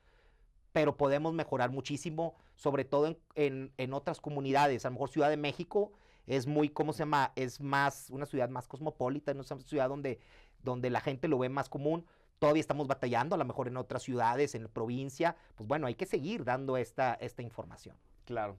pero 0.72 0.96
podemos 0.96 1.32
mejorar 1.32 1.70
muchísimo, 1.70 2.34
sobre 2.54 2.84
todo 2.84 3.16
en, 3.34 3.72
en, 3.76 3.92
otras 3.92 4.20
comunidades. 4.20 4.84
A 4.84 4.88
lo 4.88 4.94
mejor 4.94 5.10
Ciudad 5.10 5.30
de 5.30 5.36
México 5.36 5.92
es 6.26 6.46
muy, 6.46 6.68
¿cómo 6.68 6.92
se 6.92 7.00
llama? 7.00 7.32
Es 7.36 7.60
más, 7.60 8.08
una 8.10 8.26
ciudad 8.26 8.48
más 8.48 8.68
cosmopolita, 8.68 9.32
una 9.32 9.44
ciudad 9.44 9.88
donde, 9.88 10.20
donde 10.62 10.90
la 10.90 11.00
gente 11.00 11.28
lo 11.28 11.38
ve 11.38 11.48
más 11.48 11.68
común. 11.68 12.04
Todavía 12.38 12.60
estamos 12.60 12.86
batallando, 12.86 13.34
a 13.34 13.38
lo 13.38 13.44
mejor 13.44 13.68
en 13.68 13.76
otras 13.76 14.02
ciudades, 14.02 14.54
en 14.54 14.62
la 14.64 14.68
provincia. 14.68 15.36
Pues 15.56 15.68
bueno, 15.68 15.86
hay 15.86 15.94
que 15.94 16.06
seguir 16.06 16.44
dando 16.44 16.76
esta, 16.76 17.14
esta 17.14 17.42
información. 17.42 17.96
Claro. 18.24 18.56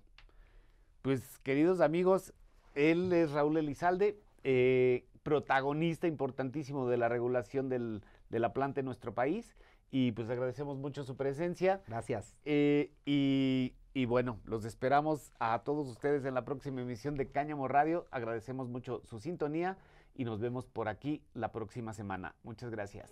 Pues 1.01 1.39
queridos 1.39 1.81
amigos, 1.81 2.33
él 2.75 3.11
es 3.11 3.31
Raúl 3.31 3.57
Elizalde, 3.57 4.19
eh, 4.43 5.07
protagonista 5.23 6.07
importantísimo 6.07 6.87
de 6.87 6.97
la 6.97 7.09
regulación 7.09 7.69
del, 7.69 8.03
de 8.29 8.39
la 8.39 8.53
planta 8.53 8.79
en 8.79 8.85
nuestro 8.85 9.13
país. 9.13 9.55
Y 9.91 10.13
pues 10.13 10.29
agradecemos 10.29 10.77
mucho 10.77 11.03
su 11.03 11.17
presencia. 11.17 11.81
Gracias. 11.87 12.37
Eh, 12.45 12.93
y, 13.05 13.73
y, 13.93 14.05
bueno, 14.05 14.39
los 14.45 14.63
esperamos 14.63 15.33
a 15.39 15.59
todos 15.63 15.87
ustedes 15.87 16.23
en 16.23 16.33
la 16.33 16.45
próxima 16.45 16.81
emisión 16.81 17.15
de 17.15 17.29
Cáñamo 17.29 17.67
Radio. 17.67 18.07
Agradecemos 18.09 18.69
mucho 18.69 19.01
su 19.03 19.19
sintonía 19.19 19.77
y 20.15 20.23
nos 20.23 20.39
vemos 20.39 20.65
por 20.65 20.87
aquí 20.87 21.21
la 21.33 21.51
próxima 21.51 21.93
semana. 21.93 22.35
Muchas 22.43 22.71
gracias. 22.71 23.11